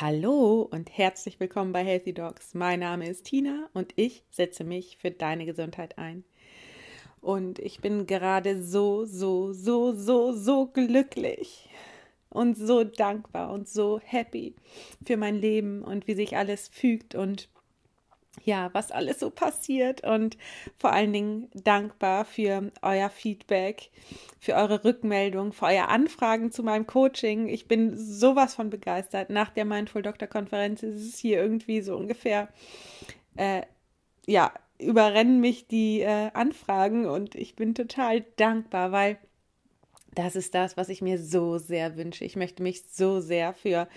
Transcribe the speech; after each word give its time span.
Hallo 0.00 0.62
und 0.72 0.98
herzlich 0.98 1.38
willkommen 1.38 1.70
bei 1.70 1.84
Healthy 1.84 2.14
Dogs. 2.14 2.52
Mein 2.52 2.80
Name 2.80 3.08
ist 3.08 3.26
Tina 3.26 3.68
und 3.74 3.92
ich 3.94 4.24
setze 4.28 4.64
mich 4.64 4.96
für 4.96 5.12
deine 5.12 5.46
Gesundheit 5.46 5.98
ein. 5.98 6.24
Und 7.20 7.60
ich 7.60 7.78
bin 7.78 8.04
gerade 8.08 8.60
so, 8.60 9.04
so, 9.04 9.52
so, 9.52 9.92
so, 9.92 10.32
so 10.32 10.66
glücklich 10.66 11.68
und 12.28 12.58
so 12.58 12.82
dankbar 12.82 13.52
und 13.52 13.68
so 13.68 14.00
happy 14.00 14.56
für 15.06 15.16
mein 15.16 15.36
Leben 15.36 15.84
und 15.84 16.08
wie 16.08 16.14
sich 16.14 16.36
alles 16.36 16.66
fügt 16.66 17.14
und 17.14 17.48
ja, 18.42 18.70
was 18.72 18.90
alles 18.90 19.20
so 19.20 19.30
passiert 19.30 20.02
und 20.02 20.36
vor 20.76 20.92
allen 20.92 21.12
Dingen 21.12 21.48
dankbar 21.54 22.24
für 22.24 22.72
euer 22.82 23.08
Feedback, 23.08 23.90
für 24.40 24.54
eure 24.54 24.84
Rückmeldung, 24.84 25.52
für 25.52 25.66
eure 25.66 25.88
Anfragen 25.88 26.50
zu 26.50 26.62
meinem 26.62 26.86
Coaching. 26.86 27.48
Ich 27.48 27.68
bin 27.68 27.96
sowas 27.96 28.54
von 28.54 28.70
begeistert. 28.70 29.30
Nach 29.30 29.50
der 29.50 29.64
Mindful 29.64 30.02
Doctor 30.02 30.28
Konferenz 30.28 30.82
ist 30.82 31.00
es 31.00 31.18
hier 31.18 31.40
irgendwie 31.40 31.80
so 31.80 31.96
ungefähr, 31.96 32.48
äh, 33.36 33.62
ja, 34.26 34.52
überrennen 34.78 35.40
mich 35.40 35.68
die 35.68 36.00
äh, 36.00 36.30
Anfragen 36.34 37.06
und 37.06 37.34
ich 37.34 37.54
bin 37.54 37.74
total 37.74 38.22
dankbar, 38.36 38.92
weil 38.92 39.18
das 40.14 40.36
ist 40.36 40.54
das, 40.54 40.76
was 40.76 40.88
ich 40.88 41.02
mir 41.02 41.18
so 41.18 41.58
sehr 41.58 41.96
wünsche. 41.96 42.24
Ich 42.24 42.36
möchte 42.36 42.62
mich 42.62 42.84
so 42.90 43.20
sehr 43.20 43.52
für 43.52 43.88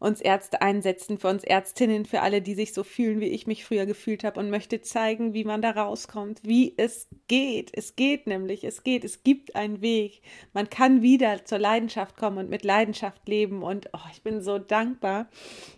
uns 0.00 0.20
Ärzte 0.20 0.62
einsetzen, 0.62 1.18
für 1.18 1.28
uns 1.28 1.44
Ärztinnen, 1.44 2.06
für 2.06 2.22
alle, 2.22 2.42
die 2.42 2.54
sich 2.54 2.72
so 2.72 2.82
fühlen, 2.82 3.20
wie 3.20 3.28
ich 3.28 3.46
mich 3.46 3.64
früher 3.64 3.86
gefühlt 3.86 4.24
habe 4.24 4.40
und 4.40 4.50
möchte 4.50 4.80
zeigen, 4.80 5.34
wie 5.34 5.44
man 5.44 5.62
da 5.62 5.70
rauskommt, 5.70 6.40
wie 6.42 6.74
es 6.76 7.08
geht. 7.28 7.70
Es 7.74 7.94
geht 7.94 8.26
nämlich, 8.26 8.64
es 8.64 8.82
geht, 8.82 9.04
es 9.04 9.22
gibt 9.22 9.54
einen 9.54 9.82
Weg. 9.82 10.22
Man 10.54 10.70
kann 10.70 11.02
wieder 11.02 11.44
zur 11.44 11.58
Leidenschaft 11.58 12.16
kommen 12.16 12.38
und 12.38 12.50
mit 12.50 12.64
Leidenschaft 12.64 13.28
leben 13.28 13.62
und 13.62 13.90
oh, 13.92 14.08
ich 14.12 14.22
bin 14.22 14.40
so 14.40 14.58
dankbar, 14.58 15.28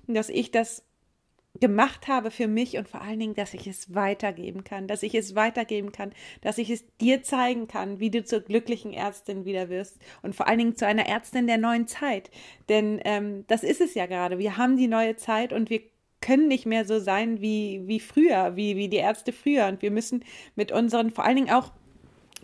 dass 0.07 0.29
ich 0.29 0.53
das 0.53 0.85
gemacht 1.61 2.09
habe 2.09 2.31
für 2.31 2.49
mich 2.49 2.79
und 2.79 2.89
vor 2.89 3.03
allen 3.03 3.21
Dingen, 3.21 3.35
dass 3.35 3.55
ich 3.55 3.67
es 3.67 3.95
weitergeben 3.95 4.65
kann, 4.65 4.89
dass 4.89 5.03
ich 5.03 5.15
es 5.15 5.35
weitergeben 5.35 5.93
kann, 5.93 6.13
dass 6.41 6.59
ich 6.59 6.71
es 6.71 6.85
dir 6.99 7.23
zeigen 7.23 7.69
kann, 7.69 8.01
wie 8.01 8.11
du 8.11 8.25
zur 8.25 8.41
glücklichen 8.41 8.93
Ärztin 8.93 9.45
wieder 9.45 9.69
wirst 9.69 9.99
und 10.23 10.35
vor 10.35 10.49
allen 10.49 10.59
Dingen 10.59 10.77
zu 10.77 10.87
einer 10.87 11.07
Ärztin 11.07 11.47
der 11.47 11.59
neuen 11.59 11.87
Zeit. 11.87 12.31
Denn 12.69 13.01
ähm, 13.05 13.45
das 13.49 13.63
ist 13.63 13.81
es 13.81 13.95
ja 13.95 14.07
gerade. 14.07 14.39
Wir 14.39 14.57
haben 14.57 14.77
die 14.77 14.89
neue 14.89 15.17
Zeit 15.17 15.53
und 15.53 15.69
wir 15.69 15.83
können 16.23 16.49
nicht 16.49 16.65
mehr 16.65 16.87
so 16.87 16.99
sein 17.01 17.43
wie, 17.43 17.83
wie 17.85 18.01
früher, 18.01 18.57
wie, 18.57 18.77
wie 18.77 18.89
die 18.89 18.97
Ärzte 18.97 19.33
früher. 19.33 19.67
Und 19.67 19.83
wir 19.83 19.91
müssen 19.91 20.25
mit 20.55 20.73
unseren, 20.73 21.11
vor 21.11 21.25
allen 21.25 21.37
Dingen 21.37 21.51
auch 21.51 21.73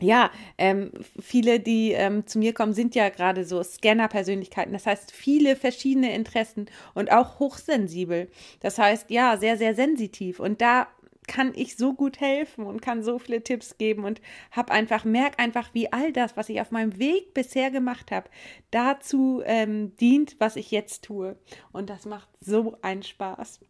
ja, 0.00 0.30
ähm, 0.58 0.92
viele, 1.20 1.60
die 1.60 1.92
ähm, 1.92 2.26
zu 2.26 2.38
mir 2.38 2.54
kommen, 2.54 2.72
sind 2.72 2.94
ja 2.94 3.08
gerade 3.08 3.44
so 3.44 3.62
Scanner-Persönlichkeiten. 3.62 4.72
Das 4.72 4.86
heißt, 4.86 5.12
viele 5.12 5.56
verschiedene 5.56 6.14
Interessen 6.14 6.66
und 6.94 7.10
auch 7.12 7.38
hochsensibel. 7.38 8.28
Das 8.60 8.78
heißt, 8.78 9.10
ja, 9.10 9.36
sehr, 9.36 9.56
sehr 9.56 9.74
sensitiv. 9.74 10.40
Und 10.40 10.60
da 10.60 10.88
kann 11.28 11.52
ich 11.54 11.76
so 11.76 11.92
gut 11.94 12.20
helfen 12.20 12.66
und 12.66 12.80
kann 12.82 13.02
so 13.02 13.18
viele 13.18 13.42
Tipps 13.42 13.78
geben 13.78 14.04
und 14.04 14.20
habe 14.50 14.72
einfach, 14.72 15.04
merk 15.04 15.38
einfach, 15.38 15.74
wie 15.74 15.92
all 15.92 16.12
das, 16.12 16.36
was 16.36 16.48
ich 16.48 16.60
auf 16.60 16.70
meinem 16.70 16.98
Weg 16.98 17.34
bisher 17.34 17.70
gemacht 17.70 18.10
habe, 18.10 18.30
dazu 18.70 19.42
ähm, 19.44 19.94
dient, 19.96 20.36
was 20.40 20.56
ich 20.56 20.70
jetzt 20.70 21.04
tue. 21.04 21.36
Und 21.70 21.90
das 21.90 22.06
macht 22.06 22.28
so 22.40 22.76
einen 22.82 23.02
Spaß. 23.02 23.60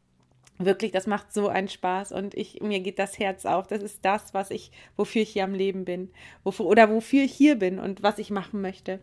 Wirklich, 0.61 0.91
das 0.91 1.06
macht 1.06 1.33
so 1.33 1.47
einen 1.47 1.69
Spaß 1.69 2.11
und 2.11 2.34
ich, 2.34 2.61
mir 2.61 2.81
geht 2.81 2.98
das 2.98 3.19
Herz 3.20 3.47
auf. 3.47 3.69
Das 3.69 3.81
ist 3.81 4.05
das, 4.05 4.34
was 4.34 4.51
ich, 4.51 4.73
wofür 4.97 5.23
ich 5.23 5.31
hier 5.31 5.45
am 5.45 5.55
Leben 5.55 5.84
bin. 5.84 6.11
Wofür, 6.42 6.67
oder 6.67 6.91
wofür 6.91 7.23
ich 7.23 7.33
hier 7.33 7.56
bin 7.56 7.78
und 7.78 8.03
was 8.03 8.19
ich 8.19 8.31
machen 8.31 8.61
möchte. 8.61 8.98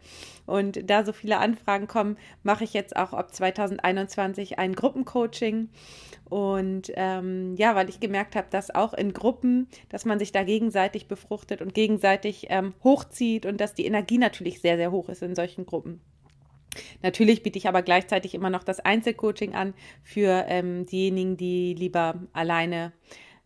Und 0.46 0.90
da 0.90 1.06
so 1.06 1.14
viele 1.14 1.38
Anfragen 1.38 1.88
kommen, 1.88 2.18
mache 2.44 2.66
ich 2.66 2.74
jetzt 2.74 2.98
auch 2.98 3.14
ab 3.14 3.34
2021 3.34 4.60
ein 4.60 4.76
Gruppencoaching. 4.76 5.70
Und 6.26 6.92
ähm, 6.96 7.56
ja, 7.56 7.74
weil 7.74 7.88
ich 7.88 8.02
gemerkt 8.02 8.36
habe, 8.36 8.48
dass 8.50 8.76
auch 8.76 8.94
in 8.94 9.14
Gruppen, 9.14 9.70
dass 9.88 10.04
man 10.04 10.20
sich 10.20 10.34
da 10.34 10.44
gegenseitig 10.44 11.08
befruchtet 11.08 11.62
und 11.62 11.74
gegenseitig 11.74 12.48
ähm, 12.50 12.74
hochzieht 12.84 13.46
und 13.46 13.62
dass 13.62 13.74
die 13.74 13.86
Energie 13.86 14.18
natürlich 14.18 14.60
sehr, 14.60 14.76
sehr 14.76 14.92
hoch 14.92 15.08
ist 15.08 15.22
in 15.22 15.36
solchen 15.36 15.66
Gruppen. 15.66 16.02
Natürlich 17.02 17.44
biete 17.44 17.58
ich 17.58 17.68
aber 17.68 17.82
gleichzeitig 17.82 18.34
immer 18.34 18.50
noch 18.50 18.64
das 18.64 18.80
Einzelcoaching 18.80 19.54
an 19.54 19.74
für 20.04 20.46
ähm, 20.48 20.86
diejenigen, 20.86 21.38
die 21.38 21.74
lieber 21.74 22.16
alleine 22.34 22.92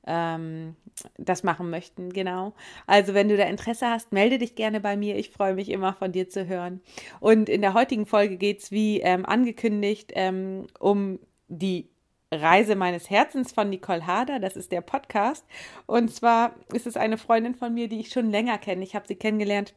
ähm, 0.05 0.75
das 1.17 1.43
machen 1.43 1.69
möchten. 1.69 2.11
Genau. 2.11 2.53
Also, 2.87 3.13
wenn 3.13 3.29
du 3.29 3.37
da 3.37 3.45
Interesse 3.45 3.87
hast, 3.87 4.11
melde 4.11 4.37
dich 4.37 4.55
gerne 4.55 4.79
bei 4.79 4.97
mir. 4.97 5.17
Ich 5.17 5.29
freue 5.29 5.53
mich 5.53 5.69
immer 5.69 5.93
von 5.93 6.11
dir 6.11 6.29
zu 6.29 6.47
hören. 6.47 6.81
Und 7.19 7.49
in 7.49 7.61
der 7.61 7.73
heutigen 7.73 8.05
Folge 8.05 8.37
geht 8.37 8.59
es, 8.59 8.71
wie 8.71 8.99
ähm, 8.99 9.25
angekündigt, 9.25 10.11
ähm, 10.15 10.67
um 10.79 11.19
die 11.47 11.89
Reise 12.31 12.75
meines 12.75 13.09
Herzens 13.09 13.51
von 13.51 13.69
Nicole 13.69 14.05
Hader. 14.05 14.39
Das 14.39 14.55
ist 14.55 14.71
der 14.71 14.81
Podcast. 14.81 15.45
Und 15.85 16.13
zwar 16.13 16.55
ist 16.73 16.85
es 16.85 16.97
eine 16.97 17.17
Freundin 17.17 17.55
von 17.55 17.73
mir, 17.73 17.87
die 17.87 17.99
ich 17.99 18.11
schon 18.11 18.29
länger 18.29 18.57
kenne. 18.57 18.83
Ich 18.83 18.95
habe 18.95 19.07
sie 19.07 19.15
kennengelernt 19.15 19.73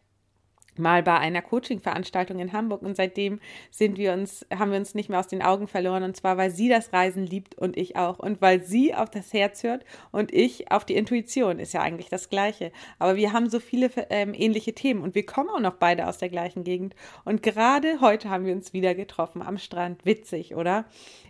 mal 0.78 1.02
bei 1.02 1.18
einer 1.18 1.42
Coaching-Veranstaltung 1.42 2.38
in 2.38 2.52
Hamburg 2.52 2.82
und 2.82 2.96
seitdem 2.96 3.40
sind 3.70 3.98
wir 3.98 4.12
uns, 4.12 4.46
haben 4.54 4.70
wir 4.70 4.78
uns 4.78 4.94
nicht 4.94 5.08
mehr 5.08 5.20
aus 5.20 5.28
den 5.28 5.42
Augen 5.42 5.68
verloren 5.68 6.02
und 6.02 6.16
zwar, 6.16 6.36
weil 6.36 6.50
sie 6.50 6.68
das 6.68 6.92
Reisen 6.92 7.26
liebt 7.26 7.56
und 7.56 7.76
ich 7.76 7.96
auch 7.96 8.18
und 8.18 8.40
weil 8.40 8.62
sie 8.62 8.94
auf 8.94 9.10
das 9.10 9.32
Herz 9.32 9.62
hört 9.62 9.84
und 10.10 10.32
ich 10.32 10.70
auf 10.70 10.84
die 10.84 10.96
Intuition, 10.96 11.58
ist 11.58 11.74
ja 11.74 11.80
eigentlich 11.80 12.08
das 12.08 12.30
Gleiche. 12.30 12.72
Aber 12.98 13.16
wir 13.16 13.32
haben 13.32 13.48
so 13.48 13.60
viele 13.60 13.90
ähm, 14.10 14.34
ähnliche 14.34 14.74
Themen 14.74 15.02
und 15.02 15.14
wir 15.14 15.26
kommen 15.26 15.50
auch 15.50 15.60
noch 15.60 15.74
beide 15.74 16.06
aus 16.08 16.18
der 16.18 16.28
gleichen 16.28 16.64
Gegend 16.64 16.94
und 17.24 17.42
gerade 17.42 18.00
heute 18.00 18.30
haben 18.30 18.46
wir 18.46 18.54
uns 18.54 18.72
wieder 18.72 18.94
getroffen 18.94 19.42
am 19.42 19.58
Strand. 19.58 20.04
Witzig, 20.04 20.54
oder? 20.54 20.84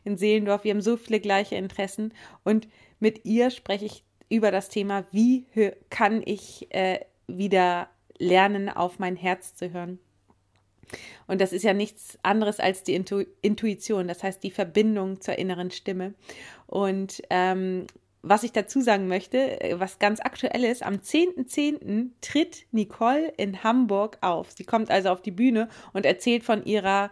In 0.04 0.16
Seelendorf, 0.16 0.64
wir 0.64 0.72
haben 0.72 0.80
so 0.80 0.96
viele 0.96 1.20
gleiche 1.20 1.56
Interessen 1.56 2.12
und 2.44 2.68
mit 3.00 3.24
ihr 3.24 3.50
spreche 3.50 3.84
ich 3.86 4.04
über 4.28 4.50
das 4.50 4.68
Thema, 4.68 5.04
wie 5.10 5.44
kann 5.90 6.22
ich 6.24 6.72
äh, 6.74 7.00
wieder 7.26 7.88
lernen, 8.18 8.68
auf 8.68 8.98
mein 8.98 9.16
Herz 9.16 9.54
zu 9.54 9.72
hören. 9.72 9.98
Und 11.26 11.40
das 11.40 11.52
ist 11.52 11.62
ja 11.62 11.72
nichts 11.72 12.18
anderes 12.22 12.60
als 12.60 12.82
die 12.82 12.94
Intu 12.94 13.24
Intuition, 13.40 14.08
das 14.08 14.22
heißt 14.22 14.42
die 14.42 14.50
Verbindung 14.50 15.20
zur 15.20 15.38
inneren 15.38 15.70
Stimme. 15.70 16.14
Und 16.66 17.22
ähm, 17.30 17.86
was 18.22 18.44
ich 18.44 18.52
dazu 18.52 18.80
sagen 18.80 19.08
möchte, 19.08 19.58
was 19.74 19.98
ganz 19.98 20.20
aktuell 20.20 20.64
ist, 20.64 20.84
am 20.84 20.94
10.10. 20.96 21.48
.10. 21.48 22.10
tritt 22.20 22.66
Nicole 22.70 23.32
in 23.36 23.64
Hamburg 23.64 24.18
auf. 24.20 24.52
Sie 24.52 24.64
kommt 24.64 24.90
also 24.90 25.10
auf 25.10 25.22
die 25.22 25.32
Bühne 25.32 25.68
und 25.92 26.06
erzählt 26.06 26.44
von 26.44 26.64
ihrer, 26.64 27.10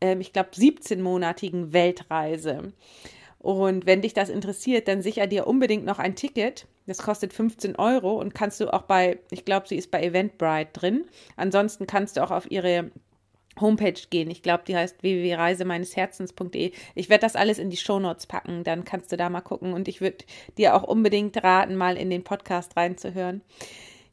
ähm, 0.00 0.20
ich 0.20 0.32
glaube, 0.32 0.50
17-monatigen 0.50 1.72
Weltreise. 1.74 2.72
Und 3.38 3.84
wenn 3.84 4.00
dich 4.00 4.14
das 4.14 4.30
interessiert, 4.30 4.88
dann 4.88 5.02
sicher 5.02 5.26
dir 5.26 5.46
unbedingt 5.46 5.84
noch 5.84 5.98
ein 5.98 6.16
Ticket. 6.16 6.66
Das 6.86 6.98
kostet 6.98 7.32
15 7.32 7.76
Euro 7.76 8.20
und 8.20 8.34
kannst 8.34 8.60
du 8.60 8.72
auch 8.72 8.82
bei, 8.82 9.18
ich 9.30 9.44
glaube, 9.44 9.68
sie 9.68 9.76
ist 9.76 9.90
bei 9.90 10.02
Eventbrite 10.02 10.70
drin. 10.72 11.04
Ansonsten 11.36 11.86
kannst 11.86 12.16
du 12.16 12.22
auch 12.22 12.30
auf 12.30 12.50
ihre 12.50 12.90
Homepage 13.60 14.00
gehen. 14.10 14.30
Ich 14.30 14.42
glaube, 14.42 14.64
die 14.66 14.76
heißt 14.76 15.02
www.reisemeinesherzens.de. 15.02 16.72
Ich 16.94 17.08
werde 17.08 17.22
das 17.22 17.36
alles 17.36 17.58
in 17.58 17.70
die 17.70 17.76
Shownotes 17.76 18.26
packen, 18.26 18.64
dann 18.64 18.84
kannst 18.84 19.10
du 19.12 19.16
da 19.16 19.30
mal 19.30 19.40
gucken. 19.40 19.72
Und 19.72 19.88
ich 19.88 20.00
würde 20.00 20.24
dir 20.58 20.74
auch 20.74 20.82
unbedingt 20.82 21.42
raten, 21.42 21.76
mal 21.76 21.96
in 21.96 22.10
den 22.10 22.24
Podcast 22.24 22.76
reinzuhören. 22.76 23.42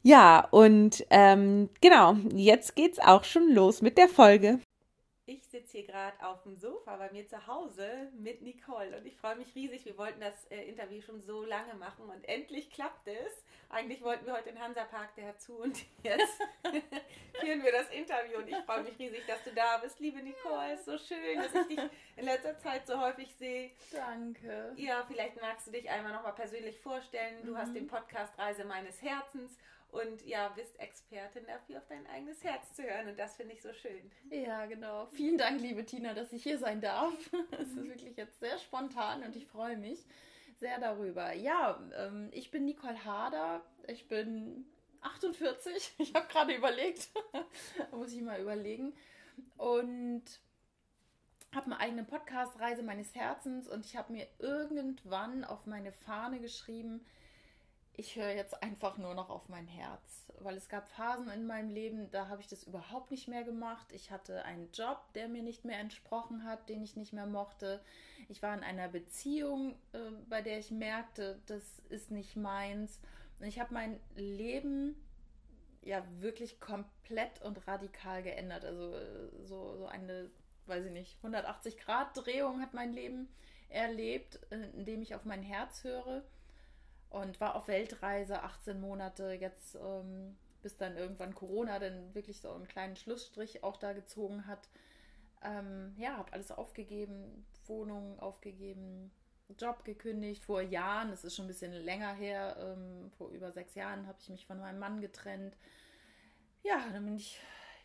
Ja, 0.02 0.46
und 0.50 1.04
ähm, 1.10 1.70
genau, 1.80 2.16
jetzt 2.34 2.76
geht's 2.76 2.98
auch 2.98 3.24
schon 3.24 3.52
los 3.54 3.80
mit 3.80 3.96
der 3.96 4.08
Folge. 4.08 4.58
Hier 5.74 5.86
gerade 5.88 6.24
auf 6.24 6.44
dem 6.44 6.54
Sofa 6.54 6.94
bei 6.98 7.10
mir 7.10 7.26
zu 7.26 7.48
Hause 7.48 8.08
mit 8.16 8.42
Nicole 8.42 8.96
und 8.96 9.04
ich 9.06 9.16
freue 9.16 9.34
mich 9.34 9.52
riesig. 9.56 9.84
Wir 9.84 9.98
wollten 9.98 10.20
das 10.20 10.44
äh, 10.44 10.68
Interview 10.68 11.00
schon 11.00 11.20
so 11.20 11.42
lange 11.42 11.74
machen 11.74 12.08
und 12.08 12.22
endlich 12.28 12.70
klappt 12.70 13.08
es. 13.08 13.44
Eigentlich 13.70 14.00
wollten 14.02 14.24
wir 14.24 14.34
heute 14.34 14.50
in 14.50 14.60
Hansapark 14.60 15.08
dazu 15.16 15.54
und 15.54 15.76
jetzt 16.04 16.40
führen 17.40 17.64
wir 17.64 17.72
das 17.72 17.90
Interview 17.90 18.38
und 18.38 18.46
ich 18.46 18.56
freue 18.58 18.84
mich 18.84 18.96
riesig, 19.00 19.26
dass 19.26 19.42
du 19.42 19.50
da 19.52 19.78
bist. 19.78 19.98
Liebe 19.98 20.22
Nicole, 20.22 20.74
ist 20.74 20.84
so 20.84 20.96
schön, 20.96 21.42
dass 21.42 21.52
ich 21.52 21.66
dich 21.66 21.90
in 22.18 22.24
letzter 22.24 22.56
Zeit 22.60 22.86
so 22.86 22.96
häufig 22.96 23.34
sehe. 23.34 23.72
Danke. 23.90 24.74
Ja, 24.76 25.04
vielleicht 25.08 25.40
magst 25.40 25.66
du 25.66 25.72
dich 25.72 25.90
einmal 25.90 26.12
nochmal 26.12 26.36
persönlich 26.36 26.78
vorstellen. 26.78 27.44
Du 27.44 27.50
mhm. 27.50 27.58
hast 27.58 27.74
den 27.74 27.88
Podcast 27.88 28.38
Reise 28.38 28.64
meines 28.64 29.02
Herzens 29.02 29.58
und 29.94 30.26
ja, 30.26 30.48
bist 30.48 30.78
Expertin 30.80 31.46
dafür, 31.46 31.78
auf 31.78 31.86
dein 31.86 32.06
eigenes 32.08 32.42
Herz 32.42 32.74
zu 32.74 32.82
hören. 32.82 33.08
Und 33.08 33.18
das 33.18 33.36
finde 33.36 33.54
ich 33.54 33.62
so 33.62 33.72
schön. 33.72 34.10
Ja, 34.28 34.66
genau. 34.66 35.06
Vielen 35.12 35.38
Dank, 35.38 35.60
liebe 35.60 35.84
Tina, 35.84 36.14
dass 36.14 36.32
ich 36.32 36.42
hier 36.42 36.58
sein 36.58 36.80
darf. 36.80 37.14
Es 37.52 37.68
ist 37.68 37.88
wirklich 37.88 38.16
jetzt 38.16 38.40
sehr 38.40 38.58
spontan 38.58 39.22
und 39.22 39.36
ich 39.36 39.46
freue 39.46 39.76
mich 39.76 40.04
sehr 40.58 40.80
darüber. 40.80 41.32
Ja, 41.32 41.80
ähm, 41.96 42.28
ich 42.32 42.50
bin 42.50 42.64
Nicole 42.64 43.04
Harder. 43.04 43.62
Ich 43.86 44.08
bin 44.08 44.66
48. 45.02 45.94
Ich 45.98 46.14
habe 46.14 46.26
gerade 46.26 46.54
überlegt. 46.54 47.10
muss 47.92 48.12
ich 48.12 48.22
mal 48.22 48.40
überlegen. 48.40 48.94
Und 49.56 50.24
habe 51.52 51.66
einen 51.66 51.74
eigenen 51.74 52.06
Podcast, 52.06 52.58
Reise 52.58 52.82
meines 52.82 53.14
Herzens. 53.14 53.68
Und 53.68 53.86
ich 53.86 53.96
habe 53.96 54.12
mir 54.12 54.26
irgendwann 54.40 55.44
auf 55.44 55.66
meine 55.66 55.92
Fahne 55.92 56.40
geschrieben, 56.40 57.06
ich 57.96 58.16
höre 58.16 58.34
jetzt 58.34 58.60
einfach 58.62 58.98
nur 58.98 59.14
noch 59.14 59.30
auf 59.30 59.48
mein 59.48 59.66
Herz, 59.66 60.26
weil 60.40 60.56
es 60.56 60.68
gab 60.68 60.88
Phasen 60.88 61.28
in 61.28 61.46
meinem 61.46 61.70
Leben, 61.70 62.10
da 62.10 62.28
habe 62.28 62.40
ich 62.40 62.48
das 62.48 62.64
überhaupt 62.64 63.10
nicht 63.10 63.28
mehr 63.28 63.44
gemacht. 63.44 63.86
Ich 63.92 64.10
hatte 64.10 64.44
einen 64.44 64.70
Job, 64.72 65.00
der 65.14 65.28
mir 65.28 65.42
nicht 65.42 65.64
mehr 65.64 65.78
entsprochen 65.78 66.44
hat, 66.44 66.68
den 66.68 66.82
ich 66.82 66.96
nicht 66.96 67.12
mehr 67.12 67.26
mochte. 67.26 67.80
Ich 68.28 68.42
war 68.42 68.54
in 68.54 68.64
einer 68.64 68.88
Beziehung, 68.88 69.76
äh, 69.92 69.98
bei 70.28 70.42
der 70.42 70.58
ich 70.58 70.70
merkte, 70.70 71.40
das 71.46 71.62
ist 71.88 72.10
nicht 72.10 72.36
meins. 72.36 73.00
Und 73.38 73.46
ich 73.46 73.60
habe 73.60 73.72
mein 73.72 74.00
Leben 74.16 74.96
ja 75.82 76.02
wirklich 76.20 76.60
komplett 76.60 77.42
und 77.42 77.66
radikal 77.68 78.22
geändert. 78.22 78.64
Also 78.64 78.94
äh, 78.94 79.28
so, 79.44 79.76
so 79.76 79.86
eine, 79.86 80.30
weiß 80.66 80.86
ich 80.86 80.92
nicht, 80.92 81.16
180 81.18 81.76
Grad 81.78 82.16
Drehung 82.16 82.60
hat 82.60 82.74
mein 82.74 82.92
Leben 82.92 83.28
erlebt, 83.68 84.40
äh, 84.50 84.68
indem 84.76 85.02
ich 85.02 85.14
auf 85.14 85.24
mein 85.24 85.42
Herz 85.42 85.84
höre 85.84 86.24
und 87.14 87.40
war 87.40 87.54
auf 87.54 87.68
Weltreise 87.68 88.42
18 88.42 88.80
Monate, 88.80 89.32
jetzt 89.32 89.76
ähm, 89.76 90.36
bis 90.62 90.76
dann 90.76 90.96
irgendwann 90.96 91.34
Corona 91.34 91.78
dann 91.78 92.12
wirklich 92.12 92.40
so 92.40 92.50
einen 92.50 92.66
kleinen 92.66 92.96
Schlussstrich 92.96 93.62
auch 93.62 93.76
da 93.76 93.92
gezogen 93.92 94.48
hat. 94.48 94.68
Ähm, 95.42 95.94
ja, 95.96 96.16
habe 96.16 96.32
alles 96.32 96.50
aufgegeben, 96.50 97.46
Wohnung 97.66 98.18
aufgegeben, 98.18 99.12
Job 99.58 99.84
gekündigt 99.84 100.44
vor 100.44 100.60
Jahren, 100.60 101.10
das 101.10 101.22
ist 101.22 101.36
schon 101.36 101.44
ein 101.44 101.48
bisschen 101.48 101.72
länger 101.72 102.14
her, 102.14 102.56
ähm, 102.58 103.12
vor 103.16 103.28
über 103.30 103.52
sechs 103.52 103.76
Jahren 103.76 104.08
habe 104.08 104.18
ich 104.20 104.30
mich 104.30 104.46
von 104.46 104.58
meinem 104.58 104.80
Mann 104.80 105.00
getrennt. 105.00 105.56
Ja, 106.64 106.84
dann 106.92 107.04
bin 107.04 107.14
ich 107.14 107.38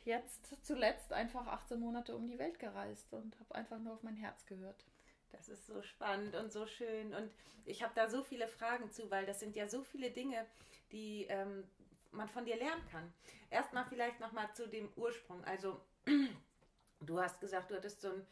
jetzt 0.06 0.66
zuletzt 0.66 1.14
einfach 1.14 1.46
18 1.46 1.80
Monate 1.80 2.16
um 2.16 2.28
die 2.28 2.40
Welt 2.40 2.58
gereist 2.58 3.14
und 3.14 3.40
habe 3.40 3.56
einfach 3.56 3.78
nur 3.78 3.94
auf 3.94 4.02
mein 4.02 4.16
Herz 4.16 4.46
gehört. 4.48 4.86
Das 5.32 5.50
ist 5.50 5.68
so 5.68 5.82
spannend 5.82 6.36
und 6.36 6.52
so 6.52 6.66
schön. 6.66 7.14
Und 7.14 7.32
ich 7.66 7.84
habe 7.84 7.94
da 7.96 8.10
so 8.10 8.24
viele 8.24 8.48
Fragen 8.48 8.92
zu, 8.92 9.10
weil 9.12 9.26
das 9.26 9.40
sind 9.40 9.56
ja 9.56 9.68
so 9.68 9.84
viele 9.84 10.12
Dinge, 10.12 10.46
die 10.92 11.26
ähm, 11.30 11.64
man 12.12 12.28
von 12.28 12.46
dir 12.46 12.58
lernen 12.58 12.84
kann. 12.92 13.14
Erstmal 13.50 13.86
vielleicht 13.86 14.20
nochmal 14.20 14.52
zu 14.54 14.68
dem 14.68 14.92
Ursprung. 14.96 15.44
Also, 15.46 15.80
du 17.02 17.22
hast 17.22 17.40
gesagt, 17.40 17.72
du 17.72 17.76
hattest 17.76 18.02
so, 18.02 18.10
ein, 18.10 18.28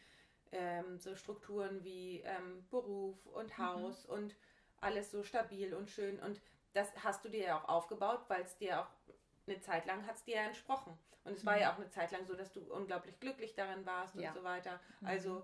ähm, 0.52 1.00
so 1.00 1.16
Strukturen 1.16 1.84
wie 1.84 2.22
ähm, 2.22 2.66
Beruf 2.70 3.26
und 3.28 3.58
mhm. 3.58 3.64
Haus 3.64 4.08
mhm. 4.08 4.14
und 4.14 4.36
alles 4.82 5.12
so 5.12 5.24
stabil 5.24 5.74
und 5.74 5.90
schön. 5.90 6.20
Und 6.20 6.42
das 6.74 6.92
hast 7.04 7.24
du 7.26 7.30
dir 7.30 7.44
ja 7.44 7.60
auch 7.60 7.70
aufgebaut, 7.70 8.22
weil 8.28 8.42
es 8.44 8.58
dir 8.58 8.82
auch 8.82 8.90
eine 9.48 9.60
Zeit 9.62 9.86
lang 9.86 10.06
hat 10.06 10.16
es 10.16 10.24
dir 10.24 10.36
ja 10.36 10.44
entsprochen. 10.44 10.98
Und 11.24 11.34
es 11.34 11.44
mhm. 11.44 11.48
war 11.48 11.60
ja 11.60 11.74
auch 11.74 11.78
eine 11.78 11.90
Zeit 11.90 12.12
lang 12.12 12.26
so, 12.26 12.34
dass 12.34 12.52
du 12.54 12.62
unglaublich 12.74 13.20
glücklich 13.20 13.54
darin 13.56 13.86
warst 13.86 14.16
ja. 14.16 14.30
und 14.30 14.36
so 14.36 14.44
weiter. 14.44 14.80
Mhm. 15.02 15.08
Also 15.08 15.44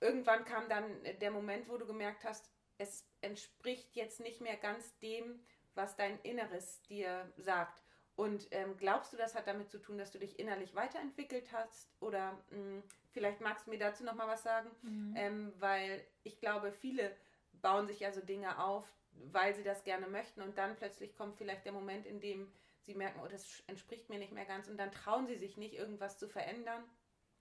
irgendwann 0.00 0.44
kam 0.44 0.68
dann 0.68 0.84
der 1.20 1.30
Moment, 1.30 1.68
wo 1.68 1.76
du 1.76 1.86
gemerkt 1.86 2.24
hast, 2.24 2.50
es 2.78 3.06
entspricht 3.20 3.94
jetzt 3.94 4.20
nicht 4.20 4.40
mehr 4.40 4.56
ganz 4.56 4.98
dem, 4.98 5.40
was 5.74 5.96
dein 5.96 6.18
Inneres 6.20 6.82
dir 6.82 7.30
sagt. 7.36 7.82
Und 8.16 8.48
ähm, 8.50 8.76
glaubst 8.78 9.12
du, 9.12 9.16
das 9.18 9.34
hat 9.34 9.46
damit 9.46 9.70
zu 9.70 9.78
tun, 9.78 9.98
dass 9.98 10.10
du 10.10 10.18
dich 10.18 10.38
innerlich 10.38 10.74
weiterentwickelt 10.74 11.52
hast? 11.52 11.90
Oder 12.00 12.32
mh, 12.50 12.58
mm, 12.58 12.82
vielleicht 13.10 13.40
magst 13.40 13.66
du 13.66 13.70
mir 13.70 13.78
dazu 13.78 14.04
noch 14.04 14.14
mal 14.14 14.26
was 14.26 14.42
sagen, 14.42 14.70
mhm. 14.82 15.14
ähm, 15.16 15.52
weil 15.58 16.06
ich 16.22 16.40
glaube, 16.40 16.72
viele 16.72 17.14
bauen 17.60 17.86
sich 17.86 18.00
ja 18.00 18.12
so 18.12 18.20
Dinge 18.20 18.58
auf, 18.58 18.86
weil 19.32 19.54
sie 19.54 19.62
das 19.62 19.84
gerne 19.84 20.06
möchten 20.06 20.42
und 20.42 20.56
dann 20.56 20.76
plötzlich 20.76 21.14
kommt 21.14 21.36
vielleicht 21.36 21.64
der 21.64 21.72
Moment, 21.72 22.06
in 22.06 22.20
dem 22.20 22.50
sie 22.82 22.94
merken, 22.94 23.20
oh, 23.22 23.28
das 23.28 23.62
entspricht 23.66 24.08
mir 24.08 24.18
nicht 24.18 24.32
mehr 24.32 24.44
ganz 24.44 24.68
und 24.68 24.76
dann 24.78 24.92
trauen 24.92 25.26
sie 25.26 25.36
sich 25.36 25.56
nicht, 25.56 25.74
irgendwas 25.74 26.18
zu 26.18 26.28
verändern 26.28 26.84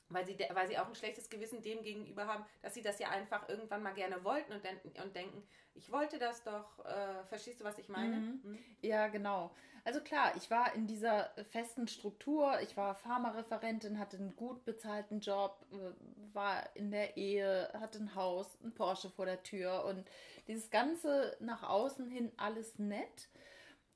weil 0.09 0.25
sie, 0.25 0.37
weil 0.53 0.67
sie 0.67 0.77
auch 0.77 0.87
ein 0.87 0.95
schlechtes 0.95 1.29
Gewissen 1.29 1.61
dem 1.61 1.81
gegenüber 1.81 2.27
haben, 2.27 2.45
dass 2.61 2.73
sie 2.73 2.81
das 2.81 2.99
ja 2.99 3.09
einfach 3.09 3.49
irgendwann 3.49 3.83
mal 3.83 3.93
gerne 3.93 4.23
wollten 4.23 4.53
und, 4.53 4.63
den, 4.63 4.77
und 5.03 5.15
denken, 5.15 5.43
ich 5.73 5.91
wollte 5.91 6.19
das 6.19 6.43
doch. 6.43 6.83
Äh, 6.85 7.23
verstehst 7.25 7.59
du, 7.59 7.63
was 7.63 7.77
ich 7.77 7.89
meine? 7.89 8.17
Mhm. 8.17 8.39
Mhm. 8.43 8.59
Ja, 8.81 9.07
genau. 9.07 9.51
Also 9.83 10.01
klar, 10.01 10.33
ich 10.35 10.49
war 10.49 10.73
in 10.73 10.87
dieser 10.87 11.29
festen 11.51 11.87
Struktur, 11.87 12.59
ich 12.61 12.75
war 12.75 12.95
Pharmareferentin, 12.95 13.99
hatte 13.99 14.17
einen 14.17 14.35
gut 14.35 14.65
bezahlten 14.65 15.19
Job, 15.19 15.65
äh, 15.71 16.33
war 16.33 16.75
in 16.75 16.91
der 16.91 17.17
Ehe, 17.17 17.69
hatte 17.73 17.99
ein 17.99 18.15
Haus, 18.15 18.57
ein 18.63 18.73
Porsche 18.73 19.09
vor 19.09 19.25
der 19.25 19.43
Tür 19.43 19.85
und 19.85 20.07
dieses 20.47 20.69
Ganze 20.71 21.35
nach 21.39 21.63
außen 21.63 22.07
hin 22.07 22.31
alles 22.37 22.79
nett. 22.79 23.29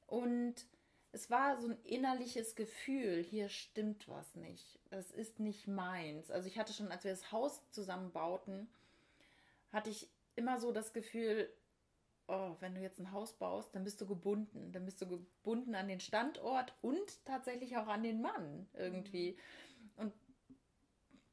Und 0.05 0.65
es 1.11 1.29
war 1.29 1.59
so 1.59 1.69
ein 1.69 1.77
innerliches 1.83 2.55
Gefühl, 2.55 3.23
hier 3.23 3.49
stimmt 3.49 4.07
was 4.07 4.35
nicht. 4.35 4.78
Es 4.89 5.11
ist 5.11 5.39
nicht 5.39 5.67
meins. 5.67 6.31
Also 6.31 6.47
ich 6.47 6.57
hatte 6.57 6.73
schon, 6.73 6.91
als 6.91 7.03
wir 7.03 7.11
das 7.11 7.31
Haus 7.31 7.69
zusammenbauten, 7.71 8.67
hatte 9.71 9.89
ich 9.89 10.09
immer 10.35 10.59
so 10.59 10.71
das 10.71 10.93
Gefühl, 10.93 11.49
oh, 12.27 12.55
wenn 12.59 12.75
du 12.75 12.81
jetzt 12.81 12.99
ein 12.99 13.11
Haus 13.11 13.33
baust, 13.33 13.75
dann 13.75 13.83
bist 13.83 14.01
du 14.01 14.07
gebunden. 14.07 14.71
Dann 14.71 14.85
bist 14.85 15.01
du 15.01 15.07
gebunden 15.07 15.75
an 15.75 15.87
den 15.87 15.99
Standort 15.99 16.73
und 16.81 17.25
tatsächlich 17.25 17.77
auch 17.77 17.87
an 17.87 18.03
den 18.03 18.21
Mann 18.21 18.67
irgendwie. 18.73 19.37
Und 19.95 20.13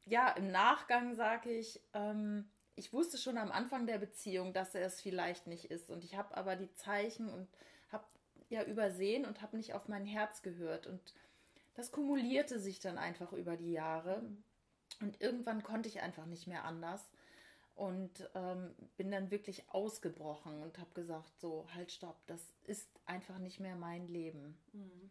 ja, 0.04 0.30
im 0.30 0.50
Nachgang 0.50 1.14
sage 1.14 1.50
ich, 1.50 1.80
ähm, 1.94 2.48
ich 2.74 2.92
wusste 2.92 3.16
schon 3.16 3.38
am 3.38 3.50
Anfang 3.50 3.86
der 3.86 3.98
Beziehung, 3.98 4.52
dass 4.52 4.74
er 4.74 4.86
es 4.86 5.00
vielleicht 5.00 5.46
nicht 5.46 5.66
ist. 5.66 5.90
Und 5.90 6.04
ich 6.04 6.16
habe 6.16 6.36
aber 6.36 6.56
die 6.56 6.72
Zeichen 6.74 7.28
und 7.28 7.48
ja 8.48 8.62
übersehen 8.62 9.24
und 9.24 9.42
habe 9.42 9.56
nicht 9.56 9.74
auf 9.74 9.88
mein 9.88 10.06
Herz 10.06 10.42
gehört. 10.42 10.86
Und 10.86 11.14
das 11.76 11.92
kumulierte 11.92 12.58
sich 12.58 12.80
dann 12.80 12.98
einfach 12.98 13.32
über 13.32 13.56
die 13.56 13.72
Jahre. 13.72 14.22
Und 15.00 15.20
irgendwann 15.20 15.62
konnte 15.62 15.88
ich 15.88 16.00
einfach 16.00 16.26
nicht 16.26 16.46
mehr 16.46 16.64
anders 16.64 17.10
und 17.74 18.28
ähm, 18.34 18.74
bin 18.96 19.10
dann 19.10 19.30
wirklich 19.30 19.64
ausgebrochen 19.68 20.62
und 20.62 20.78
habe 20.78 20.90
gesagt, 20.94 21.38
so, 21.38 21.66
halt, 21.74 21.92
stopp, 21.92 22.16
das 22.26 22.40
ist 22.64 22.88
einfach 23.04 23.38
nicht 23.38 23.60
mehr 23.60 23.76
mein 23.76 24.08
Leben. 24.08 24.56
Mhm. 24.72 25.10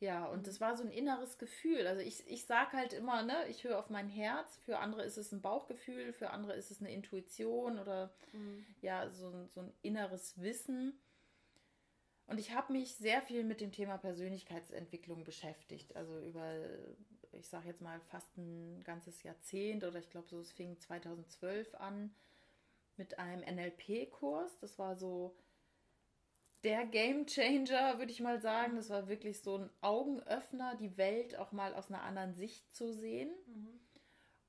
Ja, 0.00 0.24
und 0.26 0.46
das 0.46 0.60
war 0.62 0.76
so 0.76 0.82
ein 0.82 0.90
inneres 0.90 1.36
Gefühl. 1.36 1.86
Also 1.86 2.00
ich, 2.00 2.26
ich 2.26 2.46
sage 2.46 2.76
halt 2.76 2.94
immer, 2.94 3.22
ne, 3.22 3.46
ich 3.48 3.64
höre 3.64 3.78
auf 3.78 3.90
mein 3.90 4.08
Herz. 4.08 4.56
Für 4.64 4.78
andere 4.78 5.04
ist 5.04 5.18
es 5.18 5.30
ein 5.30 5.42
Bauchgefühl, 5.42 6.14
für 6.14 6.30
andere 6.30 6.54
ist 6.54 6.70
es 6.70 6.80
eine 6.80 6.90
Intuition 6.90 7.78
oder 7.78 8.10
mhm. 8.32 8.64
ja, 8.80 9.10
so, 9.10 9.46
so 9.46 9.60
ein 9.60 9.72
inneres 9.82 10.40
Wissen. 10.40 10.98
Und 12.30 12.38
ich 12.38 12.54
habe 12.54 12.72
mich 12.72 12.94
sehr 12.94 13.22
viel 13.22 13.42
mit 13.42 13.60
dem 13.60 13.72
Thema 13.72 13.98
Persönlichkeitsentwicklung 13.98 15.24
beschäftigt. 15.24 15.96
Also 15.96 16.16
über, 16.20 16.54
ich 17.32 17.48
sage 17.48 17.66
jetzt 17.66 17.80
mal, 17.80 17.98
fast 18.02 18.38
ein 18.38 18.84
ganzes 18.84 19.24
Jahrzehnt 19.24 19.82
oder 19.82 19.98
ich 19.98 20.10
glaube, 20.10 20.28
so 20.28 20.38
es 20.38 20.52
fing 20.52 20.78
2012 20.78 21.74
an 21.74 22.14
mit 22.96 23.18
einem 23.18 23.42
NLP-Kurs. 23.56 24.60
Das 24.60 24.78
war 24.78 24.94
so 24.94 25.34
der 26.62 26.86
Game 26.86 27.26
Changer, 27.26 27.98
würde 27.98 28.12
ich 28.12 28.20
mal 28.20 28.40
sagen. 28.40 28.76
Das 28.76 28.90
war 28.90 29.08
wirklich 29.08 29.42
so 29.42 29.56
ein 29.56 29.70
Augenöffner, 29.80 30.76
die 30.76 30.96
Welt 30.96 31.36
auch 31.36 31.50
mal 31.50 31.74
aus 31.74 31.90
einer 31.90 32.02
anderen 32.02 32.34
Sicht 32.34 32.72
zu 32.72 32.92
sehen. 32.92 33.30
Mhm. 33.48 33.80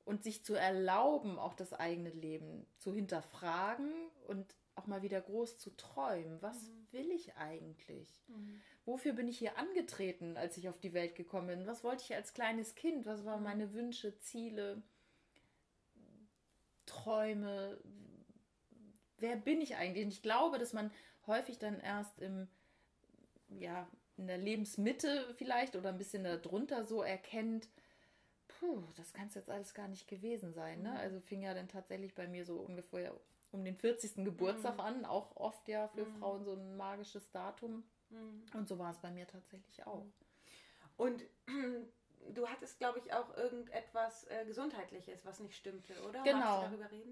Und 0.06 0.24
sich 0.24 0.44
zu 0.44 0.54
erlauben, 0.54 1.40
auch 1.40 1.56
das 1.56 1.74
eigene 1.74 2.12
Leben 2.12 2.68
zu 2.78 2.94
hinterfragen 2.94 3.92
und 4.28 4.56
auch 4.76 4.86
mal 4.86 5.02
wieder 5.02 5.20
groß 5.20 5.58
zu 5.58 5.76
träumen. 5.76 6.40
Was 6.44 6.68
mhm. 6.68 6.81
Will 6.92 7.12
ich 7.12 7.36
eigentlich? 7.36 8.24
Mhm. 8.28 8.62
Wofür 8.86 9.14
bin 9.14 9.28
ich 9.28 9.38
hier 9.38 9.58
angetreten, 9.58 10.38
als 10.38 10.58
ich 10.58 10.70
auf 10.70 10.80
die 10.80 10.94
Welt 10.94 11.16
gekommen 11.16 11.48
bin? 11.48 11.68
Was 11.68 11.84
wollte 11.84 12.04
ich 12.04 12.16
als 12.16 12.34
kleines 12.34 12.76
Kind? 12.76 13.06
Was 13.06 13.26
waren 13.26 13.44
meine 13.44 13.74
Wünsche, 13.74 14.18
Ziele, 14.20 14.82
Träume? 16.86 17.80
Wer 19.18 19.36
bin 19.36 19.62
ich 19.62 19.76
eigentlich? 19.76 20.06
Und 20.06 20.14
ich 20.14 20.22
glaube, 20.22 20.58
dass 20.58 20.74
man 20.74 20.92
häufig 21.28 21.60
dann 21.60 21.80
erst 21.80 22.20
im, 22.20 22.48
ja, 23.50 23.88
in 24.18 24.28
der 24.28 24.38
Lebensmitte 24.38 25.34
vielleicht 25.36 25.76
oder 25.76 25.90
ein 25.90 25.98
bisschen 25.98 26.24
darunter 26.24 26.84
so 26.84 27.02
erkennt, 27.02 27.70
puh, 28.48 28.84
das 28.96 29.14
kann 29.14 29.28
es 29.28 29.36
jetzt 29.36 29.50
alles 29.50 29.74
gar 29.74 29.88
nicht 29.88 30.08
gewesen 30.08 30.54
sein. 30.54 30.82
Ne? 30.82 30.90
Mhm. 30.90 30.98
Also 30.98 31.20
fing 31.20 31.42
ja 31.42 31.54
dann 31.54 31.68
tatsächlich 31.68 32.14
bei 32.16 32.28
mir 32.28 32.46
so 32.46 32.60
ungefähr 32.60 33.20
um 33.52 33.64
den 33.64 33.76
40. 33.76 34.24
Geburtstag 34.24 34.76
mhm. 34.76 34.80
an, 34.82 35.06
auch 35.06 35.36
oft 35.36 35.68
ja 35.68 35.88
für 35.90 36.06
mhm. 36.06 36.20
Frauen 36.20 36.44
so 36.44 36.54
ein 36.54 36.78
magisches 36.78 37.30
Datum. 37.32 37.84
Mhm. 38.10 38.44
Und 38.54 38.68
so 38.68 38.78
war 38.80 38.92
es 38.92 38.98
bei 39.00 39.12
mir 39.12 39.28
tatsächlich 39.28 39.86
auch. 39.86 40.06
Und 40.98 41.24
du 42.34 42.48
hattest, 42.48 42.78
glaube 42.78 43.00
ich, 43.00 43.14
auch 43.14 43.36
irgendetwas 43.36 44.26
äh, 44.26 44.46
Gesundheitliches, 44.46 45.26
was 45.26 45.40
nicht 45.40 45.56
stimmte, 45.56 45.94
oder? 46.08 46.22
Genau. 46.24 46.70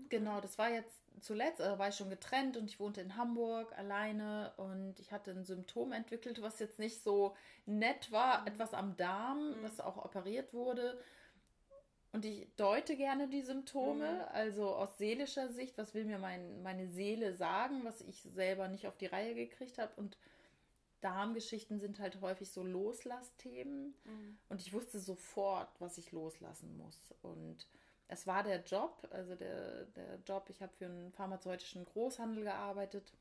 Genau, 0.09 0.41
das 0.41 0.57
war 0.57 0.69
jetzt 0.69 1.01
zuletzt, 1.21 1.59
äh, 1.59 1.77
war 1.77 1.89
ich 1.89 1.95
schon 1.95 2.09
getrennt 2.09 2.57
und 2.57 2.65
ich 2.65 2.79
wohnte 2.79 3.01
in 3.01 3.15
Hamburg 3.15 3.77
alleine 3.77 4.53
und 4.57 4.99
ich 4.99 5.11
hatte 5.11 5.31
ein 5.31 5.45
Symptom 5.45 5.91
entwickelt, 5.91 6.41
was 6.41 6.59
jetzt 6.59 6.79
nicht 6.79 7.03
so 7.03 7.35
nett 7.65 8.11
war, 8.11 8.41
mhm. 8.41 8.47
etwas 8.47 8.73
am 8.73 8.95
Darm, 8.97 9.51
mhm. 9.51 9.63
was 9.63 9.79
auch 9.79 9.97
operiert 9.97 10.53
wurde. 10.53 10.99
Und 12.11 12.25
ich 12.25 12.47
deute 12.55 12.95
gerne 12.95 13.27
die 13.27 13.43
Symptome, 13.43 14.13
mhm. 14.13 14.21
also 14.33 14.75
aus 14.75 14.97
seelischer 14.97 15.49
Sicht, 15.49 15.77
was 15.77 15.93
will 15.93 16.05
mir 16.05 16.17
mein, 16.17 16.63
meine 16.63 16.87
Seele 16.87 17.35
sagen, 17.35 17.81
was 17.83 18.01
ich 18.01 18.21
selber 18.23 18.67
nicht 18.67 18.87
auf 18.87 18.97
die 18.97 19.05
Reihe 19.05 19.35
gekriegt 19.35 19.77
habe. 19.77 19.91
Und 19.95 20.17
Darmgeschichten 21.01 21.79
sind 21.79 21.99
halt 21.99 22.19
häufig 22.21 22.49
so 22.51 22.63
Loslassthemen. 22.63 23.93
Mhm. 24.05 24.37
Und 24.49 24.61
ich 24.61 24.73
wusste 24.73 24.99
sofort, 24.99 25.69
was 25.79 25.97
ich 25.99 26.11
loslassen 26.11 26.75
muss. 26.77 27.13
Und 27.21 27.67
es 28.07 28.25
war 28.25 28.41
der 28.43 28.63
Job, 28.63 29.07
also 29.11 29.35
der, 29.35 29.85
der 29.85 30.19
Job, 30.25 30.49
ich 30.49 30.63
habe 30.63 30.73
für 30.73 30.85
einen 30.85 31.11
pharmazeutischen 31.11 31.85
Großhandel 31.85 32.43
gearbeitet. 32.43 33.13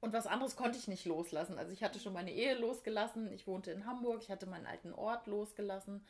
Und 0.00 0.12
was 0.12 0.26
anderes 0.26 0.56
konnte 0.56 0.76
ich 0.76 0.88
nicht 0.88 1.04
loslassen. 1.04 1.56
Also 1.56 1.72
ich 1.72 1.84
hatte 1.84 2.00
schon 2.00 2.14
meine 2.14 2.32
Ehe 2.32 2.58
losgelassen, 2.58 3.32
ich 3.32 3.46
wohnte 3.46 3.70
in 3.70 3.86
Hamburg, 3.86 4.22
ich 4.22 4.30
hatte 4.30 4.46
meinen 4.46 4.66
alten 4.66 4.92
Ort 4.92 5.28
losgelassen. 5.28 6.04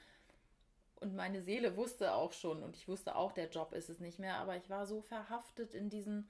Und 1.00 1.16
meine 1.16 1.40
Seele 1.42 1.76
wusste 1.76 2.14
auch 2.14 2.32
schon, 2.32 2.62
und 2.62 2.76
ich 2.76 2.86
wusste 2.86 3.16
auch, 3.16 3.32
der 3.32 3.48
Job 3.48 3.72
ist 3.72 3.88
es 3.88 4.00
nicht 4.00 4.18
mehr, 4.18 4.36
aber 4.36 4.56
ich 4.56 4.68
war 4.68 4.86
so 4.86 5.00
verhaftet 5.00 5.74
in 5.74 5.88
diesen, 5.88 6.28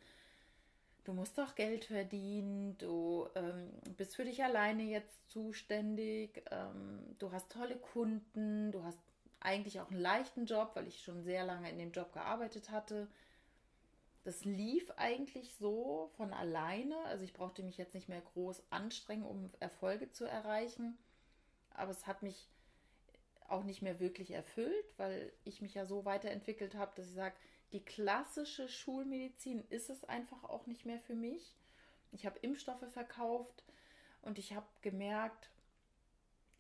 du 1.05 1.13
musst 1.13 1.37
doch 1.39 1.57
Geld 1.57 1.87
verdienen, 1.87 2.79
du 2.79 3.29
ähm, 3.35 3.71
bist 3.97 4.15
für 4.15 4.25
dich 4.25 4.45
alleine 4.45 4.85
jetzt 4.85 5.29
zuständig, 5.29 6.45
ähm, 6.53 7.17
du 7.19 7.33
hast 7.33 7.51
tolle 7.51 7.77
Kunden, 7.77 8.71
du 8.71 8.85
hast 8.85 8.99
eigentlich 9.41 9.81
auch 9.81 9.91
einen 9.91 10.01
leichten 10.01 10.47
Job, 10.47 10.71
weil 10.75 10.87
ich 10.87 11.03
schon 11.03 11.23
sehr 11.23 11.45
lange 11.45 11.71
in 11.71 11.79
dem 11.79 11.91
Job 11.93 12.13
gearbeitet 12.13 12.71
hatte. 12.71 13.09
Das 14.23 14.45
lief 14.45 14.91
eigentlich 14.97 15.55
so 15.55 16.11
von 16.17 16.33
alleine. 16.33 16.97
Also 17.07 17.25
ich 17.25 17.33
brauchte 17.33 17.63
mich 17.63 17.79
jetzt 17.79 17.95
nicht 17.95 18.09
mehr 18.09 18.21
groß 18.21 18.63
anstrengen, 18.71 19.25
um 19.25 19.51
Erfolge 19.59 20.11
zu 20.11 20.27
erreichen. 20.27 20.99
Aber 21.75 21.91
es 21.91 22.07
hat 22.07 22.23
mich 22.23 22.49
auch 23.51 23.65
nicht 23.65 23.83
mehr 23.83 24.01
wirklich 24.01 24.31
erfüllt, 24.33 24.85
weil 24.97 25.33
ich 25.45 25.61
mich 25.61 25.75
ja 25.75 25.87
so 25.87 26.05
weiterentwickelt 26.05 26.75
habe, 26.75 26.93
dass 26.97 27.09
ich 27.09 27.15
sage, 27.15 27.35
die 27.73 27.85
klassische 27.85 28.69
Schulmedizin 28.69 29.65
ist 29.71 29.91
es 29.91 30.05
einfach 30.05 30.45
auch 30.45 30.67
nicht 30.67 30.87
mehr 30.87 30.99
für 30.99 31.15
mich. 31.15 31.57
Ich 32.13 32.27
habe 32.27 32.39
Impfstoffe 32.41 32.91
verkauft 32.93 33.65
und 34.23 34.39
ich 34.39 34.55
habe 34.55 34.67
gemerkt, 34.83 35.51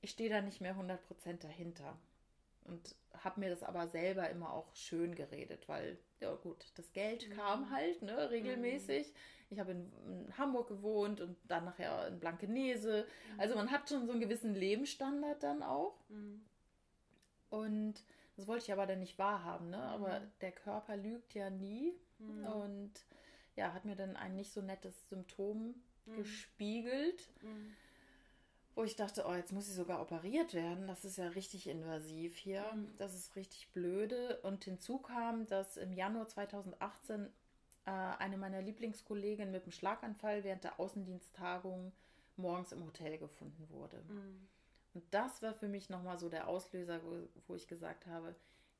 ich 0.03 0.11
stehe 0.11 0.31
da 0.31 0.41
nicht 0.41 0.61
mehr 0.61 0.77
100% 0.77 0.99
dahinter. 1.41 1.99
Und 2.65 2.95
habe 3.25 3.41
mir 3.41 3.51
das 3.51 3.63
aber 3.63 3.89
selber 3.89 4.31
immer 4.31 4.53
auch 4.53 4.75
schön 4.75 5.15
geredet, 5.15 5.69
weil, 5.69 5.99
ja 6.21 6.35
gut, 6.35 6.65
das 6.77 6.93
Geld 6.93 7.29
mhm. 7.29 7.33
kam 7.33 7.71
halt, 7.71 8.03
ne, 8.03 8.31
regelmäßig. 8.31 9.09
Mhm. 9.09 9.15
Ich 9.51 9.59
habe 9.59 9.73
in, 9.73 9.93
in, 10.07 10.39
Hamburg 10.39 10.69
gewohnt 10.69 11.21
und 11.21 11.37
dann 11.49 11.65
nachher 11.65 12.07
in 12.07 12.21
Blankenese. 12.21 13.07
Mhm. 13.35 13.41
Also 13.41 13.57
man 13.57 13.71
hat 13.71 13.89
schon 13.89 14.07
so 14.07 14.13
einen 14.13 14.21
gewissen 14.21 14.55
Lebensstandard 14.55 15.43
dann 15.43 15.63
auch. 15.63 15.97
Mhm. 16.09 16.43
Und 17.51 18.03
das 18.37 18.47
wollte 18.47 18.65
ich 18.65 18.73
aber 18.73 18.87
dann 18.87 19.01
nicht 19.01 19.19
wahrhaben, 19.19 19.71
ne? 19.71 19.83
Aber 19.83 20.21
mhm. 20.21 20.31
der 20.41 20.53
Körper 20.53 20.97
lügt 20.97 21.35
ja 21.35 21.51
nie. 21.51 21.93
Mhm. 22.19 22.47
Und 22.47 22.93
ja, 23.57 23.73
hat 23.73 23.85
mir 23.85 23.97
dann 23.97 24.17
ein 24.17 24.37
nicht 24.37 24.53
so 24.53 24.63
nettes 24.63 25.09
Symptom 25.09 25.75
gespiegelt 26.17 27.29
wo 28.75 28.85
ich 28.85 28.97
dachte, 28.97 29.27
oh, 29.29 29.35
jetzt 29.35 29.53
muss 29.53 29.69
ich 29.69 29.75
sogar 29.75 30.01
operiert 30.01 30.55
werden. 30.55 30.87
Das 30.87 31.05
ist 31.05 31.19
ja 31.19 31.29
richtig 31.29 31.67
invasiv 31.67 32.37
hier. 32.37 32.65
Mhm. 32.73 32.89
Das 32.97 33.15
ist 33.15 33.37
richtig 33.37 33.71
blöde. 33.73 34.41
Und 34.43 34.65
hinzu 34.65 34.99
kam, 34.99 35.47
dass 35.47 35.77
im 35.77 35.93
Januar 35.93 36.29
2018 36.29 37.27
äh, 37.85 37.91
eine 37.91 38.39
meiner 38.39 38.63
Lieblingskolleginnen 38.63 39.53
mit 39.53 39.65
einem 39.65 39.73
Schlaganfall 39.73 40.45
während 40.45 40.65
der 40.65 40.79
Außendiensttagung 40.79 41.93
morgens 42.37 42.73
im 42.73 42.85
Hotel 42.85 43.19
gefunden 43.19 43.69
wurde. 43.69 44.03
Mhm. 44.09 44.49
Und 44.95 45.05
das 45.13 45.43
war 45.43 45.55
für 45.55 45.69
mich 45.69 45.89
nochmal 45.89 46.19
so 46.19 46.29
der 46.29 46.49
Auslöser, 46.49 47.01
wo, 47.05 47.29
wo 47.47 47.55
ich 47.55 47.69
gesagt 47.69 48.07
habe, 48.07 48.35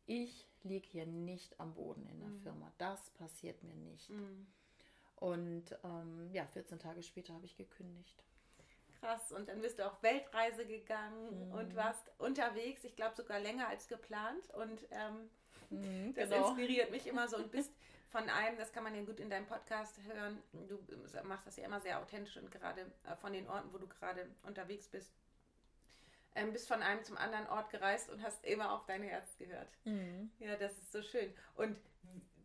ich 0.07 0.49
liege 0.63 0.89
hier 0.89 1.07
nicht 1.07 1.59
am 1.61 1.75
Boden 1.75 2.07
in 2.07 2.19
der 2.19 2.29
mhm. 2.29 2.41
Firma. 2.41 2.73
Das 2.79 3.11
passiert 3.11 3.63
mir 3.63 3.77
nicht. 3.77 4.11
Mhm. 4.11 4.47
Und 5.17 5.79
ähm, 5.85 6.31
ja, 6.33 6.47
14 6.47 6.79
Tage 6.79 7.03
später 7.03 7.35
habe 7.35 7.45
ich 7.45 7.57
gekündigt 7.57 8.25
krass. 9.01 9.33
Und 9.33 9.49
dann 9.49 9.61
bist 9.61 9.79
du 9.79 9.87
auch 9.87 10.03
Weltreise 10.03 10.67
gegangen 10.67 11.49
mhm. 11.49 11.53
und 11.53 11.77
warst 11.77 12.11
unterwegs, 12.19 12.85
ich 12.85 12.97
glaube 12.97 13.17
sogar 13.17 13.41
länger 13.41 13.69
als 13.69 13.89
geplant. 13.89 14.49
Und 14.55 14.81
ähm, 14.91 15.31
mhm, 15.71 16.15
das 16.15 16.29
genau. 16.29 16.49
inspiriert 16.49 16.91
mich 16.91 17.07
immer 17.07 17.29
so 17.29 17.37
und 17.39 17.51
bist 17.51 17.73
von 18.11 18.29
einem, 18.29 18.59
das 18.59 18.73
kann 18.73 18.83
man 18.83 18.95
ja 18.95 19.03
gut 19.03 19.21
in 19.21 19.31
deinem 19.31 19.47
Podcast 19.47 19.97
hören, 20.03 20.43
du 20.53 20.81
machst 21.23 21.47
das 21.47 21.57
ja 21.57 21.65
immer 21.65 21.81
sehr 21.81 22.01
authentisch 22.01 22.37
und 22.39 22.51
gerade 22.51 22.81
äh, 23.05 23.15
von 23.17 23.33
den 23.33 23.49
Orten, 23.49 23.73
wo 23.73 23.79
du 23.79 23.87
gerade 23.87 24.29
unterwegs 24.43 24.89
bist, 24.89 25.13
ähm, 26.35 26.53
bist 26.53 26.69
von 26.69 26.83
einem 26.83 27.03
zum 27.05 27.17
anderen 27.17 27.49
Ort 27.49 27.71
gereist 27.71 28.11
und 28.11 28.23
hast 28.23 28.45
immer 28.45 28.73
auf 28.73 28.87
dein 28.87 29.03
Herz 29.03 29.37
gehört. 29.37 29.69
Mhm. 29.85 30.31
Ja, 30.39 30.57
das 30.57 30.79
ist 30.79 30.93
so 30.93 31.03
schön. 31.03 31.33
Und 31.55 31.77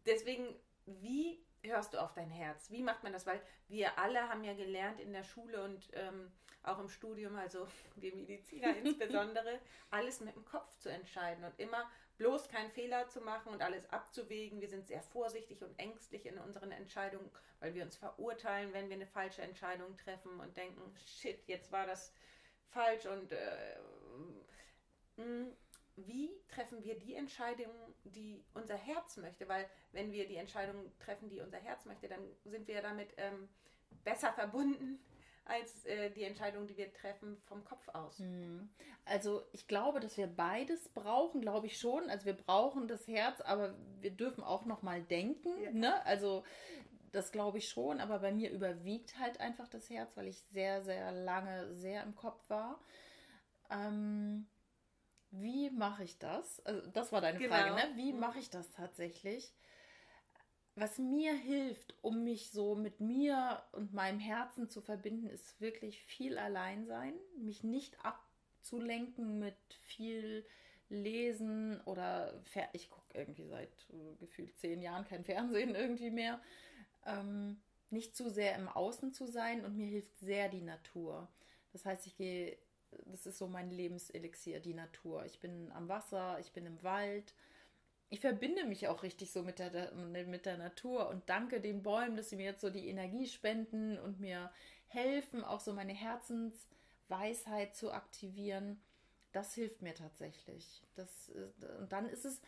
deswegen, 0.06 0.56
wie 0.86 1.44
hörst 1.64 1.94
du 1.94 2.02
auf 2.02 2.14
dein 2.14 2.30
Herz? 2.30 2.70
Wie 2.72 2.84
macht 2.84 3.04
man 3.04 3.14
das? 3.14 3.26
Weil 3.26 3.42
wir 3.68 3.98
alle 3.98 4.30
haben 4.30 4.44
ja 4.44 4.54
gelernt 4.54 5.00
in 5.00 5.14
der 5.14 5.24
Schule 5.24 5.64
und 5.64 5.90
ähm, 5.94 6.32
auch 6.64 6.80
im 6.80 6.90
Studium, 6.90 7.36
also 7.36 7.68
wir 7.96 8.16
Mediziner 8.16 8.76
insbesondere, 8.84 9.60
alles 9.92 10.20
mit 10.20 10.36
dem 10.36 10.46
Kopf 10.46 10.76
zu 10.78 10.90
entscheiden 10.90 11.44
und 11.44 11.60
immer 11.60 11.90
bloß 12.18 12.48
keinen 12.48 12.72
Fehler 12.72 13.10
zu 13.10 13.20
machen 13.22 13.52
und 13.52 13.62
alles 13.62 13.90
abzuwägen. 13.90 14.62
Wir 14.62 14.70
sind 14.70 14.88
sehr 14.88 15.02
vorsichtig 15.02 15.62
und 15.62 15.78
ängstlich 15.78 16.26
in 16.26 16.38
unseren 16.38 16.72
Entscheidungen, 16.72 17.30
weil 17.60 17.74
wir 17.74 17.84
uns 17.84 17.98
verurteilen, 17.98 18.72
wenn 18.74 18.88
wir 18.88 18.96
eine 18.96 19.06
falsche 19.06 19.42
Entscheidung 19.42 19.98
treffen 19.98 20.40
und 20.40 20.56
denken, 20.56 20.96
shit, 21.06 21.46
jetzt 21.48 21.72
war 21.74 21.86
das 21.86 22.14
falsch 22.70 23.06
und 23.06 23.32
äh, 23.32 25.22
mm, 25.22 25.52
wie 25.98 26.30
treffen 26.50 26.84
wir 26.84 27.00
die 27.00 27.16
Entscheidung, 27.16 27.72
die 28.04 28.44
unser 28.54 28.76
Herz 28.76 29.18
möchte? 29.18 29.48
Weil 29.48 29.70
wenn 29.92 30.12
wir 30.12 30.28
die 30.28 30.36
Entscheidung 30.36 30.92
treffen, 31.00 31.30
die 31.30 31.40
unser 31.40 31.58
Herz 31.58 31.86
möchte, 31.86 32.08
dann 32.08 32.22
sind 32.44 32.68
wir 32.68 32.82
damit 32.82 33.14
ähm, 33.18 33.48
besser 34.04 34.34
verbunden 34.34 35.00
als 35.46 35.86
äh, 35.86 36.10
die 36.10 36.24
Entscheidung, 36.24 36.68
die 36.68 36.76
wir 36.76 36.92
treffen 36.92 37.38
vom 37.46 37.64
Kopf 37.64 37.88
aus. 37.90 38.20
Hm. 38.20 38.70
Also 39.06 39.44
ich 39.54 39.68
glaube, 39.68 40.00
dass 40.00 40.18
wir 40.18 40.28
beides 40.28 40.90
brauchen, 40.90 41.40
glaube 41.40 41.68
ich 41.68 41.78
schon. 41.78 42.10
Also 42.10 42.26
wir 42.26 42.34
brauchen 42.34 42.88
das 42.88 43.08
Herz, 43.08 43.40
aber 43.42 43.76
wir 44.02 44.12
dürfen 44.12 44.44
auch 44.44 44.66
noch 44.66 44.82
mal 44.82 45.02
denken. 45.02 45.50
Ja. 45.62 45.72
Ne? 45.72 46.06
Also 46.06 46.44
das 47.16 47.32
glaube 47.32 47.58
ich 47.58 47.70
schon, 47.70 48.00
aber 48.00 48.20
bei 48.20 48.32
mir 48.32 48.52
überwiegt 48.52 49.18
halt 49.20 49.40
einfach 49.40 49.68
das 49.68 49.90
Herz, 49.90 50.16
weil 50.16 50.28
ich 50.28 50.38
sehr, 50.52 50.84
sehr 50.84 51.12
lange 51.12 51.74
sehr 51.76 52.04
im 52.04 52.16
Kopf 52.16 52.50
war. 52.50 52.80
Ähm, 53.70 54.48
wie 55.32 55.70
mache 55.70 56.04
ich 56.04 56.18
das? 56.20 56.64
Also 56.66 56.88
das 56.92 57.12
war 57.12 57.22
deine 57.22 57.40
genau. 57.40 57.56
Frage, 57.56 57.76
ne? 57.76 57.98
Wie 57.98 58.14
mhm. 58.14 58.20
mache 58.20 58.40
ich 58.40 58.50
das 58.50 58.72
tatsächlich? 58.72 59.54
Was 60.76 60.98
mir 60.98 61.34
hilft, 61.34 61.96
um 62.02 62.24
mich 62.24 62.52
so 62.52 62.76
mit 62.76 63.00
mir 63.00 63.64
und 63.72 63.94
meinem 63.94 64.20
Herzen 64.20 64.68
zu 64.68 64.82
verbinden, 64.82 65.30
ist 65.30 65.62
wirklich 65.62 66.04
viel 66.04 66.38
allein 66.38 66.86
sein, 66.86 67.14
mich 67.38 67.64
nicht 67.64 67.98
abzulenken 68.04 69.40
mit 69.40 69.56
viel 69.84 70.46
Lesen 70.90 71.80
oder 71.82 72.44
ich 72.74 72.90
gucke 72.90 73.18
irgendwie 73.18 73.46
seit 73.46 73.72
äh, 73.90 74.16
gefühlt 74.20 74.58
zehn 74.58 74.82
Jahren 74.82 75.06
kein 75.06 75.24
Fernsehen 75.24 75.76
irgendwie 75.76 76.12
mehr. 76.12 76.42
Ähm, 77.06 77.62
nicht 77.90 78.16
zu 78.16 78.30
sehr 78.30 78.56
im 78.56 78.68
Außen 78.68 79.14
zu 79.14 79.28
sein 79.28 79.64
und 79.64 79.78
mir 79.78 79.88
hilft 79.88 80.18
sehr 80.18 80.50
die 80.50 80.62
Natur. 80.62 81.28
Das 81.72 81.86
heißt, 81.86 82.08
ich 82.08 82.18
gehe 82.18 82.58
das 83.06 83.26
ist 83.26 83.38
so 83.38 83.48
mein 83.48 83.72
Lebenselixier, 83.72 84.60
die 84.60 84.74
Natur. 84.74 85.26
Ich 85.26 85.40
bin 85.40 85.72
am 85.74 85.88
Wasser, 85.90 86.40
ich 86.40 86.52
bin 86.52 86.66
im 86.66 86.82
Wald. 86.84 87.34
Ich 88.10 88.20
verbinde 88.20 88.66
mich 88.66 88.88
auch 88.88 89.04
richtig 89.04 89.32
so 89.32 89.44
mit 89.44 89.60
der, 89.60 89.92
mit 89.94 90.46
der 90.46 90.58
Natur 90.58 91.10
und 91.10 91.28
danke 91.28 91.60
den 91.60 91.84
Bäumen, 91.84 92.16
dass 92.16 92.30
sie 92.30 92.36
mir 92.36 92.46
jetzt 92.46 92.62
so 92.62 92.70
die 92.70 92.88
Energie 92.88 93.28
spenden 93.28 93.98
und 94.00 94.20
mir 94.20 94.52
helfen, 94.88 95.44
auch 95.44 95.60
so 95.60 95.74
meine 95.74 95.94
Herzensweisheit 95.94 97.76
zu 97.76 97.92
aktivieren. 97.92 98.80
Das 99.32 99.54
hilft 99.54 99.82
mir 99.82 99.96
tatsächlich. 99.96 100.84
Das, 100.96 101.32
und 101.80 101.92
dann 101.92 102.08
ist 102.08 102.26
es 102.26 102.42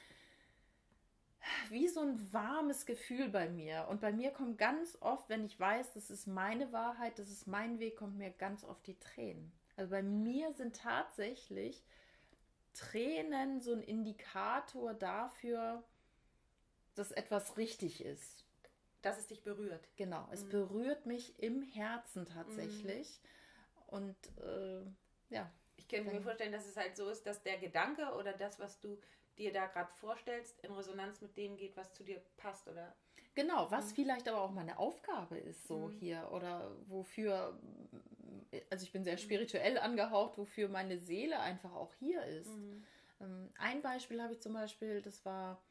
wie 1.69 1.87
so 1.87 2.01
ein 2.01 2.33
warmes 2.33 2.85
Gefühl 2.85 3.29
bei 3.29 3.49
mir. 3.49 3.87
Und 3.89 4.01
bei 4.01 4.11
mir 4.11 4.31
kommt 4.31 4.57
ganz 4.57 4.97
oft, 5.01 5.29
wenn 5.29 5.45
ich 5.45 5.59
weiß, 5.59 5.93
das 5.93 6.09
ist 6.09 6.27
meine 6.27 6.71
Wahrheit, 6.71 7.19
das 7.19 7.29
ist 7.29 7.47
mein 7.47 7.79
Weg, 7.79 7.97
kommt 7.97 8.17
mir 8.17 8.31
ganz 8.31 8.63
oft 8.63 8.85
die 8.87 8.99
Tränen. 8.99 9.51
Also 9.75 9.91
bei 9.91 10.01
mir 10.01 10.53
sind 10.53 10.75
tatsächlich 10.75 11.83
Tränen 12.73 13.61
so 13.61 13.73
ein 13.73 13.81
Indikator 13.81 14.93
dafür, 14.93 15.83
dass 16.95 17.11
etwas 17.11 17.57
richtig 17.57 18.03
ist. 18.03 18.45
Dass 19.01 19.19
es 19.19 19.27
dich 19.27 19.43
berührt. 19.43 19.87
Genau, 19.95 20.27
es 20.31 20.43
mhm. 20.43 20.49
berührt 20.49 21.05
mich 21.05 21.39
im 21.39 21.61
Herzen 21.61 22.25
tatsächlich. 22.25 23.07
Mhm. 23.07 23.93
Und 23.93 24.15
äh, 24.41 24.83
ja. 25.29 25.51
Ich 25.77 25.87
könnte 25.87 26.11
mir 26.11 26.21
vorstellen, 26.21 26.51
dass 26.51 26.65
es 26.65 26.75
halt 26.75 26.97
so 26.97 27.07
ist, 27.09 27.25
dass 27.27 27.43
der 27.43 27.59
Gedanke 27.59 28.13
oder 28.15 28.33
das, 28.33 28.59
was 28.59 28.79
du 28.79 28.99
dir 29.37 29.53
da 29.53 29.67
gerade 29.67 29.91
vorstellst, 29.93 30.59
in 30.63 30.71
Resonanz 30.71 31.21
mit 31.21 31.37
dem 31.37 31.57
geht, 31.57 31.77
was 31.77 31.93
zu 31.93 32.03
dir 32.03 32.21
passt, 32.37 32.67
oder? 32.67 32.95
Genau, 33.35 33.69
was 33.69 33.91
mhm. 33.91 33.95
vielleicht 33.95 34.27
aber 34.27 34.41
auch 34.41 34.51
meine 34.51 34.79
Aufgabe 34.79 35.37
ist, 35.37 35.67
so 35.67 35.87
mhm. 35.87 35.91
hier, 35.91 36.29
oder 36.31 36.71
wofür 36.87 37.59
also 38.69 38.83
ich 38.83 38.91
bin 38.91 39.03
sehr 39.03 39.17
spirituell 39.17 39.77
angehaucht, 39.77 40.37
wofür 40.37 40.69
meine 40.69 40.99
Seele 40.99 41.39
einfach 41.39 41.73
auch 41.73 41.93
hier 41.95 42.23
ist. 42.25 42.49
Mhm. 42.49 42.83
Ähm, 43.21 43.49
ein 43.57 43.81
Beispiel 43.81 44.21
habe 44.21 44.33
ich 44.33 44.41
zum 44.41 44.53
Beispiel, 44.53 45.01
das 45.01 45.25
war 45.25 45.61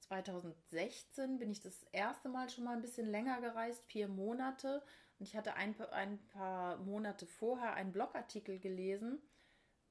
2016, 0.00 1.38
bin 1.38 1.50
ich 1.50 1.60
das 1.60 1.82
erste 1.92 2.28
Mal 2.28 2.48
schon 2.48 2.64
mal 2.64 2.74
ein 2.74 2.82
bisschen 2.82 3.10
länger 3.10 3.40
gereist, 3.40 3.84
vier 3.86 4.08
Monate. 4.08 4.82
Und 5.18 5.26
ich 5.26 5.36
hatte 5.36 5.54
ein, 5.54 5.78
ein 5.92 6.18
paar 6.28 6.78
Monate 6.78 7.26
vorher 7.26 7.74
einen 7.74 7.92
Blogartikel 7.92 8.58
gelesen 8.58 9.20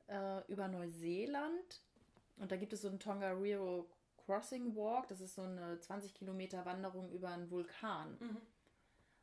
äh, 0.07 0.45
über 0.51 0.67
Neuseeland. 0.67 1.81
Und 2.39 2.51
da 2.51 2.57
gibt 2.57 2.73
es 2.73 2.81
so 2.81 2.87
einen 2.87 2.99
Tongariro 2.99 3.89
Crossing 4.25 4.75
Walk. 4.75 5.07
Das 5.07 5.21
ist 5.21 5.35
so 5.35 5.43
eine 5.43 5.79
20 5.79 6.13
Kilometer 6.13 6.65
Wanderung 6.65 7.11
über 7.11 7.29
einen 7.29 7.49
Vulkan. 7.51 8.17
Mhm. 8.19 8.37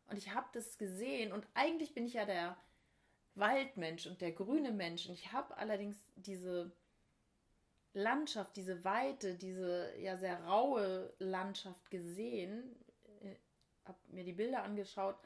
Und 0.09 0.17
ich 0.17 0.33
habe 0.33 0.47
das 0.53 0.79
gesehen 0.79 1.33
und 1.33 1.47
eigentlich 1.55 1.93
bin 1.93 2.07
ich 2.07 2.15
ja 2.15 2.25
der 2.25 2.57
Waldmensch 3.35 4.07
und 4.07 4.21
der 4.21 4.33
grüne 4.33 4.71
Mensch. 4.71 5.07
Und 5.07 5.15
ich 5.15 5.33
habe 5.33 5.57
allerdings 5.57 5.97
diese 6.15 6.71
Landschaft, 7.93 8.57
diese 8.57 8.85
Weite, 8.85 9.35
diese 9.35 9.93
ja 9.99 10.17
sehr 10.17 10.45
raue 10.45 11.13
Landschaft 11.19 11.91
gesehen, 11.91 12.77
äh, 13.21 13.35
habe 13.85 13.99
mir 14.09 14.25
die 14.25 14.33
Bilder 14.33 14.63
angeschaut 14.63 15.17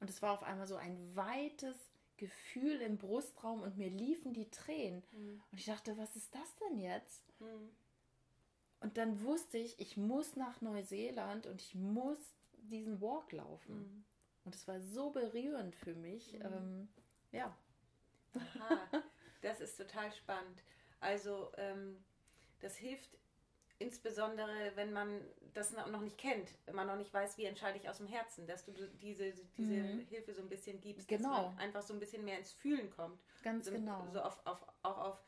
und 0.00 0.10
es 0.10 0.22
war 0.22 0.32
auf 0.32 0.42
einmal 0.42 0.66
so 0.66 0.76
ein 0.76 1.14
weites 1.14 1.76
Gefühl 2.16 2.80
im 2.80 2.98
Brustraum 2.98 3.62
und 3.62 3.76
mir 3.76 3.90
liefen 3.90 4.32
die 4.32 4.50
Tränen. 4.50 5.02
Mhm. 5.12 5.42
Und 5.50 5.58
ich 5.58 5.66
dachte, 5.66 5.96
was 5.98 6.16
ist 6.16 6.34
das 6.34 6.56
denn 6.56 6.78
jetzt? 6.78 7.22
Mhm. 7.40 7.70
Und 8.80 8.96
dann 8.98 9.22
wusste 9.22 9.58
ich, 9.58 9.78
ich 9.80 9.96
muss 9.96 10.36
nach 10.36 10.60
Neuseeland 10.60 11.46
und 11.46 11.60
ich 11.60 11.74
muss 11.74 12.18
diesen 12.52 13.00
Walk 13.00 13.32
laufen. 13.32 13.78
Mhm. 13.78 14.04
Und 14.44 14.54
es 14.54 14.68
war 14.68 14.80
so 14.80 15.10
berührend 15.10 15.74
für 15.74 15.94
mich. 15.94 16.34
Mhm. 16.34 16.42
Ähm, 16.42 16.88
ja. 17.32 17.56
Aha, 18.34 19.02
das 19.42 19.60
ist 19.60 19.76
total 19.76 20.12
spannend. 20.12 20.62
Also 21.00 21.50
ähm, 21.56 22.04
das 22.60 22.76
hilft 22.76 23.10
insbesondere, 23.78 24.72
wenn 24.74 24.92
man 24.92 25.20
das 25.54 25.72
noch 25.72 26.00
nicht 26.00 26.18
kennt, 26.18 26.50
wenn 26.66 26.74
man 26.74 26.86
noch 26.86 26.96
nicht 26.96 27.12
weiß, 27.12 27.38
wie 27.38 27.44
entscheide 27.44 27.78
ich 27.78 27.88
aus 27.88 27.98
dem 27.98 28.06
Herzen, 28.06 28.46
dass 28.46 28.64
du 28.64 28.72
diese, 28.72 29.32
diese 29.56 29.74
mhm. 29.74 30.06
Hilfe 30.08 30.34
so 30.34 30.42
ein 30.42 30.48
bisschen 30.48 30.80
gibst, 30.80 31.08
genau. 31.08 31.28
dass 31.28 31.46
man 31.46 31.58
einfach 31.58 31.82
so 31.82 31.94
ein 31.94 32.00
bisschen 32.00 32.24
mehr 32.24 32.38
ins 32.38 32.52
Fühlen 32.52 32.90
kommt. 32.90 33.18
Ganz 33.42 33.66
so, 33.66 33.72
genau. 33.72 34.06
So 34.12 34.20
auf, 34.20 34.38
auf, 34.44 34.66
auch 34.82 34.98
auf 34.98 35.22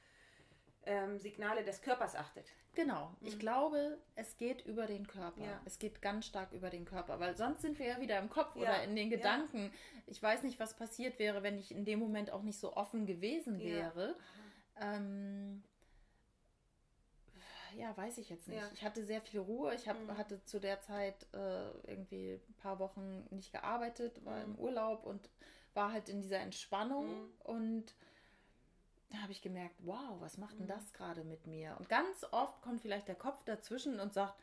ähm, 0.85 1.19
Signale 1.19 1.65
des 1.65 1.83
Körpers 1.83 2.15
achtet. 2.15 2.47
Genau. 2.75 3.09
Mhm. 3.21 3.29
Ich 3.29 3.39
glaube, 3.39 3.99
es 4.15 4.37
geht 4.37 4.65
über 4.65 4.87
den 4.87 5.07
Körper. 5.07 5.43
Ja. 5.43 5.61
Es 5.65 5.79
geht 5.79 6.01
ganz 6.01 6.27
stark 6.27 6.53
über 6.53 6.71
den 6.71 6.85
Körper, 6.85 7.21
weil 7.21 7.37
sonst 7.37 7.63
sind 7.63 7.79
wir 7.79 7.87
ja 7.87 8.01
wieder 8.01 8.19
im 8.19 8.31
Kopf 8.31 8.55
ja. 8.57 8.63
oder 8.63 8.83
in 8.85 8.97
den 8.97 9.11
Gedanken. 9.11 9.65
Ja. 9.65 9.71
Ich 10.07 10.23
weiß 10.23 10.43
nicht, 10.43 10.59
was 10.59 10.77
passiert 10.77 11.19
wäre, 11.19 11.43
wenn 11.43 11.59
ich 11.59 11.73
in 11.73 11.85
dem 11.85 11.99
Moment 11.99 12.31
auch 12.31 12.43
nicht 12.43 12.59
so 12.59 12.77
offen 12.77 13.07
gewesen 13.07 13.61
wäre. 13.61 14.17
Ähm, 14.81 15.63
ja, 17.79 17.97
weiß 17.97 18.19
ich 18.19 18.29
jetzt 18.29 18.49
nicht. 18.49 18.61
Ich 18.75 18.85
hatte 18.85 19.05
sehr 19.05 19.21
viel 19.21 19.41
Ruhe. 19.41 19.73
Ich 19.75 19.89
hab, 19.89 19.99
mhm. 20.01 20.19
hatte 20.19 20.45
zu 20.45 20.59
der 20.59 20.81
Zeit 20.81 21.27
äh, 21.33 21.71
irgendwie 21.87 22.33
ein 22.35 22.55
paar 22.57 22.79
Wochen 22.81 23.27
nicht 23.31 23.53
gearbeitet, 23.53 24.25
war 24.25 24.37
mhm. 24.39 24.55
im 24.55 24.59
Urlaub 24.59 25.07
und 25.07 25.31
war 25.75 25.93
halt 25.93 26.09
in 26.09 26.21
dieser 26.21 26.41
Entspannung 26.41 27.07
mhm. 27.07 27.33
und 27.45 27.95
da 29.11 29.19
habe 29.19 29.33
ich 29.33 29.41
gemerkt, 29.41 29.77
wow, 29.79 30.17
was 30.19 30.37
macht 30.37 30.59
denn 30.59 30.67
mhm. 30.67 30.71
das 30.71 30.93
gerade 30.93 31.25
mit 31.25 31.47
mir? 31.47 31.77
Und 31.79 31.89
ganz 31.89 32.27
oft 32.33 32.61
kommt 32.63 32.81
vielleicht 32.81 33.09
der 33.09 33.15
Kopf 33.15 33.45
dazwischen 33.45 34.01
und 34.01 34.13
sagt, 34.13 34.35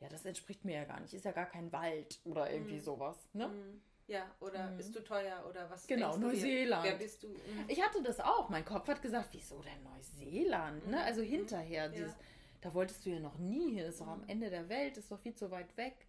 ja, 0.00 0.08
das 0.08 0.24
entspricht 0.26 0.64
mir 0.64 0.74
ja 0.74 0.84
gar 0.84 1.00
nicht, 1.00 1.14
ist 1.14 1.24
ja 1.24 1.32
gar 1.32 1.46
kein 1.46 1.72
Wald 1.72 2.20
oder 2.24 2.50
irgendwie 2.50 2.76
mhm. 2.76 2.80
sowas. 2.80 3.16
Ne? 3.32 3.48
Mhm. 3.48 3.80
Ja, 4.06 4.30
oder 4.40 4.70
mhm. 4.70 4.76
bist 4.76 4.94
du 4.94 5.00
teuer 5.00 5.44
oder 5.48 5.70
was? 5.70 5.86
Genau, 5.86 6.16
Neuseeland. 6.16 6.84
Wer 6.84 6.96
bist 6.96 7.22
du? 7.22 7.28
Mhm. 7.28 7.64
Ich 7.68 7.82
hatte 7.82 8.02
das 8.02 8.20
auch. 8.20 8.50
Mein 8.50 8.64
Kopf 8.64 8.86
hat 8.88 9.00
gesagt, 9.00 9.28
wieso 9.32 9.62
denn 9.62 9.82
Neuseeland? 9.82 10.86
Ne? 10.88 10.96
Mhm. 10.96 11.02
Also 11.02 11.22
hinterher, 11.22 11.84
ja. 11.84 11.88
dieses, 11.88 12.14
da 12.62 12.72
wolltest 12.72 13.04
du 13.04 13.10
ja 13.10 13.20
noch 13.20 13.38
nie 13.38 13.74
hin, 13.74 13.84
ist 13.84 14.00
doch 14.00 14.06
am 14.06 14.24
Ende 14.28 14.48
der 14.48 14.68
Welt, 14.68 14.96
ist 14.96 15.10
doch 15.10 15.20
viel 15.20 15.34
zu 15.34 15.50
weit 15.50 15.76
weg. 15.76 16.06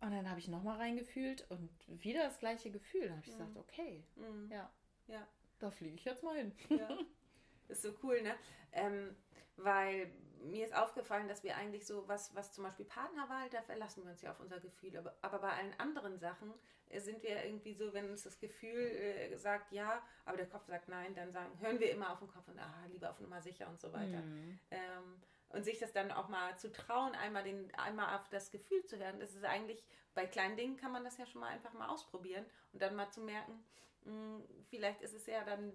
Und 0.00 0.10
dann 0.10 0.28
habe 0.28 0.40
ich 0.40 0.48
nochmal 0.48 0.76
reingefühlt 0.76 1.46
und 1.50 1.70
wieder 1.88 2.24
das 2.24 2.38
gleiche 2.38 2.70
Gefühl. 2.70 3.02
Dann 3.02 3.12
habe 3.12 3.22
ich 3.24 3.32
gesagt, 3.32 3.56
okay, 3.56 4.04
ja. 4.50 4.70
Ja, 5.06 5.26
da 5.58 5.70
fliege 5.70 5.94
ich 5.94 6.04
jetzt 6.04 6.22
mal 6.22 6.36
hin. 6.36 6.52
Ja. 6.68 6.88
Ist 7.68 7.82
so 7.82 7.94
cool, 8.02 8.22
ne? 8.22 8.34
Ähm, 8.72 9.16
weil 9.56 10.10
mir 10.42 10.64
ist 10.64 10.76
aufgefallen, 10.76 11.26
dass 11.28 11.42
wir 11.42 11.56
eigentlich 11.56 11.86
so, 11.86 12.06
was, 12.06 12.34
was 12.34 12.52
zum 12.52 12.64
Beispiel 12.64 12.84
Partnerwahl, 12.84 13.48
da 13.50 13.62
verlassen 13.62 14.04
wir 14.04 14.12
uns 14.12 14.22
ja 14.22 14.30
auf 14.30 14.38
unser 14.38 14.60
Gefühl. 14.60 14.96
Aber, 14.96 15.16
aber 15.22 15.38
bei 15.38 15.50
allen 15.50 15.74
anderen 15.80 16.18
Sachen 16.18 16.52
äh, 16.88 17.00
sind 17.00 17.22
wir 17.22 17.44
irgendwie 17.44 17.74
so, 17.74 17.92
wenn 17.92 18.08
uns 18.10 18.22
das 18.22 18.38
Gefühl 18.38 18.78
äh, 18.78 19.36
sagt 19.36 19.72
ja, 19.72 20.02
aber 20.24 20.36
der 20.36 20.46
Kopf 20.46 20.66
sagt 20.66 20.88
nein, 20.88 21.14
dann 21.14 21.32
sagen, 21.32 21.58
hören 21.58 21.80
wir 21.80 21.90
immer 21.90 22.12
auf 22.12 22.20
den 22.20 22.28
Kopf 22.28 22.46
und 22.46 22.58
ah, 22.58 22.86
lieber 22.92 23.10
auf 23.10 23.20
Nummer 23.20 23.40
sicher 23.42 23.68
und 23.68 23.80
so 23.80 23.92
weiter. 23.92 24.18
Mhm. 24.18 24.60
Ähm, 24.70 25.22
und 25.50 25.64
sich 25.64 25.78
das 25.78 25.92
dann 25.92 26.10
auch 26.10 26.28
mal 26.28 26.56
zu 26.58 26.72
trauen, 26.72 27.14
einmal, 27.14 27.44
den, 27.44 27.72
einmal 27.76 28.16
auf 28.16 28.28
das 28.28 28.50
Gefühl 28.50 28.84
zu 28.84 28.98
hören, 28.98 29.20
das 29.20 29.34
ist 29.34 29.44
eigentlich, 29.44 29.82
bei 30.14 30.26
kleinen 30.26 30.56
Dingen 30.56 30.76
kann 30.76 30.92
man 30.92 31.04
das 31.04 31.18
ja 31.18 31.26
schon 31.26 31.40
mal 31.40 31.48
einfach 31.48 31.72
mal 31.72 31.88
ausprobieren 31.88 32.44
und 32.72 32.82
dann 32.82 32.96
mal 32.96 33.10
zu 33.10 33.20
merken, 33.20 33.64
hm, 34.04 34.42
vielleicht 34.68 35.02
ist 35.02 35.14
es 35.14 35.26
ja 35.26 35.44
dann 35.44 35.72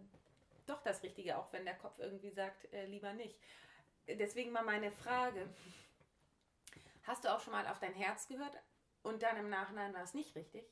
doch 0.65 0.81
das 0.83 1.03
Richtige, 1.03 1.37
auch 1.37 1.51
wenn 1.53 1.65
der 1.65 1.75
Kopf 1.75 1.99
irgendwie 1.99 2.31
sagt, 2.31 2.71
äh, 2.73 2.85
lieber 2.85 3.13
nicht. 3.13 3.37
Deswegen 4.07 4.51
mal 4.51 4.63
meine 4.63 4.91
Frage. 4.91 5.47
Hast 7.03 7.25
du 7.25 7.33
auch 7.33 7.39
schon 7.39 7.53
mal 7.53 7.67
auf 7.67 7.79
dein 7.79 7.93
Herz 7.93 8.27
gehört 8.27 8.55
und 9.03 9.23
dann 9.23 9.37
im 9.37 9.49
Nachhinein 9.49 9.93
war 9.93 10.03
es 10.03 10.13
nicht 10.13 10.35
richtig? 10.35 10.65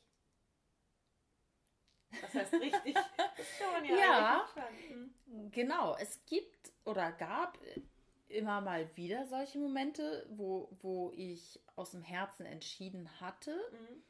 Was 2.21 2.33
heißt 2.33 2.53
richtig? 2.53 2.95
Das 3.37 3.57
kann 3.57 3.71
man 3.71 3.85
ja, 3.85 3.95
ja 3.95 4.47
hm. 4.87 5.51
genau. 5.51 5.95
Es 5.95 6.25
gibt 6.25 6.73
oder 6.83 7.11
gab 7.13 7.57
immer 8.29 8.61
mal 8.61 8.89
wieder 8.95 9.25
solche 9.27 9.59
Momente, 9.59 10.25
wo, 10.29 10.69
wo 10.81 11.11
ich 11.15 11.59
aus 11.75 11.91
dem 11.91 12.01
Herzen 12.01 12.45
entschieden 12.45 13.09
hatte. 13.19 13.51
Mhm 13.71 14.03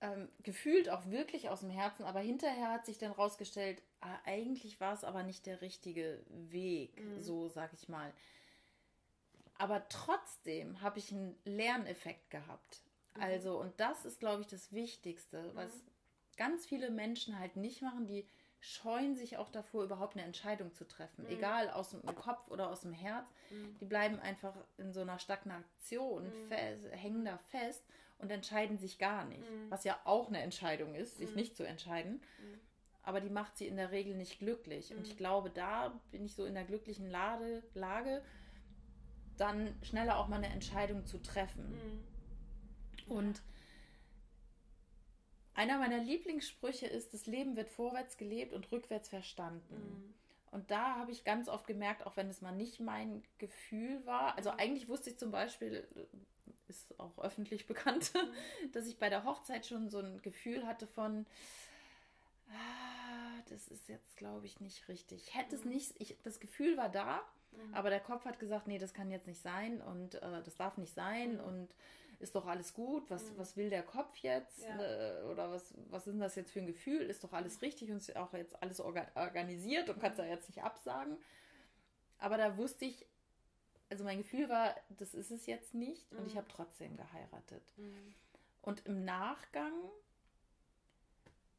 ähm, 0.00 0.28
gefühlt 0.42 0.88
auch 0.88 1.06
wirklich 1.06 1.48
aus 1.48 1.60
dem 1.60 1.70
Herzen, 1.70 2.04
aber 2.04 2.20
hinterher 2.20 2.70
hat 2.70 2.86
sich 2.86 2.98
dann 2.98 3.12
rausgestellt, 3.12 3.82
ah, 4.00 4.18
eigentlich 4.24 4.80
war 4.80 4.94
es 4.94 5.04
aber 5.04 5.22
nicht 5.22 5.46
der 5.46 5.60
richtige 5.60 6.22
Weg, 6.28 7.00
mhm. 7.00 7.20
so 7.20 7.48
sag 7.48 7.72
ich 7.72 7.88
mal. 7.88 8.12
Aber 9.56 9.88
trotzdem 9.88 10.80
habe 10.82 11.00
ich 11.00 11.10
einen 11.10 11.36
Lerneffekt 11.44 12.30
gehabt. 12.30 12.82
Mhm. 13.16 13.22
Also, 13.22 13.60
und 13.60 13.78
das 13.80 14.04
ist, 14.04 14.20
glaube 14.20 14.42
ich, 14.42 14.46
das 14.46 14.72
Wichtigste, 14.72 15.50
was 15.54 15.74
mhm. 15.74 15.80
ganz 16.36 16.66
viele 16.66 16.90
Menschen 16.90 17.38
halt 17.38 17.56
nicht 17.56 17.82
machen, 17.82 18.06
die 18.06 18.28
scheuen 18.60 19.14
sich 19.14 19.36
auch 19.36 19.50
davor, 19.50 19.84
überhaupt 19.84 20.16
eine 20.16 20.24
Entscheidung 20.24 20.72
zu 20.72 20.86
treffen. 20.86 21.24
Mhm. 21.24 21.30
Egal 21.30 21.70
aus 21.70 21.90
dem 21.90 22.02
Kopf 22.02 22.48
oder 22.48 22.70
aus 22.70 22.80
dem 22.80 22.92
Herz. 22.92 23.26
Mhm. 23.50 23.76
Die 23.78 23.84
bleiben 23.84 24.18
einfach 24.18 24.54
in 24.76 24.92
so 24.92 25.00
einer 25.00 25.18
Stagnation, 25.18 26.24
mhm. 26.24 26.52
hängen 26.90 27.24
da 27.24 27.38
fest 27.38 27.84
und 28.18 28.30
entscheiden 28.30 28.78
sich 28.78 28.98
gar 28.98 29.24
nicht. 29.24 29.48
Mhm. 29.48 29.70
Was 29.70 29.84
ja 29.84 29.98
auch 30.04 30.28
eine 30.28 30.42
Entscheidung 30.42 30.94
ist, 30.94 31.18
sich 31.18 31.30
mhm. 31.30 31.36
nicht 31.36 31.56
zu 31.56 31.64
entscheiden. 31.64 32.14
Mhm. 32.14 32.60
Aber 33.02 33.20
die 33.20 33.30
macht 33.30 33.56
sie 33.56 33.66
in 33.66 33.76
der 33.76 33.90
Regel 33.90 34.14
nicht 34.14 34.38
glücklich. 34.38 34.94
Und 34.94 35.06
ich 35.06 35.16
glaube, 35.16 35.50
da 35.50 35.98
bin 36.10 36.24
ich 36.24 36.34
so 36.34 36.44
in 36.44 36.54
der 36.54 36.64
glücklichen 36.64 37.08
Lade, 37.08 37.62
Lage, 37.74 38.22
dann 39.38 39.74
schneller 39.82 40.18
auch 40.18 40.28
mal 40.28 40.36
eine 40.36 40.52
Entscheidung 40.52 41.06
zu 41.06 41.22
treffen. 41.22 41.78
Und 43.08 43.40
einer 45.58 45.78
meiner 45.78 45.98
Lieblingssprüche 45.98 46.86
ist, 46.86 47.12
das 47.12 47.26
Leben 47.26 47.56
wird 47.56 47.68
vorwärts 47.68 48.16
gelebt 48.16 48.52
und 48.52 48.70
rückwärts 48.70 49.08
verstanden. 49.08 49.74
Mhm. 49.74 50.14
Und 50.52 50.70
da 50.70 50.94
habe 50.96 51.10
ich 51.10 51.24
ganz 51.24 51.48
oft 51.48 51.66
gemerkt, 51.66 52.06
auch 52.06 52.16
wenn 52.16 52.30
es 52.30 52.40
mal 52.40 52.52
nicht 52.52 52.78
mein 52.78 53.24
Gefühl 53.38 54.00
war, 54.06 54.36
also 54.36 54.50
eigentlich 54.50 54.88
wusste 54.88 55.10
ich 55.10 55.18
zum 55.18 55.32
Beispiel, 55.32 55.86
ist 56.68 56.98
auch 57.00 57.18
öffentlich 57.18 57.66
bekannt, 57.66 58.12
mhm. 58.14 58.70
dass 58.72 58.86
ich 58.86 58.98
bei 58.98 59.08
der 59.10 59.24
Hochzeit 59.24 59.66
schon 59.66 59.90
so 59.90 59.98
ein 59.98 60.22
Gefühl 60.22 60.64
hatte 60.64 60.86
von, 60.86 61.26
ah, 62.50 63.42
das 63.48 63.66
ist 63.66 63.88
jetzt, 63.88 64.16
glaube 64.16 64.46
ich, 64.46 64.60
nicht 64.60 64.88
richtig. 64.88 65.26
Ich 65.26 65.34
hätte 65.34 65.56
mhm. 65.56 65.60
es 65.60 65.64
nicht, 65.64 65.94
ich, 65.98 66.16
das 66.22 66.38
Gefühl 66.38 66.76
war 66.76 66.88
da, 66.88 67.20
mhm. 67.50 67.74
aber 67.74 67.90
der 67.90 68.00
Kopf 68.00 68.24
hat 68.24 68.38
gesagt, 68.38 68.68
nee, 68.68 68.78
das 68.78 68.94
kann 68.94 69.10
jetzt 69.10 69.26
nicht 69.26 69.42
sein 69.42 69.82
und 69.82 70.14
äh, 70.22 70.42
das 70.44 70.54
darf 70.54 70.78
nicht 70.78 70.94
sein 70.94 71.34
mhm. 71.34 71.40
und 71.40 71.74
ist 72.20 72.34
doch 72.34 72.46
alles 72.46 72.74
gut, 72.74 73.08
was, 73.10 73.22
mhm. 73.24 73.38
was 73.38 73.56
will 73.56 73.70
der 73.70 73.82
Kopf 73.82 74.16
jetzt? 74.18 74.62
Ja. 74.62 74.80
Äh, 74.80 75.22
oder 75.24 75.50
was, 75.50 75.72
was 75.88 76.06
ist 76.06 76.12
denn 76.12 76.20
das 76.20 76.34
jetzt 76.34 76.50
für 76.50 76.60
ein 76.60 76.66
Gefühl? 76.66 77.02
Ist 77.02 77.22
doch 77.22 77.32
alles 77.32 77.62
richtig 77.62 77.90
und 77.90 77.98
ist 77.98 78.16
auch 78.16 78.32
jetzt 78.32 78.60
alles 78.62 78.80
orga 78.80 79.06
organisiert 79.14 79.88
und 79.88 80.00
kannst 80.00 80.18
da 80.18 80.24
jetzt 80.24 80.48
nicht 80.48 80.62
absagen. 80.62 81.16
Aber 82.18 82.36
da 82.36 82.56
wusste 82.56 82.84
ich, 82.84 83.06
also 83.88 84.04
mein 84.04 84.18
Gefühl 84.18 84.48
war, 84.48 84.74
das 84.90 85.14
ist 85.14 85.30
es 85.30 85.46
jetzt 85.46 85.74
nicht 85.74 86.12
und 86.12 86.26
ich 86.26 86.34
mhm. 86.34 86.38
habe 86.38 86.48
trotzdem 86.48 86.96
geheiratet. 86.96 87.62
Mhm. 87.76 88.14
Und 88.62 88.84
im 88.86 89.04
Nachgang 89.04 89.72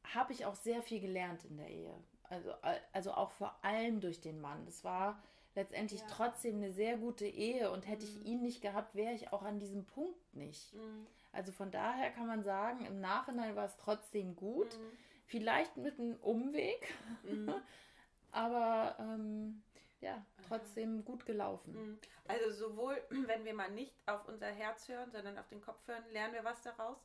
habe 0.04 0.34
ich 0.34 0.46
auch 0.46 0.56
sehr 0.56 0.82
viel 0.82 1.00
gelernt 1.00 1.46
in 1.46 1.58
der 1.58 1.70
Ehe. 1.70 1.94
Also, 2.24 2.54
also 2.92 3.14
auch 3.14 3.32
vor 3.32 3.58
allem 3.64 4.02
durch 4.02 4.22
den 4.22 4.42
Mann. 4.42 4.66
Das 4.66 4.84
war 4.84 5.22
letztendlich 5.56 6.02
ja. 6.02 6.08
trotzdem 6.10 6.58
eine 6.58 6.72
sehr 6.72 6.98
gute 6.98 7.26
Ehe 7.26 7.72
und 7.72 7.88
hätte 7.88 8.06
mhm. 8.06 8.12
ich 8.12 8.26
ihn 8.26 8.42
nicht 8.42 8.62
gehabt, 8.62 8.96
wäre 8.96 9.14
ich 9.14 9.34
auch 9.34 9.44
an 9.44 9.60
diesem 9.60 9.86
Punkt 9.86 10.36
nicht. 10.36 10.74
Mhm. 10.74 11.08
Also 11.32 11.52
von 11.52 11.72
daher 11.72 12.12
kann 12.12 12.28
man 12.28 12.44
sagen, 12.44 12.86
im 12.86 13.00
Nachhinein 13.02 13.56
war 13.56 13.66
es 13.66 13.78
trotzdem 13.78 14.36
gut. 14.36 14.78
Mhm. 14.78 14.98
Vielleicht 15.26 15.78
mit 15.78 16.00
einem 16.00 16.16
Umweg, 16.22 16.92
mhm. 17.24 17.54
aber 18.32 18.96
ähm, 19.00 19.62
ja, 20.02 20.26
trotzdem 20.48 21.06
gut 21.06 21.26
gelaufen. 21.26 21.74
Mhm. 21.74 22.00
Also 22.28 22.52
sowohl, 22.52 23.02
wenn 23.10 23.46
wir 23.46 23.54
mal 23.54 23.70
nicht 23.70 23.94
auf 24.08 24.28
unser 24.28 24.48
Herz 24.48 24.88
hören, 24.88 25.12
sondern 25.12 25.38
auf 25.38 25.48
den 25.48 25.62
Kopf 25.62 25.88
hören, 25.88 26.04
lernen 26.12 26.34
wir 26.34 26.44
was 26.44 26.62
daraus. 26.62 26.98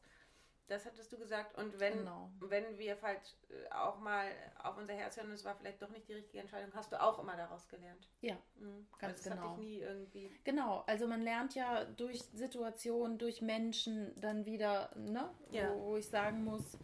Das 0.66 0.86
hattest 0.86 1.12
du 1.12 1.18
gesagt. 1.18 1.58
Und 1.58 1.78
wenn, 1.78 1.98
genau. 1.98 2.30
wenn 2.40 2.78
wir 2.78 2.96
falsch 2.96 3.34
äh, 3.50 3.74
auch 3.74 3.98
mal 4.00 4.26
auf 4.62 4.78
unser 4.78 4.94
Herz 4.94 5.16
hören, 5.16 5.30
es 5.32 5.44
war 5.44 5.54
vielleicht 5.54 5.82
doch 5.82 5.90
nicht 5.90 6.08
die 6.08 6.14
richtige 6.14 6.40
Entscheidung, 6.40 6.70
hast 6.74 6.90
du 6.90 7.00
auch 7.00 7.18
immer 7.18 7.36
daraus 7.36 7.68
gelernt. 7.68 8.08
Ja, 8.22 8.36
mhm. 8.56 8.86
ganz 8.98 9.18
also 9.18 9.30
genau. 9.30 9.50
Hatte 9.50 9.60
ich 9.60 9.66
nie 9.66 9.78
irgendwie. 9.80 10.30
Genau, 10.44 10.82
also 10.86 11.06
man 11.06 11.20
lernt 11.20 11.54
ja 11.54 11.84
durch 11.84 12.22
Situationen, 12.32 13.18
durch 13.18 13.42
Menschen 13.42 14.18
dann 14.18 14.46
wieder, 14.46 14.90
ne, 14.96 15.28
ja. 15.50 15.70
wo, 15.74 15.90
wo, 15.90 15.96
ich 15.96 16.08
sagen 16.08 16.44
muss, 16.44 16.78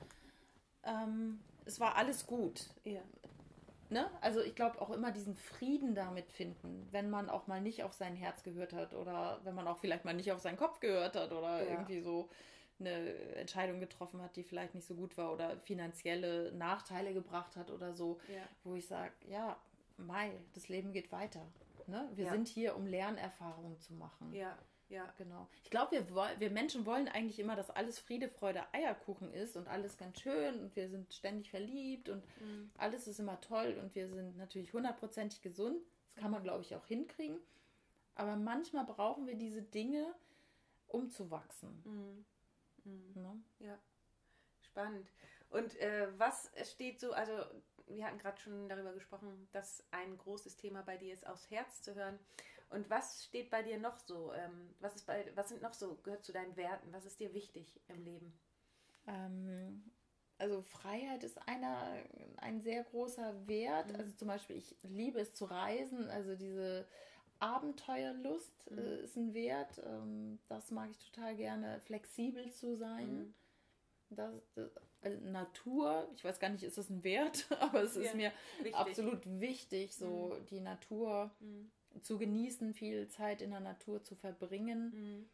ähm, 0.82 1.40
es 1.64 1.80
war 1.80 1.96
alles 1.96 2.26
gut. 2.26 2.68
Ja. 2.84 3.00
Ne? 3.88 4.08
Also 4.20 4.40
ich 4.40 4.54
glaube 4.54 4.80
auch 4.80 4.90
immer 4.90 5.10
diesen 5.10 5.34
Frieden 5.34 5.94
damit 5.94 6.30
finden, 6.30 6.86
wenn 6.92 7.10
man 7.10 7.28
auch 7.30 7.46
mal 7.46 7.60
nicht 7.60 7.82
auf 7.82 7.92
sein 7.92 8.14
Herz 8.14 8.42
gehört 8.42 8.72
hat 8.72 8.94
oder 8.94 9.40
wenn 9.42 9.54
man 9.54 9.66
auch 9.66 9.78
vielleicht 9.78 10.04
mal 10.04 10.14
nicht 10.14 10.30
auf 10.30 10.40
seinen 10.40 10.58
Kopf 10.58 10.78
gehört 10.80 11.16
hat 11.16 11.32
oder 11.32 11.64
ja. 11.64 11.70
irgendwie 11.70 12.00
so 12.00 12.28
eine 12.80 13.14
Entscheidung 13.36 13.80
getroffen 13.80 14.20
hat, 14.22 14.36
die 14.36 14.42
vielleicht 14.42 14.74
nicht 14.74 14.86
so 14.86 14.94
gut 14.94 15.16
war 15.16 15.32
oder 15.32 15.56
finanzielle 15.58 16.52
Nachteile 16.52 17.12
gebracht 17.14 17.56
hat 17.56 17.70
oder 17.70 17.92
so, 17.92 18.18
ja. 18.28 18.42
wo 18.64 18.74
ich 18.74 18.86
sage, 18.86 19.12
ja, 19.28 19.56
Mai, 19.96 20.32
das 20.54 20.68
Leben 20.68 20.92
geht 20.92 21.12
weiter. 21.12 21.46
Ne? 21.86 22.08
Wir 22.14 22.26
ja. 22.26 22.32
sind 22.32 22.48
hier, 22.48 22.76
um 22.76 22.86
Lernerfahrungen 22.86 23.78
zu 23.78 23.94
machen. 23.94 24.32
Ja, 24.32 24.56
ja. 24.88 25.12
Genau. 25.18 25.48
Ich 25.62 25.70
glaube, 25.70 25.92
wir, 25.92 26.08
wir 26.38 26.50
Menschen 26.50 26.86
wollen 26.86 27.08
eigentlich 27.08 27.38
immer, 27.38 27.56
dass 27.56 27.70
alles 27.70 27.98
Friede, 27.98 28.28
Freude, 28.28 28.62
Eierkuchen 28.72 29.32
ist 29.32 29.56
und 29.56 29.68
alles 29.68 29.96
ganz 29.96 30.20
schön 30.20 30.60
und 30.60 30.74
wir 30.76 30.88
sind 30.88 31.12
ständig 31.12 31.50
verliebt 31.50 32.08
und 32.08 32.24
mhm. 32.40 32.70
alles 32.76 33.06
ist 33.06 33.20
immer 33.20 33.40
toll 33.40 33.78
und 33.80 33.94
wir 33.94 34.08
sind 34.08 34.36
natürlich 34.36 34.72
hundertprozentig 34.72 35.42
gesund. 35.42 35.80
Das 36.06 36.16
kann 36.16 36.30
man, 36.30 36.42
glaube 36.42 36.62
ich, 36.62 36.74
auch 36.74 36.86
hinkriegen. 36.86 37.38
Aber 38.14 38.36
manchmal 38.36 38.84
brauchen 38.84 39.26
wir 39.26 39.36
diese 39.36 39.62
Dinge, 39.62 40.12
um 40.88 41.08
zu 41.08 41.30
wachsen. 41.30 41.82
Mhm. 41.84 42.24
Mhm. 42.84 43.12
Ne? 43.14 43.42
Ja, 43.60 43.78
spannend. 44.60 45.10
Und 45.50 45.76
äh, 45.80 46.08
was 46.18 46.50
steht 46.64 47.00
so, 47.00 47.12
also 47.12 47.32
wir 47.86 48.06
hatten 48.06 48.18
gerade 48.18 48.40
schon 48.40 48.68
darüber 48.68 48.92
gesprochen, 48.92 49.48
dass 49.52 49.84
ein 49.90 50.16
großes 50.16 50.56
Thema 50.56 50.82
bei 50.82 50.96
dir 50.96 51.12
ist, 51.12 51.26
aufs 51.26 51.50
Herz 51.50 51.82
zu 51.82 51.94
hören. 51.94 52.18
Und 52.70 52.88
was 52.88 53.24
steht 53.24 53.50
bei 53.50 53.62
dir 53.62 53.78
noch 53.78 53.98
so? 53.98 54.32
Ähm, 54.32 54.74
was, 54.78 54.94
ist 54.94 55.06
bei, 55.06 55.30
was 55.34 55.48
sind 55.48 55.60
noch 55.60 55.74
so, 55.74 55.96
gehört 55.96 56.24
zu 56.24 56.32
deinen 56.32 56.56
Werten? 56.56 56.92
Was 56.92 57.04
ist 57.04 57.18
dir 57.18 57.34
wichtig 57.34 57.80
im 57.88 58.04
Leben? 58.04 58.32
Ähm, 59.08 59.90
also 60.38 60.62
Freiheit 60.62 61.24
ist 61.24 61.36
einer, 61.48 61.98
ein 62.36 62.60
sehr 62.60 62.84
großer 62.84 63.48
Wert. 63.48 63.88
Mhm. 63.88 63.96
Also 63.96 64.12
zum 64.12 64.28
Beispiel, 64.28 64.56
ich 64.56 64.76
liebe 64.82 65.18
es 65.18 65.34
zu 65.34 65.46
reisen. 65.46 66.08
Also 66.10 66.36
diese 66.36 66.86
Abenteuerlust 67.40 68.70
mhm. 68.70 68.78
äh, 68.78 69.00
ist 69.02 69.16
ein 69.16 69.34
Wert. 69.34 69.80
Ähm, 69.84 70.38
das 70.48 70.70
mag 70.70 70.90
ich 70.90 70.98
total 71.10 71.34
gerne. 71.36 71.80
Flexibel 71.80 72.50
zu 72.52 72.76
sein. 72.76 73.18
Mhm. 73.18 73.34
Das, 74.10 74.34
das 74.54 74.70
also 75.02 75.18
Natur, 75.30 76.08
ich 76.14 76.24
weiß 76.24 76.38
gar 76.40 76.50
nicht, 76.50 76.62
ist 76.62 76.76
das 76.76 76.90
ein 76.90 77.02
Wert, 77.04 77.46
aber 77.60 77.82
es 77.82 77.96
ist 77.96 78.06
ja, 78.06 78.14
mir 78.14 78.32
wichtig. 78.58 78.74
absolut 78.74 79.40
wichtig, 79.40 79.94
so 79.94 80.34
mhm. 80.34 80.46
die 80.46 80.60
Natur 80.60 81.30
mhm. 81.40 81.70
zu 82.02 82.18
genießen, 82.18 82.74
viel 82.74 83.08
Zeit 83.08 83.40
in 83.40 83.50
der 83.50 83.60
Natur 83.60 84.02
zu 84.02 84.14
verbringen. 84.14 84.92
Mhm. 84.94 85.30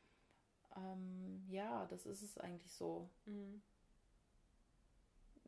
Ähm, 0.77 1.45
ja, 1.49 1.87
das 1.87 2.07
ist 2.07 2.23
es 2.23 2.39
eigentlich 2.39 2.73
so. 2.73 3.09
Mhm. 3.25 3.63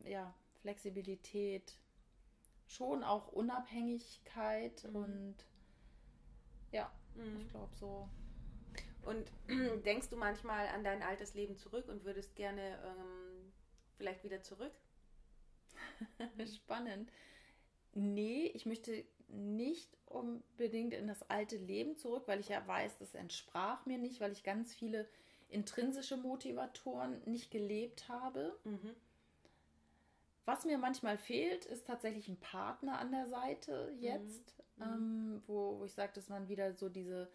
Ja, 0.05 0.35
Flexibilität, 0.61 1.77
schon 2.67 3.05
auch 3.05 3.29
Unabhängigkeit 3.29 4.85
und 4.93 5.37
ja, 6.73 6.91
mhm. 7.15 7.41
ich 7.41 7.49
glaube 7.49 7.75
so. 7.75 8.09
Und 9.03 9.31
denkst 9.85 10.11
du 10.11 10.17
manchmal 10.17 10.67
an 10.69 10.85
dein 10.85 11.03
altes 11.03 11.35
Leben 11.35 11.57
zurück 11.57 11.89
und 11.89 12.05
würdest 12.05 12.35
gerne 12.37 12.79
ähm, 12.85 13.53
vielleicht 13.97 14.25
wieder 14.25 14.43
zurück? 14.43 14.73
Spannend. 16.57 17.11
Nee, 17.95 18.47
ich 18.55 18.67
möchte 18.67 19.05
nicht 19.29 19.97
unbedingt 20.07 20.95
in 20.95 21.07
das 21.07 21.29
alte 21.31 21.57
Leben 21.57 21.97
zurück, 21.97 22.25
weil 22.27 22.41
ich 22.41 22.49
ja 22.49 22.67
weiß, 22.67 22.99
das 22.99 23.15
entsprach 23.15 23.85
mir 23.87 23.99
nicht, 23.99 24.21
weil 24.21 24.33
ich 24.33 24.43
ganz 24.43 24.75
viele 24.75 25.09
intrinsische 25.49 26.17
Motivatoren 26.17 27.23
nicht 27.25 27.51
gelebt 27.51 28.09
habe. 28.09 28.59
Mhm. 28.65 28.95
Was 30.49 30.65
mir 30.65 30.79
manchmal 30.79 31.19
fehlt, 31.19 31.67
ist 31.67 31.87
tatsächlich 31.87 32.27
ein 32.27 32.41
Partner 32.41 32.99
an 32.99 33.11
der 33.11 33.27
Seite 33.27 33.93
jetzt, 34.01 34.57
mhm. 34.79 34.83
ähm, 34.83 35.43
wo, 35.47 35.79
wo 35.79 35.85
ich 35.85 35.93
sage, 35.93 36.13
dass 36.15 36.31
man 36.31 36.49
wieder 36.49 36.73
so 36.73 36.89
diese 36.89 37.29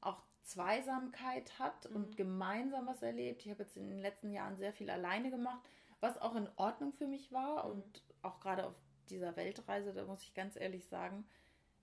auch 0.00 0.20
Zweisamkeit 0.42 1.56
hat 1.60 1.88
mhm. 1.88 1.94
und 1.94 2.16
gemeinsam 2.16 2.88
was 2.88 3.00
erlebt. 3.00 3.42
Ich 3.46 3.52
habe 3.52 3.62
jetzt 3.62 3.76
in 3.76 3.88
den 3.88 4.00
letzten 4.00 4.32
Jahren 4.32 4.56
sehr 4.56 4.72
viel 4.72 4.90
alleine 4.90 5.30
gemacht, 5.30 5.60
was 6.00 6.20
auch 6.20 6.34
in 6.34 6.48
Ordnung 6.56 6.92
für 6.92 7.06
mich 7.06 7.30
war 7.30 7.64
mhm. 7.64 7.70
und 7.70 8.02
auch 8.22 8.40
gerade 8.40 8.66
auf 8.66 8.74
dieser 9.08 9.36
Weltreise, 9.36 9.92
da 9.92 10.04
muss 10.04 10.24
ich 10.24 10.34
ganz 10.34 10.56
ehrlich 10.56 10.84
sagen, 10.86 11.28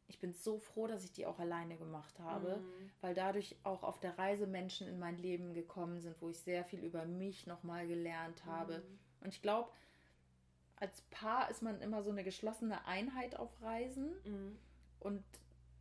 ich 0.08 0.20
bin 0.20 0.34
so 0.34 0.60
froh, 0.60 0.88
dass 0.88 1.06
ich 1.06 1.14
die 1.14 1.26
auch 1.26 1.40
alleine 1.40 1.78
gemacht 1.78 2.20
habe, 2.20 2.58
mhm. 2.58 2.92
weil 3.00 3.16
dadurch 3.16 3.56
auch 3.64 3.84
auf 3.84 4.02
der 4.02 4.18
Reise 4.18 4.46
Menschen 4.46 4.90
in 4.90 5.00
mein 5.00 5.18
Leben 5.20 5.54
gekommen 5.54 6.02
sind, 6.02 6.22
wo 6.22 6.28
ich 6.28 6.38
sehr 6.38 6.66
viel 6.66 6.84
über 6.84 7.06
mich 7.06 7.48
nochmal 7.48 7.88
gelernt 7.88 8.44
habe. 8.44 8.80
Mhm. 8.80 9.00
Und 9.22 9.34
ich 9.34 9.42
glaube, 9.42 9.70
als 10.78 11.02
Paar 11.12 11.50
ist 11.50 11.62
man 11.62 11.82
immer 11.82 12.04
so 12.04 12.12
eine 12.12 12.24
geschlossene 12.24 12.86
Einheit 12.86 13.38
auf 13.38 13.50
Reisen. 13.62 14.12
Mhm. 14.26 14.58
Und 15.00 15.24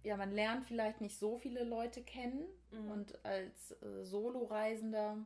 ja, 0.03 0.17
man 0.17 0.33
lernt 0.33 0.67
vielleicht 0.67 1.01
nicht 1.01 1.19
so 1.19 1.39
viele 1.39 1.65
Leute 1.65 2.03
kennen. 2.03 2.45
Mhm. 2.71 2.91
Und 2.91 3.25
als 3.25 3.73
äh, 3.83 4.05
Solo-Reisender 4.05 5.17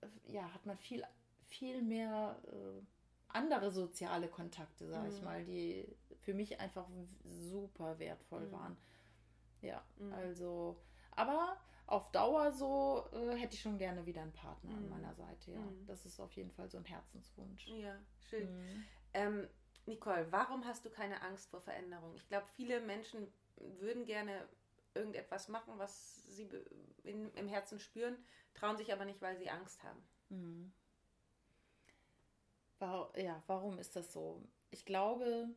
äh, 0.00 0.32
ja, 0.32 0.52
hat 0.54 0.64
man 0.64 0.78
viel, 0.78 1.04
viel 1.46 1.82
mehr 1.82 2.38
äh, 2.46 2.82
andere 3.28 3.70
soziale 3.70 4.28
Kontakte, 4.28 4.88
sag 4.88 5.02
mhm. 5.02 5.08
ich 5.08 5.22
mal, 5.22 5.44
die 5.44 5.86
für 6.20 6.34
mich 6.34 6.60
einfach 6.60 6.86
super 7.24 7.98
wertvoll 7.98 8.46
mhm. 8.46 8.52
waren. 8.52 8.76
Ja, 9.60 9.82
mhm. 9.98 10.12
also, 10.14 10.76
aber 11.12 11.56
auf 11.92 12.10
Dauer 12.10 12.52
so 12.52 13.04
äh, 13.12 13.36
hätte 13.36 13.54
ich 13.54 13.60
schon 13.60 13.76
gerne 13.76 14.06
wieder 14.06 14.22
einen 14.22 14.32
Partner 14.32 14.70
an 14.70 14.84
mhm. 14.84 14.88
meiner 14.88 15.14
Seite, 15.14 15.52
ja. 15.52 15.60
Mhm. 15.60 15.86
Das 15.86 16.06
ist 16.06 16.18
auf 16.20 16.32
jeden 16.32 16.50
Fall 16.50 16.70
so 16.70 16.78
ein 16.78 16.86
Herzenswunsch. 16.86 17.68
Ja, 17.68 17.98
schön. 18.30 18.48
Ähm, 19.12 19.46
Nicole, 19.84 20.26
warum 20.32 20.64
hast 20.64 20.86
du 20.86 20.90
keine 20.90 21.20
Angst 21.20 21.50
vor 21.50 21.60
Veränderung? 21.60 22.14
Ich 22.16 22.26
glaube, 22.28 22.46
viele 22.56 22.80
Menschen 22.80 23.30
würden 23.56 24.06
gerne 24.06 24.48
irgendetwas 24.94 25.48
machen, 25.48 25.74
was 25.76 26.24
sie 26.34 26.48
in, 27.04 27.30
im 27.34 27.48
Herzen 27.48 27.78
spüren, 27.78 28.16
trauen 28.54 28.78
sich 28.78 28.90
aber 28.90 29.04
nicht, 29.04 29.20
weil 29.20 29.36
sie 29.36 29.50
Angst 29.50 29.82
haben. 29.82 30.02
Mhm. 30.30 30.72
Ja, 33.16 33.42
warum 33.46 33.78
ist 33.78 33.94
das 33.94 34.12
so? 34.12 34.42
Ich 34.70 34.86
glaube, 34.86 35.50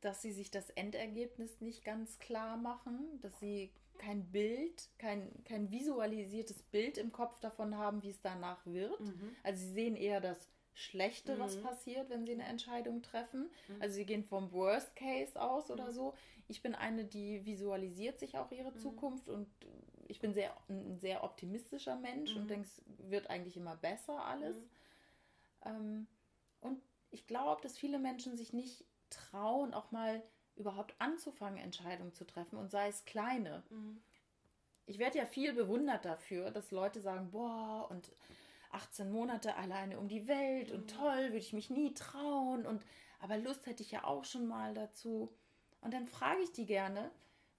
dass 0.00 0.20
sie 0.20 0.32
sich 0.32 0.50
das 0.50 0.68
Endergebnis 0.70 1.60
nicht 1.60 1.84
ganz 1.84 2.18
klar 2.18 2.56
machen, 2.56 3.20
dass 3.22 3.38
sie 3.38 3.72
kein 4.00 4.24
Bild, 4.32 4.88
kein, 4.98 5.30
kein 5.44 5.70
visualisiertes 5.70 6.62
Bild 6.62 6.96
im 6.96 7.12
Kopf 7.12 7.38
davon 7.40 7.76
haben, 7.76 8.02
wie 8.02 8.08
es 8.08 8.22
danach 8.22 8.64
wird. 8.64 8.98
Mhm. 8.98 9.36
Also 9.42 9.60
sie 9.60 9.72
sehen 9.72 9.96
eher 9.96 10.20
das 10.20 10.48
Schlechte, 10.72 11.36
mhm. 11.36 11.40
was 11.40 11.60
passiert, 11.60 12.08
wenn 12.08 12.24
sie 12.24 12.32
eine 12.32 12.44
Entscheidung 12.44 13.02
treffen. 13.02 13.50
Mhm. 13.68 13.82
Also 13.82 13.96
sie 13.96 14.06
gehen 14.06 14.24
vom 14.24 14.50
Worst 14.52 14.96
Case 14.96 15.40
aus 15.40 15.70
oder 15.70 15.88
mhm. 15.88 15.92
so. 15.92 16.14
Ich 16.48 16.62
bin 16.62 16.74
eine, 16.74 17.04
die 17.04 17.44
visualisiert 17.44 18.18
sich 18.18 18.38
auch 18.38 18.50
ihre 18.50 18.72
mhm. 18.72 18.78
Zukunft 18.78 19.28
und 19.28 19.46
ich 20.08 20.20
bin 20.20 20.32
sehr, 20.32 20.56
ein 20.68 20.98
sehr 20.98 21.22
optimistischer 21.22 21.96
Mensch 21.96 22.34
und 22.34 22.44
mhm. 22.44 22.48
denke, 22.48 22.66
es 22.66 22.82
wird 23.10 23.28
eigentlich 23.28 23.58
immer 23.58 23.76
besser 23.76 24.24
alles. 24.24 24.56
Ähm, 25.64 26.06
und 26.62 26.80
ich 27.10 27.26
glaube, 27.26 27.60
dass 27.60 27.76
viele 27.76 27.98
Menschen 27.98 28.38
sich 28.38 28.54
nicht 28.54 28.84
trauen, 29.10 29.74
auch 29.74 29.90
mal 29.90 30.22
überhaupt 30.60 30.94
anzufangen, 30.98 31.58
Entscheidungen 31.58 32.12
zu 32.12 32.24
treffen 32.24 32.56
und 32.56 32.70
sei 32.70 32.88
es 32.88 33.04
kleine. 33.04 33.62
Mhm. 33.70 34.00
Ich 34.86 34.98
werde 34.98 35.18
ja 35.18 35.26
viel 35.26 35.52
bewundert 35.52 36.04
dafür, 36.04 36.50
dass 36.50 36.70
Leute 36.70 37.00
sagen, 37.00 37.30
boah, 37.30 37.88
und 37.90 38.12
18 38.72 39.10
Monate 39.10 39.56
alleine 39.56 39.98
um 39.98 40.08
die 40.08 40.28
Welt 40.28 40.70
und 40.70 40.82
mhm. 40.82 40.98
toll, 40.98 41.22
würde 41.24 41.38
ich 41.38 41.52
mich 41.52 41.70
nie 41.70 41.94
trauen 41.94 42.66
und 42.66 42.84
aber 43.20 43.36
Lust 43.36 43.66
hätte 43.66 43.82
ich 43.82 43.90
ja 43.90 44.04
auch 44.04 44.24
schon 44.24 44.46
mal 44.46 44.72
dazu. 44.72 45.30
Und 45.82 45.92
dann 45.92 46.06
frage 46.06 46.40
ich 46.42 46.52
die 46.52 46.64
gerne, 46.64 47.10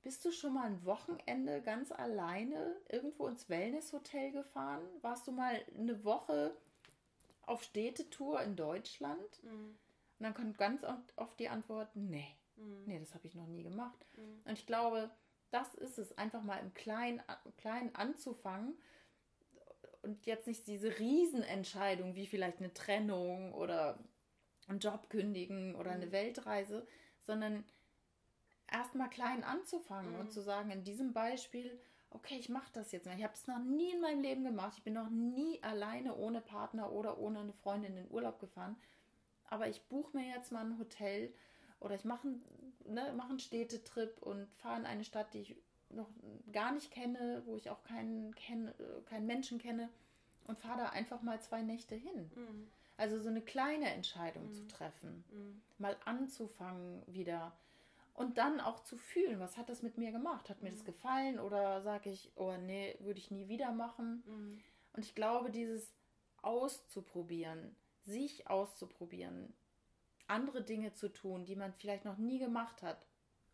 bist 0.01 0.25
du 0.25 0.31
schon 0.31 0.53
mal 0.53 0.65
ein 0.65 0.83
Wochenende 0.85 1.61
ganz 1.61 1.91
alleine 1.91 2.75
irgendwo 2.89 3.27
ins 3.27 3.47
Wellnesshotel 3.47 4.31
gefahren? 4.31 4.81
Warst 5.01 5.27
du 5.27 5.31
mal 5.31 5.63
eine 5.77 6.03
Woche 6.03 6.57
auf 7.43 7.63
Städtetour 7.63 8.41
in 8.41 8.55
Deutschland? 8.55 9.43
Mhm. 9.43 9.77
Und 10.21 10.23
dann 10.23 10.33
kommt 10.33 10.57
ganz 10.57 10.83
oft 11.15 11.39
die 11.39 11.49
Antwort, 11.49 11.95
nee, 11.95 12.35
mhm. 12.61 12.83
nee, 12.85 12.99
das 12.99 13.13
habe 13.13 13.27
ich 13.27 13.35
noch 13.35 13.47
nie 13.47 13.63
gemacht. 13.63 14.05
Mhm. 14.17 14.41
Und 14.45 14.53
ich 14.53 14.65
glaube, 14.65 15.11
das 15.49 15.73
ist 15.75 15.97
es, 15.97 16.17
einfach 16.17 16.43
mal 16.43 16.57
im 16.57 16.73
Kleinen, 16.73 17.21
Kleinen 17.57 17.93
anzufangen 17.95 18.77
und 20.01 20.25
jetzt 20.25 20.47
nicht 20.47 20.65
diese 20.67 20.97
Riesenentscheidung 20.97 22.15
wie 22.15 22.25
vielleicht 22.25 22.59
eine 22.59 22.73
Trennung 22.73 23.53
oder 23.53 23.99
einen 24.67 24.79
Job 24.79 25.09
kündigen 25.09 25.75
oder 25.75 25.91
eine 25.91 26.07
mhm. 26.07 26.11
Weltreise, 26.11 26.87
sondern 27.21 27.63
erstmal 28.71 29.09
klein 29.09 29.43
anzufangen 29.43 30.13
mhm. 30.13 30.19
und 30.19 30.31
zu 30.31 30.41
sagen, 30.41 30.71
in 30.71 30.83
diesem 30.83 31.13
Beispiel, 31.13 31.79
okay, 32.09 32.37
ich 32.39 32.49
mache 32.49 32.71
das 32.73 32.91
jetzt 32.91 33.05
mal. 33.05 33.17
Ich 33.17 33.23
habe 33.23 33.33
das 33.33 33.47
noch 33.47 33.59
nie 33.59 33.91
in 33.91 34.01
meinem 34.01 34.21
Leben 34.21 34.43
gemacht. 34.43 34.73
Ich 34.77 34.83
bin 34.83 34.93
noch 34.93 35.09
nie 35.09 35.61
alleine 35.61 36.15
ohne 36.15 36.41
Partner 36.41 36.91
oder 36.91 37.19
ohne 37.19 37.39
eine 37.39 37.53
Freundin 37.53 37.97
in 37.97 38.03
den 38.05 38.11
Urlaub 38.11 38.39
gefahren. 38.39 38.77
Aber 39.45 39.67
ich 39.67 39.81
buche 39.83 40.15
mir 40.15 40.27
jetzt 40.27 40.51
mal 40.51 40.65
ein 40.65 40.79
Hotel 40.79 41.33
oder 41.81 41.95
ich 41.95 42.05
mache 42.05 42.27
ne, 42.85 43.13
mach 43.15 43.29
einen 43.29 43.39
Städtetrip 43.39 44.21
und 44.21 44.47
fahre 44.55 44.79
in 44.79 44.85
eine 44.85 45.03
Stadt, 45.03 45.33
die 45.33 45.41
ich 45.41 45.55
noch 45.89 46.09
gar 46.51 46.71
nicht 46.71 46.91
kenne, 46.91 47.43
wo 47.45 47.57
ich 47.57 47.69
auch 47.69 47.83
keinen, 47.83 48.33
kenn, 48.35 48.73
keinen 49.05 49.25
Menschen 49.25 49.59
kenne 49.59 49.89
und 50.47 50.57
fahre 50.57 50.79
da 50.79 50.89
einfach 50.89 51.21
mal 51.21 51.41
zwei 51.41 51.61
Nächte 51.61 51.95
hin. 51.95 52.31
Mhm. 52.35 52.67
Also 52.97 53.19
so 53.19 53.29
eine 53.29 53.41
kleine 53.41 53.91
Entscheidung 53.93 54.47
mhm. 54.47 54.53
zu 54.53 54.67
treffen, 54.67 55.23
mhm. 55.31 55.61
mal 55.79 55.97
anzufangen 56.05 57.03
wieder 57.07 57.51
und 58.13 58.37
dann 58.37 58.59
auch 58.59 58.83
zu 58.83 58.97
fühlen, 58.97 59.39
was 59.39 59.57
hat 59.57 59.69
das 59.69 59.81
mit 59.81 59.97
mir 59.97 60.11
gemacht? 60.11 60.49
Hat 60.49 60.61
mir 60.61 60.69
das 60.69 60.81
mhm. 60.81 60.85
gefallen 60.85 61.39
oder 61.39 61.81
sage 61.81 62.09
ich, 62.09 62.31
oh 62.35 62.55
nee, 62.57 62.95
würde 62.99 63.19
ich 63.19 63.31
nie 63.31 63.47
wieder 63.47 63.71
machen? 63.71 64.23
Mhm. 64.25 64.63
Und 64.93 65.05
ich 65.05 65.15
glaube, 65.15 65.49
dieses 65.49 65.93
auszuprobieren, 66.41 67.75
sich 68.01 68.47
auszuprobieren, 68.47 69.53
andere 70.31 70.63
Dinge 70.63 70.93
zu 70.93 71.09
tun, 71.09 71.45
die 71.45 71.55
man 71.55 71.73
vielleicht 71.73 72.05
noch 72.05 72.17
nie 72.17 72.39
gemacht 72.39 72.81
hat. 72.81 73.05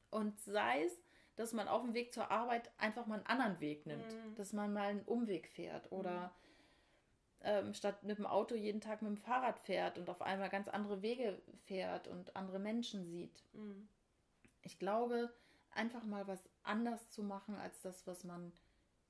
Und 0.09 0.39
sei 0.39 0.83
es, 0.83 0.93
dass 1.35 1.53
man 1.53 1.67
auf 1.67 1.83
dem 1.83 1.93
Weg 1.93 2.13
zur 2.13 2.31
Arbeit 2.31 2.71
einfach 2.77 3.05
mal 3.05 3.15
einen 3.15 3.25
anderen 3.25 3.59
Weg 3.59 3.85
nimmt, 3.85 4.11
mhm. 4.11 4.35
dass 4.35 4.53
man 4.53 4.73
mal 4.73 4.89
einen 4.89 5.03
Umweg 5.03 5.47
fährt 5.49 5.91
oder 5.91 6.31
ähm, 7.41 7.73
statt 7.73 8.03
mit 8.03 8.17
dem 8.17 8.25
Auto 8.25 8.55
jeden 8.55 8.81
Tag 8.81 9.01
mit 9.01 9.11
dem 9.11 9.17
Fahrrad 9.17 9.59
fährt 9.59 9.97
und 9.97 10.09
auf 10.09 10.21
einmal 10.21 10.49
ganz 10.49 10.67
andere 10.67 11.01
Wege 11.01 11.39
fährt 11.65 12.07
und 12.07 12.35
andere 12.35 12.59
Menschen 12.59 13.05
sieht. 13.05 13.43
Mhm. 13.53 13.87
Ich 14.63 14.79
glaube, 14.79 15.31
einfach 15.71 16.03
mal 16.03 16.27
was 16.27 16.49
anders 16.63 17.09
zu 17.09 17.23
machen 17.23 17.55
als 17.55 17.81
das, 17.81 18.07
was 18.07 18.23
man 18.23 18.51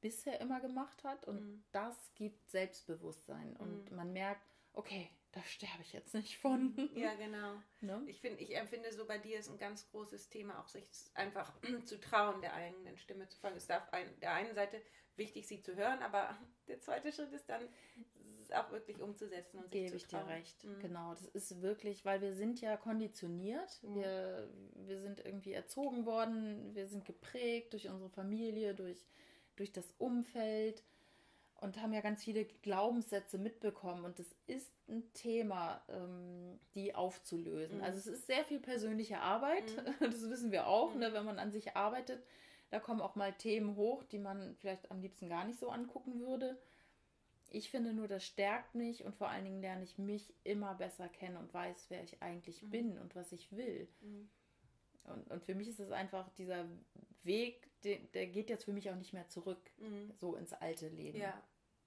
bisher 0.02 0.42
immer 0.42 0.60
gemacht 0.60 1.04
hat. 1.04 1.26
Und 1.26 1.42
mhm. 1.42 1.64
das 1.72 1.96
gibt 2.16 2.50
Selbstbewusstsein. 2.50 3.56
Und 3.56 3.90
mhm. 3.90 3.96
man 3.96 4.14
merkt, 4.14 4.46
okay, 4.74 5.10
da 5.32 5.44
sterbe 5.44 5.82
ich 5.82 5.94
jetzt 5.94 6.14
nicht 6.14 6.38
von. 6.38 6.74
Ja, 6.96 7.14
genau. 7.16 7.62
Ne? 7.82 8.04
Ich 8.08 8.22
finde, 8.22 8.42
ich 8.42 8.56
empfinde 8.56 8.92
so 8.94 9.06
bei 9.06 9.18
dir 9.18 9.40
ist 9.40 9.50
ein 9.50 9.58
ganz 9.58 9.90
großes 9.92 10.30
Thema, 10.30 10.60
auch 10.60 10.68
sich 10.68 10.86
einfach 11.14 11.54
zu 11.86 12.00
trauen, 12.00 12.42
der 12.42 12.54
eigenen 12.54 12.98
Stimme 12.98 13.28
zu 13.28 13.40
folgen. 13.40 13.58
Es 13.58 13.68
darf 13.68 13.92
ein, 13.92 14.08
der 14.20 14.34
einen 14.34 14.56
Seite 14.56 14.82
wichtig, 15.16 15.48
sie 15.48 15.62
zu 15.62 15.76
hören, 15.76 16.02
aber 16.02 16.38
der 16.68 16.80
zweite 16.80 17.12
Schritt 17.12 17.34
ist 17.34 17.50
dann 17.50 17.68
auch 18.54 18.72
wirklich 18.72 19.02
umzusetzen 19.02 19.60
und 19.60 19.72
Gebe 19.72 19.96
ich 19.96 20.08
dir 20.08 20.26
recht. 20.26 20.64
Mhm. 20.64 20.80
Genau, 20.80 21.10
das 21.10 21.26
ist 21.28 21.62
wirklich, 21.62 22.06
weil 22.06 22.22
wir 22.22 22.34
sind 22.34 22.62
ja 22.62 22.78
konditioniert, 22.78 23.84
mhm. 23.84 23.96
wir, 23.96 24.50
wir 24.76 25.02
sind 25.02 25.26
irgendwie 25.26 25.54
erzogen 25.54 26.06
worden, 26.06 26.74
wir 26.74 26.88
sind 26.88 27.04
geprägt 27.04 27.74
durch 27.74 27.90
unsere 27.90 28.10
Familie, 28.10 28.74
durch, 28.74 29.06
durch 29.58 29.74
das 29.74 29.92
Umfeld 29.98 30.84
und 31.62 31.82
haben 31.82 31.94
ja 31.94 32.02
ganz 32.02 32.24
viele 32.24 32.46
Glaubenssätze 32.46 33.38
mitbekommen. 33.38 34.06
Und 34.06 34.20
das 34.20 34.28
ist 34.46 34.72
ein 34.88 35.12
Thema, 35.14 35.82
ähm, 35.90 36.60
die 36.76 36.94
aufzulösen. 36.94 37.78
Mhm. 37.78 37.84
Also 37.84 37.98
es 38.00 38.08
ist 38.08 38.28
sehr 38.28 38.46
viel 38.46 38.60
persönliche 38.60 39.20
Arbeit, 39.20 39.66
mhm. 39.76 39.94
das 40.12 40.30
wissen 40.30 40.52
wir 40.52 40.68
auch, 40.68 40.94
mhm. 40.94 41.00
ne, 41.00 41.14
wenn 41.14 41.26
man 41.26 41.40
an 41.40 41.52
sich 41.52 41.76
arbeitet. 41.76 42.24
Da 42.70 42.80
kommen 42.80 43.02
auch 43.02 43.16
mal 43.16 43.34
Themen 43.34 43.76
hoch, 43.76 44.04
die 44.04 44.20
man 44.20 44.56
vielleicht 44.58 44.92
am 44.92 45.02
liebsten 45.02 45.30
gar 45.30 45.46
nicht 45.46 45.60
so 45.60 45.70
angucken 45.70 46.20
würde. 46.20 46.58
Ich 47.50 47.72
finde 47.72 47.94
nur, 47.94 48.10
das 48.10 48.26
stärkt 48.26 48.76
mich 48.76 49.06
und 49.06 49.16
vor 49.16 49.30
allen 49.30 49.46
Dingen 49.46 49.62
lerne 49.62 49.84
ich 49.84 49.98
mich 49.98 50.34
immer 50.44 50.76
besser 50.76 51.08
kennen 51.08 51.38
und 51.38 51.54
weiß, 51.54 51.86
wer 51.90 52.04
ich 52.04 52.22
eigentlich 52.22 52.62
mhm. 52.62 52.70
bin 52.70 52.98
und 52.98 53.16
was 53.16 53.32
ich 53.32 53.52
will. 53.56 53.88
Mhm. 54.02 54.30
Und, 55.06 55.32
und 55.32 55.44
für 55.46 55.56
mich 55.56 55.70
ist 55.70 55.80
es 55.80 55.92
einfach 55.92 56.30
dieser 56.36 56.66
Weg, 57.24 57.67
der, 57.88 58.00
der 58.14 58.28
geht 58.28 58.50
jetzt 58.50 58.66
für 58.66 58.74
mich 58.74 58.90
auch 58.90 58.96
nicht 58.96 59.14
mehr 59.14 59.28
zurück, 59.30 59.72
mhm. 59.78 60.12
so 60.16 60.36
ins 60.36 60.54
alte 60.54 60.90
Leben. 60.90 61.18
Ja, 61.18 61.42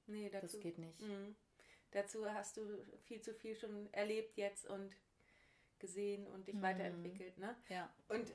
nee, 0.07 0.29
dazu, 0.31 0.47
das 0.47 0.61
geht 0.61 0.79
nicht. 0.79 1.01
Mhm. 1.03 1.37
Dazu 1.91 2.25
hast 2.33 2.57
du 2.57 2.63
viel 3.05 3.21
zu 3.21 3.35
viel 3.35 3.55
schon 3.57 3.93
erlebt 3.93 4.37
jetzt 4.37 4.67
und 4.67 4.97
gesehen 5.79 6.27
und 6.29 6.47
dich 6.47 6.55
mhm. 6.55 6.63
weiterentwickelt. 6.63 7.39
Ne? 7.39 7.57
Ja. 7.69 7.93
Und 8.09 8.31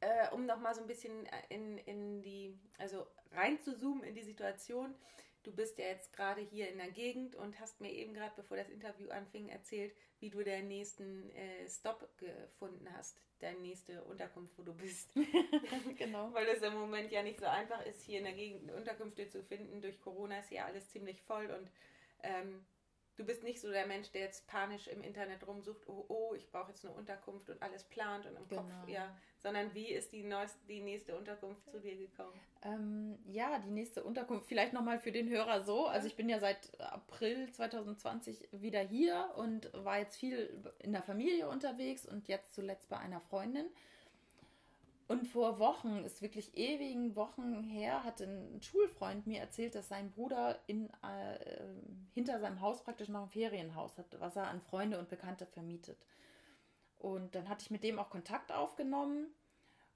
äh, 0.00 0.06
äh, 0.06 0.30
um 0.32 0.46
nochmal 0.46 0.74
so 0.74 0.80
ein 0.80 0.86
bisschen 0.86 1.26
in, 1.48 1.78
in 1.78 2.22
die, 2.22 2.58
also 2.78 3.06
rein 3.32 3.60
zu 3.60 3.76
zoomen 3.76 4.04
in 4.04 4.14
die 4.14 4.22
Situation, 4.22 4.94
du 5.42 5.52
bist 5.52 5.78
ja 5.78 5.86
jetzt 5.86 6.12
gerade 6.12 6.40
hier 6.40 6.68
in 6.68 6.78
der 6.78 6.90
Gegend 6.90 7.34
und 7.34 7.58
hast 7.60 7.80
mir 7.80 7.90
eben 7.90 8.14
gerade, 8.14 8.32
bevor 8.36 8.56
das 8.56 8.68
Interview 8.68 9.08
anfing, 9.10 9.48
erzählt, 9.48 9.94
wie 10.18 10.30
du 10.30 10.44
deinen 10.44 10.68
nächsten 10.68 11.30
äh, 11.30 11.68
Stop 11.68 12.08
gefunden 12.18 12.86
hast, 12.94 13.18
deine 13.38 13.58
nächste 13.60 14.04
Unterkunft, 14.04 14.56
wo 14.58 14.62
du 14.62 14.74
bist. 14.74 15.12
genau. 15.96 16.32
Weil 16.34 16.46
es 16.48 16.62
im 16.62 16.74
Moment 16.74 17.10
ja 17.10 17.22
nicht 17.22 17.40
so 17.40 17.46
einfach 17.46 17.84
ist, 17.86 18.02
hier 18.02 18.18
in 18.18 18.24
der 18.24 18.34
Gegend 18.34 18.70
Unterkünfte 18.72 19.28
zu 19.28 19.42
finden. 19.42 19.80
Durch 19.80 20.00
Corona 20.00 20.40
ist 20.40 20.50
ja 20.50 20.66
alles 20.66 20.90
ziemlich 20.90 21.22
voll 21.22 21.50
und 21.50 21.70
ähm, 22.22 22.66
du 23.16 23.24
bist 23.24 23.42
nicht 23.42 23.60
so 23.60 23.70
der 23.70 23.86
Mensch, 23.86 24.10
der 24.10 24.22
jetzt 24.22 24.46
panisch 24.46 24.88
im 24.88 25.02
Internet 25.02 25.46
rumsucht, 25.46 25.86
oh, 25.86 26.04
oh, 26.08 26.34
ich 26.34 26.50
brauche 26.50 26.70
jetzt 26.70 26.84
eine 26.84 26.94
Unterkunft 26.94 27.48
und 27.48 27.62
alles 27.62 27.84
plant 27.84 28.26
und 28.26 28.36
im 28.36 28.48
genau. 28.48 28.62
Kopf, 28.62 28.88
ja, 28.88 29.16
sondern 29.42 29.72
wie 29.74 29.88
ist 29.88 30.12
die, 30.12 30.22
neueste, 30.22 30.58
die 30.68 30.80
nächste 30.80 31.16
Unterkunft 31.16 31.68
zu 31.70 31.80
dir 31.80 31.96
gekommen? 31.96 32.32
Ähm, 32.62 33.18
ja, 33.26 33.58
die 33.58 33.70
nächste 33.70 34.04
Unterkunft, 34.04 34.46
vielleicht 34.46 34.72
nochmal 34.72 34.98
für 34.98 35.12
den 35.12 35.28
Hörer 35.28 35.62
so, 35.62 35.86
also 35.86 36.06
ich 36.06 36.16
bin 36.16 36.28
ja 36.28 36.38
seit 36.38 36.78
April 36.80 37.50
2020 37.50 38.48
wieder 38.52 38.80
hier 38.80 39.30
und 39.36 39.70
war 39.84 39.98
jetzt 39.98 40.16
viel 40.16 40.62
in 40.80 40.92
der 40.92 41.02
Familie 41.02 41.48
unterwegs 41.48 42.06
und 42.06 42.28
jetzt 42.28 42.54
zuletzt 42.54 42.88
bei 42.88 42.98
einer 42.98 43.20
Freundin. 43.20 43.66
Und 45.08 45.26
vor 45.26 45.58
Wochen, 45.58 46.04
ist 46.04 46.22
wirklich 46.22 46.56
ewigen 46.56 47.16
Wochen 47.16 47.64
her, 47.64 48.04
hat 48.04 48.20
ein 48.20 48.62
Schulfreund 48.62 49.26
mir 49.26 49.40
erzählt, 49.40 49.74
dass 49.74 49.88
sein 49.88 50.12
Bruder 50.12 50.60
in, 50.68 50.88
äh, 51.02 51.64
hinter 52.14 52.38
seinem 52.38 52.60
Haus 52.60 52.84
praktisch 52.84 53.08
noch 53.08 53.22
ein 53.22 53.28
Ferienhaus 53.28 53.98
hat, 53.98 54.20
was 54.20 54.36
er 54.36 54.46
an 54.46 54.60
Freunde 54.60 55.00
und 55.00 55.08
Bekannte 55.08 55.46
vermietet. 55.46 55.98
Und 57.00 57.34
dann 57.34 57.48
hatte 57.48 57.62
ich 57.62 57.70
mit 57.70 57.82
dem 57.82 57.98
auch 57.98 58.10
Kontakt 58.10 58.52
aufgenommen 58.52 59.26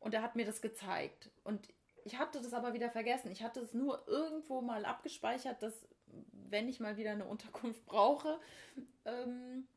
und 0.00 0.14
er 0.14 0.22
hat 0.22 0.36
mir 0.36 0.46
das 0.46 0.62
gezeigt. 0.62 1.30
Und 1.44 1.68
ich 2.04 2.18
hatte 2.18 2.40
das 2.40 2.54
aber 2.54 2.72
wieder 2.72 2.90
vergessen. 2.90 3.30
Ich 3.30 3.42
hatte 3.42 3.60
es 3.60 3.74
nur 3.74 4.08
irgendwo 4.08 4.62
mal 4.62 4.86
abgespeichert, 4.86 5.62
dass 5.62 5.86
wenn 6.32 6.68
ich 6.68 6.80
mal 6.80 6.96
wieder 6.96 7.12
eine 7.12 7.26
Unterkunft 7.26 7.84
brauche, 7.86 8.40
ähm, 9.04 9.68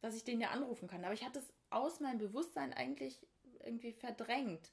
dass 0.00 0.16
ich 0.16 0.24
den 0.24 0.40
ja 0.40 0.50
anrufen 0.50 0.88
kann. 0.88 1.04
Aber 1.04 1.14
ich 1.14 1.24
hatte 1.24 1.38
es 1.38 1.52
aus 1.70 2.00
meinem 2.00 2.18
Bewusstsein 2.18 2.72
eigentlich 2.72 3.24
irgendwie 3.64 3.92
verdrängt. 3.92 4.72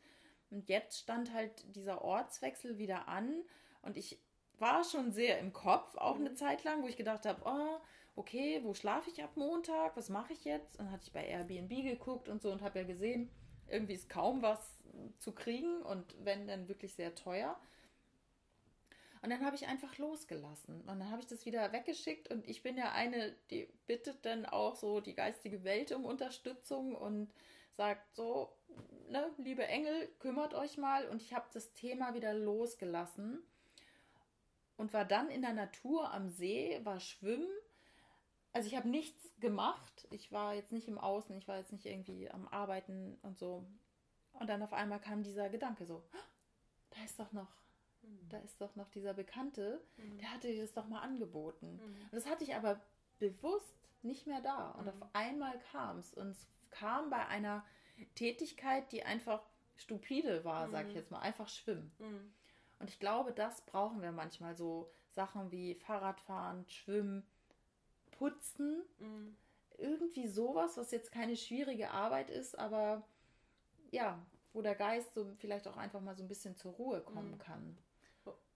Und 0.49 0.69
jetzt 0.69 0.99
stand 0.99 1.32
halt 1.32 1.63
dieser 1.75 2.03
Ortswechsel 2.03 2.79
wieder 2.79 3.08
an 3.08 3.43
und 3.84 3.97
ich 3.97 4.19
war 4.60 4.84
schon 4.84 5.12
sehr 5.12 5.39
im 5.39 5.54
Kopf, 5.54 5.96
auch 5.98 6.16
eine 6.16 6.32
mhm. 6.32 6.36
Zeit 6.36 6.63
lang, 6.63 6.84
wo 6.84 6.88
ich 6.88 6.98
gedacht 6.98 7.26
habe, 7.26 7.42
oh, 7.46 7.80
okay, 8.16 8.62
wo 8.63 8.74
schlafe 8.74 9.10
ich 9.10 9.24
ab 9.24 9.36
Montag? 9.36 9.98
Was 9.98 10.10
mache 10.10 10.34
ich 10.34 10.46
jetzt? 10.46 10.80
Und 10.80 10.86
dann 10.86 10.92
hatte 10.94 11.06
ich 11.06 11.13
bei 11.13 11.26
Airbnb 11.26 11.70
geguckt 11.70 12.30
und 12.30 12.42
so 12.42 12.52
und 12.52 12.62
habe 12.62 12.80
ja 12.80 12.86
gesehen, 12.86 13.30
irgendwie 13.68 13.94
ist 13.94 14.10
kaum 14.10 14.42
was 14.42 14.84
zu 15.18 15.32
kriegen 15.32 15.82
und 15.82 16.16
wenn 16.24 16.48
dann 16.48 16.68
wirklich 16.68 16.94
sehr 16.94 17.16
teuer. 17.16 17.60
Und 19.22 19.30
dann 19.30 19.46
habe 19.46 19.56
ich 19.56 19.68
einfach 19.68 19.98
losgelassen. 19.98 20.82
Und 20.82 21.00
dann 21.00 21.10
habe 21.10 21.22
ich 21.22 21.28
das 21.28 21.46
wieder 21.46 21.72
weggeschickt. 21.72 22.30
Und 22.30 22.46
ich 22.46 22.62
bin 22.62 22.76
ja 22.76 22.92
eine, 22.92 23.34
die 23.52 23.70
bittet 23.88 24.26
dann 24.26 24.46
auch 24.46 24.76
so 24.76 25.00
die 25.00 25.16
geistige 25.16 25.63
Welt 25.63 25.94
um 25.94 26.04
Unterstützung 26.04 26.94
und 26.94 27.34
sagt 27.78 28.13
so, 28.16 28.54
ne, 29.10 29.32
liebe 29.38 29.66
Engel, 29.66 30.10
kümmert 30.20 30.54
euch 30.54 30.78
mal. 30.78 31.08
Und 31.08 31.22
ich 31.22 31.34
habe 31.34 31.48
das 31.54 31.72
Thema 31.72 32.13
wieder 32.13 32.34
losgelassen 32.34 33.42
und 34.78 34.94
war 34.94 35.06
dann 35.06 35.30
in 35.30 35.42
der 35.42 35.54
Natur 35.54 36.12
am 36.12 36.30
See, 36.30 36.80
war 36.84 37.00
schwimmen. 37.00 37.50
Also 38.52 38.68
ich 38.68 38.76
habe 38.76 38.90
nichts 38.90 39.34
gemacht. 39.40 40.08
Ich 40.12 40.32
war 40.32 40.54
jetzt 40.54 40.72
nicht 40.72 40.88
im 40.88 40.98
Außen, 40.98 41.36
ich 41.38 41.48
war 41.48 41.58
jetzt 41.58 41.72
nicht 41.72 41.86
irgendwie 41.86 42.30
am 42.30 42.48
Arbeiten 42.48 43.18
und 43.22 43.38
so. 43.38 43.66
Und 44.34 44.48
dann 44.50 44.64
auf 44.64 44.74
einmal 44.74 45.00
kam 45.00 45.24
dieser 45.24 45.50
Gedanke 45.50 45.86
so, 45.86 46.04
da 46.90 47.04
ist 47.04 47.20
doch 47.20 47.32
noch, 47.32 47.50
mhm. 48.02 48.30
da 48.30 48.38
ist 48.40 48.60
doch 48.62 48.76
noch 48.76 48.90
dieser 48.90 49.14
Bekannte, 49.14 49.82
mhm. 49.98 50.18
der 50.18 50.32
hatte 50.32 50.48
dir 50.48 50.62
das 50.62 50.74
doch 50.74 50.88
mal 50.88 51.02
angeboten. 51.02 51.76
Mhm. 51.76 52.02
Und 52.04 52.14
das 52.14 52.26
hatte 52.26 52.44
ich 52.44 52.56
aber 52.56 52.82
bewusst 53.20 53.78
nicht 54.02 54.28
mehr 54.28 54.42
da. 54.42 54.72
Und 54.72 54.90
auf 54.90 55.10
einmal 55.14 55.58
kam 55.72 56.00
es. 56.00 56.14
Und 56.14 56.30
es 56.30 56.48
kam 56.72 57.10
bei 57.10 57.26
einer 57.28 57.66
Tätigkeit, 58.16 58.92
die 58.92 59.04
einfach 59.04 59.44
stupide 59.76 60.44
war, 60.44 60.70
sag 60.70 60.88
ich 60.88 60.96
jetzt 60.96 61.12
mal, 61.12 61.20
einfach 61.20 61.48
schwimmen. 61.48 61.92
Mhm. 62.84 62.88
Und 62.88 62.89
ich 62.89 63.00
glaube, 63.00 63.32
das 63.32 63.62
brauchen 63.62 64.02
wir 64.02 64.12
manchmal 64.12 64.56
so 64.56 64.91
Sachen 65.12 65.52
wie 65.52 65.76
Fahrradfahren, 65.76 66.67
Schwimmen, 66.67 67.26
Putzen, 68.12 68.84
mhm. 69.00 69.36
irgendwie 69.78 70.28
sowas, 70.28 70.78
was 70.78 70.91
jetzt 70.91 71.12
keine 71.12 71.36
schwierige 71.36 71.91
Arbeit 71.91 72.30
ist, 72.30 72.58
aber 72.58 73.04
ja, 73.91 74.24
wo 74.54 74.62
der 74.62 74.76
Geist 74.76 75.13
so 75.13 75.34
vielleicht 75.38 75.67
auch 75.67 75.78
einfach 75.78 76.02
mal 76.02 76.15
so 76.15 76.24
ein 76.24 76.28
bisschen 76.28 76.56
zur 76.56 76.74
Ruhe 76.74 77.02
kommen 77.02 77.32
mhm. 77.32 77.38
kann. 77.38 77.78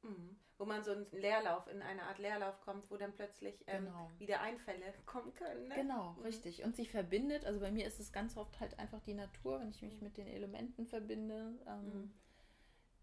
Mhm. 0.04 0.38
Wo 0.58 0.66
man 0.66 0.84
so 0.84 0.92
einen 0.92 1.06
Leerlauf, 1.12 1.68
in 1.68 1.84
eine 1.84 2.04
Art 2.04 2.18
Leerlauf 2.18 2.60
kommt, 2.62 2.90
wo 2.90 2.98
dann 2.98 3.14
plötzlich 3.14 3.64
ähm, 3.68 3.86
genau. 3.86 4.10
wieder 4.18 4.42
Einfälle 4.42 4.94
kommen 5.06 5.34
können. 5.36 5.68
Ne? 5.68 5.76
Genau, 5.76 6.14
mhm. 6.14 6.24
richtig. 6.24 6.64
Und 6.64 6.76
sich 6.76 6.90
verbindet. 6.90 7.46
Also 7.46 7.60
bei 7.60 7.72
mir 7.72 7.86
ist 7.86 8.00
es 8.00 8.12
ganz 8.12 8.36
oft 8.38 8.60
halt 8.60 8.78
einfach 8.80 9.02
die 9.02 9.14
Natur, 9.14 9.60
wenn 9.60 9.70
ich 9.70 9.82
mich 9.82 9.98
mhm. 9.98 10.04
mit 10.04 10.18
den 10.18 10.28
Elementen 10.28 10.88
verbinde, 10.88 11.54
ähm, 11.68 11.86
mhm. 11.86 12.14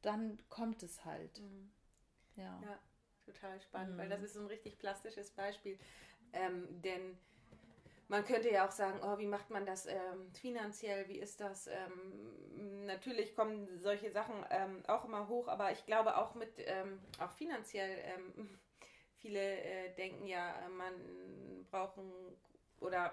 Dann 0.04 0.38
kommt 0.48 0.82
es 0.82 1.04
halt. 1.04 1.40
Mhm. 1.40 1.72
Ja. 2.36 2.60
ja 2.62 2.78
total 3.24 3.60
spannend, 3.60 3.94
mhm. 3.94 3.98
weil 3.98 4.08
das 4.08 4.22
ist 4.22 4.34
so 4.34 4.40
ein 4.40 4.46
richtig 4.46 4.78
plastisches 4.78 5.30
Beispiel. 5.30 5.78
Ähm, 6.32 6.66
denn 6.82 7.16
man 8.08 8.24
könnte 8.24 8.50
ja 8.50 8.66
auch 8.66 8.70
sagen, 8.70 9.00
oh, 9.02 9.18
wie 9.18 9.26
macht 9.26 9.50
man 9.50 9.64
das 9.64 9.86
ähm, 9.86 10.30
finanziell? 10.32 11.08
Wie 11.08 11.18
ist 11.18 11.40
das? 11.40 11.68
Ähm, 11.68 12.84
natürlich 12.84 13.34
kommen 13.34 13.78
solche 13.80 14.10
Sachen 14.10 14.34
ähm, 14.50 14.82
auch 14.86 15.04
immer 15.04 15.28
hoch, 15.28 15.48
aber 15.48 15.72
ich 15.72 15.86
glaube 15.86 16.16
auch 16.18 16.34
mit, 16.34 16.52
ähm, 16.58 17.00
auch 17.18 17.32
finanziell, 17.32 17.98
ähm, 18.04 18.58
viele 19.16 19.40
äh, 19.40 19.94
denken 19.94 20.26
ja, 20.26 20.54
man 20.76 20.92
braucht 21.70 21.98
oder 22.80 23.12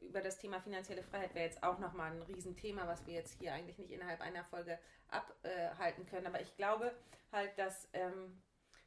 über 0.00 0.20
das 0.20 0.38
Thema 0.38 0.60
finanzielle 0.60 1.02
Freiheit 1.02 1.34
wäre 1.34 1.46
jetzt 1.46 1.62
auch 1.62 1.78
nochmal 1.78 2.12
ein 2.12 2.22
Riesenthema, 2.22 2.86
was 2.86 3.06
wir 3.06 3.14
jetzt 3.14 3.38
hier 3.38 3.52
eigentlich 3.52 3.78
nicht 3.78 3.90
innerhalb 3.90 4.20
einer 4.20 4.44
Folge 4.44 4.78
abhalten 5.08 6.06
können. 6.06 6.26
Aber 6.26 6.40
ich 6.40 6.56
glaube 6.56 6.92
halt, 7.32 7.58
dass 7.58 7.88
ähm, 7.92 8.40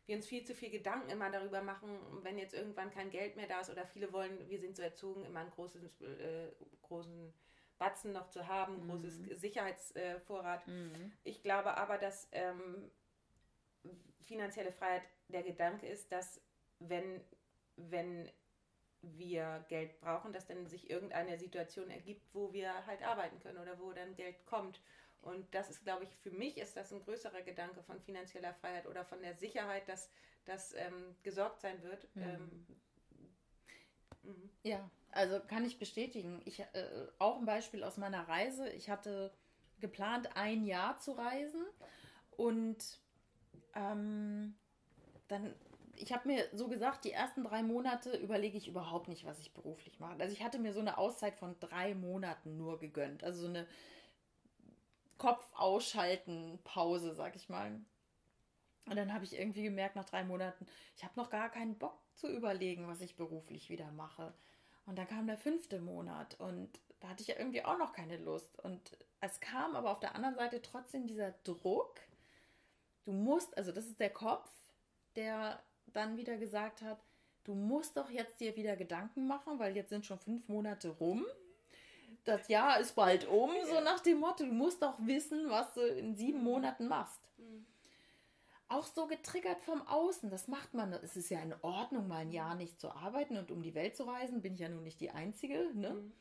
wir 0.06 0.16
uns 0.16 0.28
viel 0.28 0.44
zu 0.44 0.56
viel 0.56 0.70
Gedanken 0.70 1.10
immer 1.10 1.30
darüber 1.30 1.62
machen, 1.62 1.90
wenn 2.24 2.38
jetzt 2.38 2.54
irgendwann 2.54 2.92
kein 2.92 3.10
Geld 3.10 3.36
mehr 3.36 3.48
da 3.48 3.62
ist 3.62 3.70
oder 3.70 3.86
viele 3.86 4.12
wollen, 4.12 4.50
wir 4.50 4.60
sind 4.60 4.76
so 4.76 4.82
erzogen, 4.82 5.26
immer 5.26 5.42
einen 5.42 5.52
großen, 5.52 5.86
äh, 6.02 6.48
großen 6.82 7.34
Batzen 7.78 8.12
noch 8.12 8.30
zu 8.30 8.48
haben, 8.48 8.84
mhm. 8.84 8.90
großes 8.90 9.40
Sicherheitsvorrat. 9.40 10.68
Mhm. 10.68 11.12
Ich 11.24 11.42
glaube 11.42 11.78
aber, 11.78 11.98
dass 11.98 12.28
ähm, 12.32 12.92
finanzielle 14.24 14.72
Freiheit 14.72 15.04
der 15.30 15.44
Gedanke 15.44 15.88
ist, 15.88 16.12
dass 16.12 16.42
wenn, 16.80 17.22
wenn 17.76 18.30
wir 19.02 19.66
Geld 19.68 20.00
brauchen, 20.00 20.34
dass 20.34 20.46
dann 20.46 20.68
sich 20.68 20.90
irgendeine 20.90 21.38
Situation 21.38 21.90
ergibt, 21.90 22.28
wo 22.34 22.54
wir 22.54 22.86
halt 22.86 23.04
arbeiten 23.04 23.40
können 23.40 23.58
oder 23.58 23.80
wo 23.80 23.92
dann 23.92 24.16
Geld 24.16 24.46
kommt. 24.46 24.82
Und 25.22 25.54
das 25.54 25.70
ist, 25.70 25.84
glaube 25.84 26.04
ich, 26.04 26.16
für 26.18 26.32
mich 26.32 26.58
ist 26.58 26.76
das 26.76 26.92
ein 26.92 27.04
größerer 27.04 27.42
Gedanke 27.42 27.84
von 27.84 28.00
finanzieller 28.02 28.54
Freiheit 28.56 28.88
oder 28.88 29.06
von 29.06 29.22
der 29.22 29.36
Sicherheit, 29.36 29.88
dass 29.88 30.10
das 30.46 30.74
ähm, 30.74 31.16
gesorgt 31.24 31.62
sein 31.62 31.82
wird. 31.84 32.08
Mhm. 32.16 32.24
Ähm, 32.24 32.68
mhm. 34.24 34.50
ja, 34.64 34.90
also 35.12 35.40
kann 35.40 35.66
ich 35.66 35.78
bestätigen. 35.78 36.42
Ich 36.46 36.60
äh, 36.60 36.68
auch 37.20 37.38
ein 37.38 37.46
Beispiel 37.46 37.84
aus 37.84 37.98
meiner 37.98 38.28
Reise. 38.28 38.70
Ich 38.70 38.90
hatte 38.90 39.32
geplant, 39.80 40.36
ein 40.36 40.66
Jahr 40.66 40.98
zu 40.98 41.12
reisen 41.12 41.66
und 42.32 43.00
ähm, 43.76 44.56
dann 45.28 45.56
ich 45.96 46.12
habe 46.14 46.28
mir 46.28 46.48
so 46.54 46.68
gesagt, 46.68 47.06
die 47.06 47.12
ersten 47.12 47.44
drei 47.44 47.64
Monate 47.64 48.16
überlege 48.18 48.58
ich 48.58 48.68
überhaupt 48.68 49.08
nicht, 49.08 49.26
was 49.26 49.40
ich 49.40 49.54
beruflich 49.54 50.00
mache. 50.00 50.20
Also 50.20 50.34
ich 50.34 50.44
hatte 50.44 50.60
mir 50.60 50.74
so 50.74 50.80
eine 50.80 50.98
Auszeit 50.98 51.36
von 51.36 51.60
drei 51.60 51.96
Monaten 51.96 52.58
nur 52.58 52.80
gegönnt. 52.80 53.24
Also 53.24 53.42
so 53.42 53.48
eine 53.48 53.68
Kopf 55.18 55.48
ausschalten 55.54 56.60
Pause, 56.64 57.14
sag 57.14 57.36
ich 57.36 57.50
mal. 57.50 57.80
Und 58.86 58.96
dann 58.96 59.14
habe 59.14 59.24
ich 59.24 59.38
irgendwie 59.38 59.64
gemerkt, 59.64 59.96
nach 59.96 60.06
drei 60.06 60.24
Monaten, 60.24 60.66
ich 60.96 61.04
habe 61.04 61.14
noch 61.16 61.30
gar 61.30 61.50
keinen 61.50 61.78
Bock 61.78 62.00
zu 62.16 62.28
überlegen, 62.28 62.88
was 62.88 63.02
ich 63.02 63.16
beruflich 63.16 63.70
wieder 63.70 63.92
mache. 63.92 64.34
Und 64.86 64.98
dann 64.98 65.08
kam 65.08 65.28
der 65.28 65.38
fünfte 65.38 65.80
Monat 65.80 66.40
und 66.40 66.70
da 67.00 67.10
hatte 67.10 67.22
ich 67.22 67.28
ja 67.28 67.38
irgendwie 67.38 67.64
auch 67.64 67.78
noch 67.78 67.94
keine 67.94 68.18
Lust. 68.18 68.60
Und 68.64 68.98
es 69.20 69.40
kam 69.40 69.76
aber 69.76 69.92
auf 69.92 70.00
der 70.00 70.16
anderen 70.16 70.36
Seite 70.36 70.62
trotzdem 70.62 71.08
dieser 71.08 71.32
Druck. 71.44 72.00
Du 73.06 73.12
musst, 73.12 73.56
also 73.58 73.72
das 73.72 73.86
ist 73.86 74.00
der 74.00 74.10
Kopf, 74.10 74.50
der 75.16 75.62
dann 75.88 76.18
wieder 76.18 76.38
gesagt 76.38 76.82
hat, 76.82 77.00
du 77.44 77.54
musst 77.54 77.98
doch 77.98 78.10
jetzt 78.10 78.40
dir 78.40 78.56
wieder 78.56 78.76
Gedanken 78.76 79.28
machen, 79.28 79.60
weil 79.60 79.76
jetzt 79.76 79.90
sind 79.90 80.06
schon 80.06 80.20
fünf 80.20 80.48
Monate 80.48 80.90
rum 80.90 81.26
das 82.24 82.48
Jahr 82.48 82.80
ist 82.80 82.96
bald 82.96 83.28
um, 83.28 83.52
so 83.68 83.82
nach 83.82 84.00
dem 84.00 84.20
Motto, 84.20 84.46
du 84.46 84.52
musst 84.52 84.82
doch 84.82 84.96
wissen, 85.00 85.50
was 85.50 85.74
du 85.74 85.82
in 85.82 86.16
sieben 86.16 86.40
mhm. 86.40 86.46
Monaten 86.46 86.88
machst. 86.88 87.20
Mhm. 87.38 87.66
Auch 88.68 88.86
so 88.86 89.08
getriggert 89.08 89.60
vom 89.62 89.86
Außen, 89.86 90.30
das 90.30 90.48
macht 90.48 90.74
man. 90.74 90.94
Es 90.94 91.18
ist 91.18 91.30
ja 91.30 91.42
in 91.42 91.54
Ordnung, 91.62 92.08
mal 92.08 92.20
ein 92.20 92.32
Jahr 92.32 92.56
nicht 92.56 92.80
zu 92.80 92.90
arbeiten 92.92 93.38
und 93.38 93.52
um 93.52 93.62
die 93.62 93.76
Welt 93.76 93.98
zu 93.98 94.04
reisen, 94.04 94.42
bin 94.42 94.54
ich 94.54 94.62
ja 94.62 94.70
nun 94.70 94.84
nicht 94.84 95.02
die 95.02 95.12
Einzige. 95.12 95.72
Ne? 95.74 95.94
Mhm. 95.94 96.12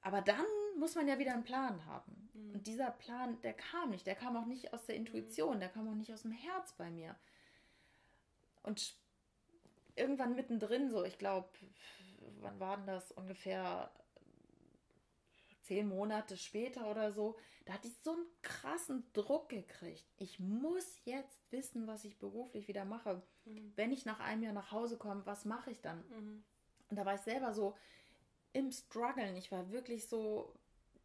Aber 0.00 0.20
dann 0.20 0.46
muss 0.78 0.94
man 0.94 1.06
ja 1.06 1.18
wieder 1.18 1.34
einen 1.34 1.44
Plan 1.44 1.84
haben. 1.86 2.30
Mhm. 2.32 2.54
Und 2.54 2.66
dieser 2.66 2.90
Plan, 2.90 3.40
der 3.42 3.52
kam 3.52 3.90
nicht. 3.90 4.06
Der 4.06 4.16
kam 4.16 4.36
auch 4.36 4.46
nicht 4.46 4.72
aus 4.72 4.86
der 4.86 4.96
Intuition, 4.96 5.60
der 5.60 5.68
kam 5.68 5.88
auch 5.88 5.94
nicht 5.94 6.12
aus 6.12 6.22
dem 6.22 6.32
Herz 6.32 6.72
bei 6.72 6.90
mir. 6.90 7.14
Und 8.68 8.94
irgendwann 9.96 10.34
mittendrin, 10.34 10.90
so, 10.90 11.02
ich 11.02 11.16
glaube, 11.16 11.48
wann 12.40 12.60
war 12.60 12.76
denn 12.76 12.86
das? 12.86 13.12
Ungefähr 13.12 13.90
zehn 15.62 15.88
Monate 15.88 16.36
später 16.36 16.90
oder 16.90 17.10
so, 17.10 17.38
da 17.64 17.72
hatte 17.72 17.88
ich 17.88 17.96
so 18.02 18.12
einen 18.12 18.26
krassen 18.42 19.10
Druck 19.14 19.48
gekriegt. 19.48 20.04
Ich 20.18 20.38
muss 20.38 21.00
jetzt 21.06 21.40
wissen, 21.50 21.86
was 21.86 22.04
ich 22.04 22.18
beruflich 22.18 22.68
wieder 22.68 22.84
mache. 22.84 23.22
Mhm. 23.46 23.72
Wenn 23.74 23.90
ich 23.90 24.04
nach 24.04 24.20
einem 24.20 24.42
Jahr 24.42 24.52
nach 24.52 24.70
Hause 24.70 24.98
komme, 24.98 25.24
was 25.24 25.46
mache 25.46 25.70
ich 25.70 25.80
dann? 25.80 26.04
Mhm. 26.08 26.44
Und 26.90 26.96
da 26.98 27.06
war 27.06 27.14
ich 27.14 27.22
selber 27.22 27.54
so 27.54 27.74
im 28.52 28.70
Struggeln. 28.70 29.34
Ich 29.36 29.50
war 29.50 29.70
wirklich 29.70 30.08
so, 30.08 30.54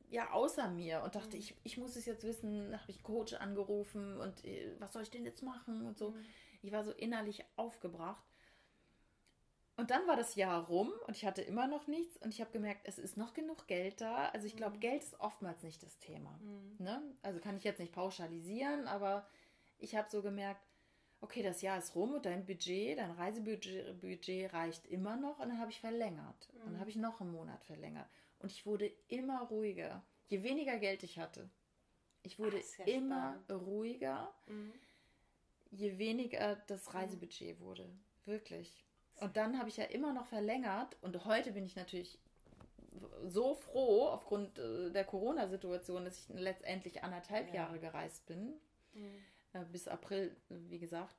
ja, 0.10 0.32
außer 0.32 0.70
mir 0.70 1.02
und 1.04 1.16
dachte, 1.16 1.38
mhm. 1.38 1.44
ich, 1.44 1.56
ich 1.64 1.78
muss 1.78 1.96
es 1.96 2.06
jetzt 2.06 2.26
wissen. 2.26 2.72
Da 2.72 2.80
habe 2.82 2.92
ich 2.92 3.04
Coach 3.04 3.34
angerufen 3.36 4.18
und 4.20 4.44
äh, 4.44 4.76
was 4.80 4.92
soll 4.92 5.04
ich 5.04 5.12
denn 5.12 5.24
jetzt 5.24 5.44
machen 5.44 5.86
und 5.86 5.98
so. 5.98 6.14
Ich 6.64 6.72
war 6.72 6.84
so 6.84 6.92
innerlich 6.92 7.46
aufgebracht. 7.56 8.24
Und 9.76 9.90
dann 9.90 10.08
war 10.08 10.16
das 10.16 10.36
Jahr 10.36 10.68
rum 10.68 10.92
und 11.08 11.16
ich 11.16 11.26
hatte 11.26 11.42
immer 11.42 11.68
noch 11.68 11.88
nichts 11.88 12.18
und 12.18 12.30
ich 12.30 12.42
habe 12.42 12.52
gemerkt, 12.52 12.82
es 12.84 13.00
ist 13.00 13.18
noch 13.18 13.34
genug 13.34 13.68
Geld 13.68 14.02
da. 14.02 14.30
Also 14.30 14.46
ich 14.46 14.56
glaube, 14.56 14.76
mhm. 14.76 14.82
Geld 14.82 15.04
ist 15.04 15.20
oftmals 15.20 15.64
nicht 15.64 15.82
das 15.82 15.98
Thema. 15.98 16.40
Mhm. 16.42 16.76
Ne? 16.78 17.02
Also 17.24 17.40
kann 17.40 17.58
ich 17.58 17.64
jetzt 17.64 17.80
nicht 17.80 17.92
pauschalisieren, 17.92 18.88
aber 18.88 19.28
ich 19.80 19.96
habe 19.96 20.10
so 20.12 20.22
gemerkt, 20.22 20.62
okay, 21.22 21.42
das 21.42 21.62
Jahr 21.64 21.80
ist 21.80 21.96
rum 21.96 22.14
und 22.14 22.26
dein 22.26 22.46
Budget, 22.46 23.00
dein 23.00 23.12
Reisebudget 23.12 24.00
Budget 24.00 24.54
reicht 24.54 24.86
immer 24.88 25.18
noch 25.18 25.40
und 25.40 25.50
dann 25.50 25.60
habe 25.60 25.72
ich 25.72 25.80
verlängert. 25.80 26.50
Mhm. 26.54 26.62
Und 26.62 26.74
dann 26.74 26.80
habe 26.80 26.92
ich 26.92 26.96
noch 26.96 27.20
einen 27.20 27.32
Monat 27.32 27.64
verlängert. 27.66 28.08
Und 28.40 28.52
ich 28.52 28.66
wurde 28.68 28.92
immer 29.08 29.42
ruhiger, 29.42 30.04
je 30.28 30.44
weniger 30.44 30.78
Geld 30.78 31.02
ich 31.02 31.18
hatte. 31.18 31.50
Ich 32.22 32.38
wurde 32.38 32.58
Ach, 32.58 32.88
immer 32.88 33.42
spannend. 33.44 33.68
ruhiger, 33.68 34.34
mhm. 34.46 34.72
Je 35.74 35.98
weniger 35.98 36.56
das 36.68 36.88
mhm. 36.88 36.98
Reisebudget 36.98 37.60
wurde. 37.60 37.90
Wirklich. 38.26 38.86
Und 39.18 39.38
dann 39.38 39.58
habe 39.60 39.70
ich 39.70 39.78
ja 39.78 39.86
immer 39.86 40.14
noch 40.14 40.26
verlängert 40.26 40.98
und 41.02 41.26
heute 41.26 41.52
bin 41.52 41.66
ich 41.66 41.76
natürlich 41.76 42.20
so 43.26 43.56
froh 43.56 44.08
aufgrund 44.08 44.60
äh, 44.60 44.92
der 44.92 45.06
Corona-Situation, 45.06 46.06
dass 46.06 46.20
ich 46.20 46.36
letztendlich 46.36 47.04
anderthalb 47.04 47.48
ja. 47.50 47.56
Jahre 47.56 47.80
gereist 47.80 48.26
bin. 48.26 48.54
Mhm. 48.94 49.24
Äh, 49.54 49.66
bis 49.72 49.88
April, 49.88 50.36
wie 50.50 50.80
gesagt. 50.80 51.16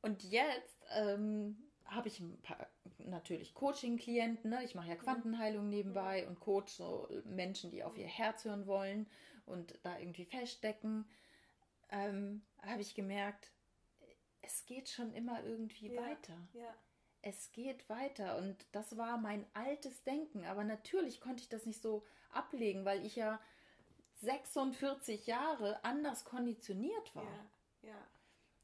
Und 0.00 0.24
jetzt 0.24 0.78
ähm, 0.96 1.56
habe 1.84 2.08
ich 2.08 2.20
ein 2.20 2.40
paar, 2.42 2.68
natürlich 2.98 3.54
Coaching-Klienten. 3.54 4.50
Ne? 4.50 4.64
Ich 4.64 4.74
mache 4.74 4.88
ja 4.88 4.94
mhm. 4.94 5.00
Quantenheilung 5.00 5.68
nebenbei 5.68 6.26
und 6.26 6.40
coach 6.40 6.72
so 6.72 7.08
Menschen, 7.24 7.70
die 7.70 7.84
auf 7.84 7.96
ihr 7.96 8.06
Herz 8.06 8.44
hören 8.44 8.66
wollen 8.66 9.06
und 9.46 9.78
da 9.82 9.98
irgendwie 9.98 10.24
feststecken. 10.24 11.04
Ähm, 11.92 12.42
habe 12.62 12.80
ich 12.80 12.94
gemerkt, 12.94 13.52
es 14.40 14.66
geht 14.66 14.88
schon 14.88 15.12
immer 15.12 15.42
irgendwie 15.44 15.94
ja, 15.94 16.02
weiter. 16.02 16.36
Ja. 16.52 16.74
Es 17.22 17.52
geht 17.52 17.88
weiter 17.88 18.36
und 18.38 18.66
das 18.72 18.96
war 18.96 19.16
mein 19.16 19.46
altes 19.54 20.02
Denken. 20.02 20.44
Aber 20.44 20.64
natürlich 20.64 21.20
konnte 21.20 21.42
ich 21.42 21.48
das 21.48 21.66
nicht 21.66 21.80
so 21.80 22.04
ablegen, 22.30 22.84
weil 22.84 23.06
ich 23.06 23.14
ja 23.14 23.40
46 24.22 25.26
Jahre 25.26 25.84
anders 25.84 26.24
konditioniert 26.24 27.14
war. 27.14 27.22
Ja, 27.82 27.90
ja. 27.90 28.06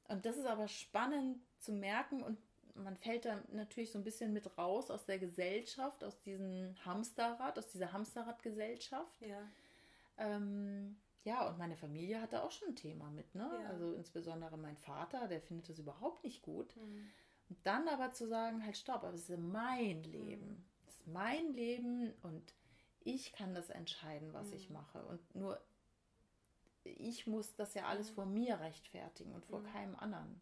Und 0.09 0.25
das 0.25 0.37
ist 0.37 0.47
aber 0.47 0.67
spannend 0.69 1.38
zu 1.61 1.73
merken 1.73 2.23
und 2.23 2.38
man 2.75 2.97
fällt 2.97 3.25
da 3.25 3.43
natürlich 3.53 3.91
so 3.91 3.99
ein 3.99 4.05
bisschen 4.05 4.33
mit 4.33 4.57
raus 4.57 4.91
aus 4.91 5.05
der 5.05 5.19
Gesellschaft, 5.19 6.03
aus 6.05 6.21
diesem 6.21 6.75
Hamsterrad, 6.85 7.59
aus 7.59 7.69
dieser 7.69 7.93
Hamsterradgesellschaft. 7.93 9.21
Ja. 9.21 9.43
Ähm, 10.17 10.97
ja, 11.29 11.47
und 11.47 11.59
meine 11.59 11.77
Familie 11.77 12.23
hatte 12.23 12.43
auch 12.43 12.51
schon 12.51 12.69
ein 12.69 12.77
Thema 12.77 13.11
mit, 13.11 13.35
ne? 13.35 13.51
Ja. 13.62 13.69
Also 13.69 13.93
insbesondere 13.93 14.57
mein 14.57 14.79
Vater, 14.79 15.29
der 15.29 15.43
findet 15.43 15.69
das 15.69 15.79
überhaupt 15.79 16.25
nicht 16.25 16.41
gut. 16.41 16.75
Mhm. 16.77 17.11
Und 17.51 17.67
dann 17.67 17.87
aber 17.87 18.12
zu 18.12 18.27
sagen, 18.27 18.64
halt 18.64 18.79
stopp, 18.79 19.05
aber 19.05 19.12
es 19.12 19.29
ist 19.29 19.38
mein 19.38 20.03
Leben. 20.05 20.49
Mhm. 20.49 20.64
Es 20.87 20.95
ist 20.95 21.07
mein 21.07 21.53
Leben 21.53 22.14
und 22.23 22.55
ich 23.01 23.33
kann 23.35 23.55
das 23.55 23.69
entscheiden, 23.69 24.33
was 24.33 24.49
mhm. 24.49 24.57
ich 24.57 24.71
mache. 24.71 25.05
Und 25.05 25.35
nur 25.35 25.61
ich 26.85 27.27
muss 27.27 27.55
das 27.57 27.75
ja 27.75 27.85
alles 27.85 28.11
mhm. 28.11 28.14
vor 28.14 28.27
mir 28.27 28.61
rechtfertigen 28.61 29.35
und 29.35 29.45
vor 29.45 29.62
keinem 29.62 29.97
anderen. 29.97 30.41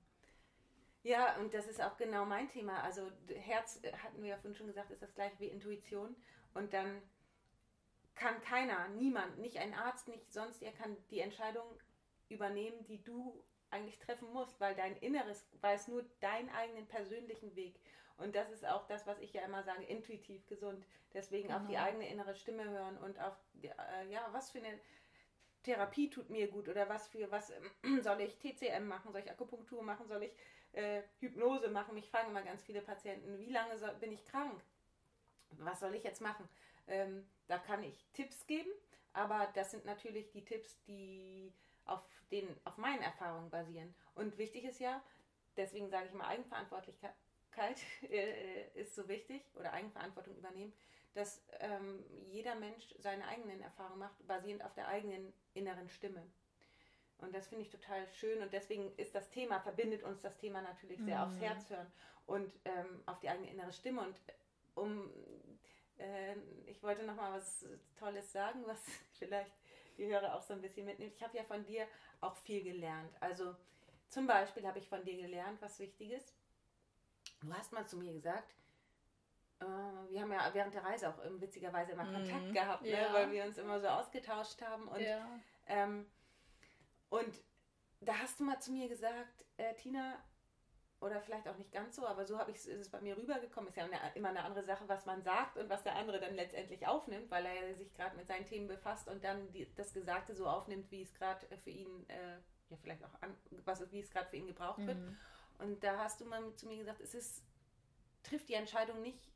Ja, 1.02 1.36
und 1.38 1.52
das 1.52 1.66
ist 1.66 1.82
auch 1.82 1.96
genau 1.96 2.24
mein 2.24 2.48
Thema. 2.48 2.80
Also 2.82 3.10
Herz, 3.28 3.80
äh, 3.82 3.92
hatten 3.92 4.22
wir 4.22 4.30
ja 4.30 4.36
vorhin 4.36 4.54
schon 4.54 4.68
gesagt, 4.68 4.92
ist 4.92 5.02
das 5.02 5.14
gleiche 5.16 5.40
wie 5.40 5.48
Intuition. 5.48 6.14
Und 6.54 6.72
dann 6.72 7.02
kann 8.16 8.40
keiner, 8.40 8.88
niemand, 8.88 9.38
nicht 9.38 9.58
ein 9.58 9.74
Arzt, 9.74 10.08
nicht 10.08 10.32
sonst, 10.32 10.62
er 10.62 10.72
kann 10.72 10.96
die 11.10 11.20
Entscheidung 11.20 11.66
übernehmen, 12.28 12.84
die 12.86 13.02
du 13.02 13.44
eigentlich 13.70 13.98
treffen 13.98 14.32
musst, 14.32 14.58
weil 14.60 14.74
dein 14.74 14.96
Inneres 14.96 15.46
weiß 15.60 15.88
nur 15.88 16.04
deinen 16.20 16.48
eigenen 16.50 16.86
persönlichen 16.86 17.54
Weg. 17.54 17.78
Und 18.16 18.34
das 18.34 18.50
ist 18.50 18.66
auch 18.66 18.86
das, 18.86 19.06
was 19.06 19.18
ich 19.20 19.34
ja 19.34 19.42
immer 19.42 19.62
sage, 19.62 19.84
intuitiv 19.84 20.46
gesund. 20.46 20.86
Deswegen 21.12 21.48
mhm. 21.48 21.54
auf 21.54 21.66
die 21.66 21.76
mhm. 21.76 21.82
eigene 21.82 22.08
innere 22.08 22.34
Stimme 22.34 22.68
hören 22.68 22.96
und 22.98 23.20
auf, 23.20 23.34
äh, 23.62 24.10
ja, 24.10 24.26
was 24.32 24.50
für 24.50 24.58
eine 24.58 24.78
Therapie 25.62 26.08
tut 26.08 26.30
mir 26.30 26.48
gut 26.48 26.68
oder 26.68 26.88
was 26.88 27.08
für 27.08 27.30
was 27.30 27.52
soll 28.00 28.20
ich 28.20 28.38
TCM 28.38 28.86
machen, 28.86 29.12
soll 29.12 29.20
ich 29.20 29.30
Akupunktur 29.30 29.82
machen, 29.82 30.06
soll 30.08 30.22
ich 30.22 30.32
äh, 30.72 31.02
Hypnose 31.20 31.68
machen. 31.68 31.94
Mich 31.94 32.08
fragen 32.08 32.30
immer 32.30 32.42
ganz 32.42 32.62
viele 32.62 32.80
Patienten, 32.80 33.38
wie 33.38 33.50
lange 33.50 33.76
soll, 33.76 33.94
bin 33.96 34.12
ich 34.12 34.24
krank? 34.24 34.62
Was 35.50 35.80
soll 35.80 35.94
ich 35.94 36.04
jetzt 36.04 36.20
machen? 36.20 36.48
Ähm, 36.88 37.28
da 37.48 37.58
kann 37.58 37.82
ich 37.82 38.06
Tipps 38.12 38.46
geben, 38.46 38.70
aber 39.12 39.48
das 39.54 39.70
sind 39.70 39.84
natürlich 39.84 40.30
die 40.30 40.44
Tipps, 40.44 40.82
die 40.84 41.52
auf, 41.84 42.02
den, 42.30 42.48
auf 42.64 42.76
meinen 42.76 43.02
Erfahrungen 43.02 43.50
basieren. 43.50 43.94
Und 44.14 44.38
wichtig 44.38 44.64
ist 44.64 44.80
ja, 44.80 45.02
deswegen 45.56 45.88
sage 45.88 46.06
ich 46.06 46.12
mal, 46.12 46.26
Eigenverantwortlichkeit 46.26 47.14
äh, 48.10 48.68
ist 48.74 48.94
so 48.94 49.08
wichtig 49.08 49.42
oder 49.54 49.72
Eigenverantwortung 49.72 50.36
übernehmen, 50.36 50.72
dass 51.14 51.42
ähm, 51.60 52.04
jeder 52.26 52.54
Mensch 52.56 52.94
seine 52.98 53.26
eigenen 53.26 53.60
Erfahrungen 53.62 54.00
macht, 54.00 54.26
basierend 54.26 54.64
auf 54.64 54.74
der 54.74 54.88
eigenen 54.88 55.32
inneren 55.54 55.88
Stimme. 55.88 56.22
Und 57.18 57.34
das 57.34 57.48
finde 57.48 57.62
ich 57.62 57.70
total 57.70 58.06
schön 58.12 58.42
und 58.42 58.52
deswegen 58.52 58.94
ist 58.96 59.14
das 59.14 59.30
Thema, 59.30 59.60
verbindet 59.60 60.02
uns 60.02 60.20
das 60.20 60.36
Thema 60.36 60.60
natürlich 60.60 61.00
sehr 61.00 61.16
mhm. 61.16 61.22
aufs 61.24 61.40
Herz 61.40 61.70
hören 61.70 61.90
und 62.26 62.52
ähm, 62.66 63.02
auf 63.06 63.18
die 63.20 63.30
eigene 63.30 63.50
innere 63.50 63.72
Stimme. 63.72 64.02
Und 64.02 64.20
um, 64.74 65.10
äh, 65.98 66.34
ich 66.66 66.82
wollte 66.82 67.04
noch 67.04 67.16
mal 67.16 67.32
was 67.32 67.66
Tolles 67.98 68.32
sagen, 68.32 68.62
was 68.66 68.80
vielleicht 69.18 69.52
die 69.98 70.06
Hörer 70.06 70.34
auch 70.34 70.42
so 70.42 70.54
ein 70.54 70.60
bisschen 70.60 70.86
mitnimmt. 70.86 71.14
Ich 71.14 71.22
habe 71.22 71.36
ja 71.36 71.44
von 71.44 71.64
dir 71.64 71.86
auch 72.20 72.36
viel 72.36 72.62
gelernt. 72.62 73.14
Also 73.20 73.54
zum 74.08 74.26
Beispiel 74.26 74.66
habe 74.66 74.78
ich 74.78 74.88
von 74.88 75.04
dir 75.04 75.16
gelernt, 75.16 75.60
was 75.62 75.78
wichtig 75.78 76.12
ist. 76.12 76.34
Du 77.40 77.52
hast 77.52 77.72
mal 77.72 77.86
zu 77.86 77.96
mir 77.96 78.12
gesagt, 78.12 78.54
äh, 79.60 79.64
wir 80.10 80.20
haben 80.20 80.32
ja 80.32 80.50
während 80.52 80.74
der 80.74 80.84
Reise 80.84 81.08
auch 81.08 81.18
witzigerweise 81.40 81.92
immer 81.92 82.04
mhm. 82.04 82.14
Kontakt 82.14 82.52
gehabt, 82.52 82.82
ne? 82.82 82.90
ja. 82.90 83.12
weil 83.12 83.30
wir 83.30 83.44
uns 83.44 83.58
immer 83.58 83.80
so 83.80 83.88
ausgetauscht 83.88 84.60
haben. 84.62 84.88
Und, 84.88 85.00
ja. 85.00 85.26
ähm, 85.66 86.06
und 87.08 87.34
da 88.00 88.18
hast 88.18 88.38
du 88.40 88.44
mal 88.44 88.60
zu 88.60 88.72
mir 88.72 88.88
gesagt, 88.88 89.44
äh, 89.56 89.74
Tina, 89.74 90.18
oder 91.00 91.20
vielleicht 91.20 91.46
auch 91.46 91.56
nicht 91.56 91.72
ganz 91.72 91.96
so, 91.96 92.06
aber 92.06 92.24
so 92.24 92.38
habe 92.38 92.50
ich 92.50 92.56
ist 92.56 92.68
es 92.68 92.88
bei 92.88 93.00
mir 93.00 93.16
rübergekommen. 93.16 93.68
Ist 93.68 93.76
ja 93.76 93.84
eine, 93.84 93.96
immer 94.14 94.30
eine 94.30 94.44
andere 94.44 94.64
Sache, 94.64 94.84
was 94.88 95.04
man 95.04 95.22
sagt 95.22 95.58
und 95.58 95.68
was 95.68 95.82
der 95.82 95.94
andere 95.96 96.20
dann 96.20 96.34
letztendlich 96.34 96.86
aufnimmt, 96.86 97.30
weil 97.30 97.44
er 97.44 97.74
sich 97.74 97.92
gerade 97.94 98.16
mit 98.16 98.26
seinen 98.26 98.46
Themen 98.46 98.66
befasst 98.66 99.08
und 99.08 99.22
dann 99.22 99.50
die, 99.52 99.68
das 99.74 99.92
Gesagte 99.92 100.34
so 100.34 100.46
aufnimmt, 100.46 100.90
wie 100.90 101.02
es 101.02 101.12
gerade 101.14 101.46
für 101.58 101.70
ihn, 101.70 102.08
äh, 102.08 102.38
ja 102.70 102.76
vielleicht 102.82 103.04
auch 103.04 103.14
an, 103.20 103.36
was, 103.64 103.90
wie 103.92 104.00
es 104.00 104.10
gerade 104.10 104.28
für 104.28 104.36
ihn 104.36 104.46
gebraucht 104.46 104.78
mhm. 104.78 104.86
wird. 104.86 104.98
Und 105.58 105.84
da 105.84 105.98
hast 105.98 106.20
du 106.20 106.24
mal 106.24 106.54
zu 106.54 106.66
mir 106.66 106.78
gesagt, 106.78 107.00
es 107.00 107.14
ist, 107.14 107.44
trifft 108.22 108.48
die 108.48 108.54
Entscheidung 108.54 109.02
nicht 109.02 109.30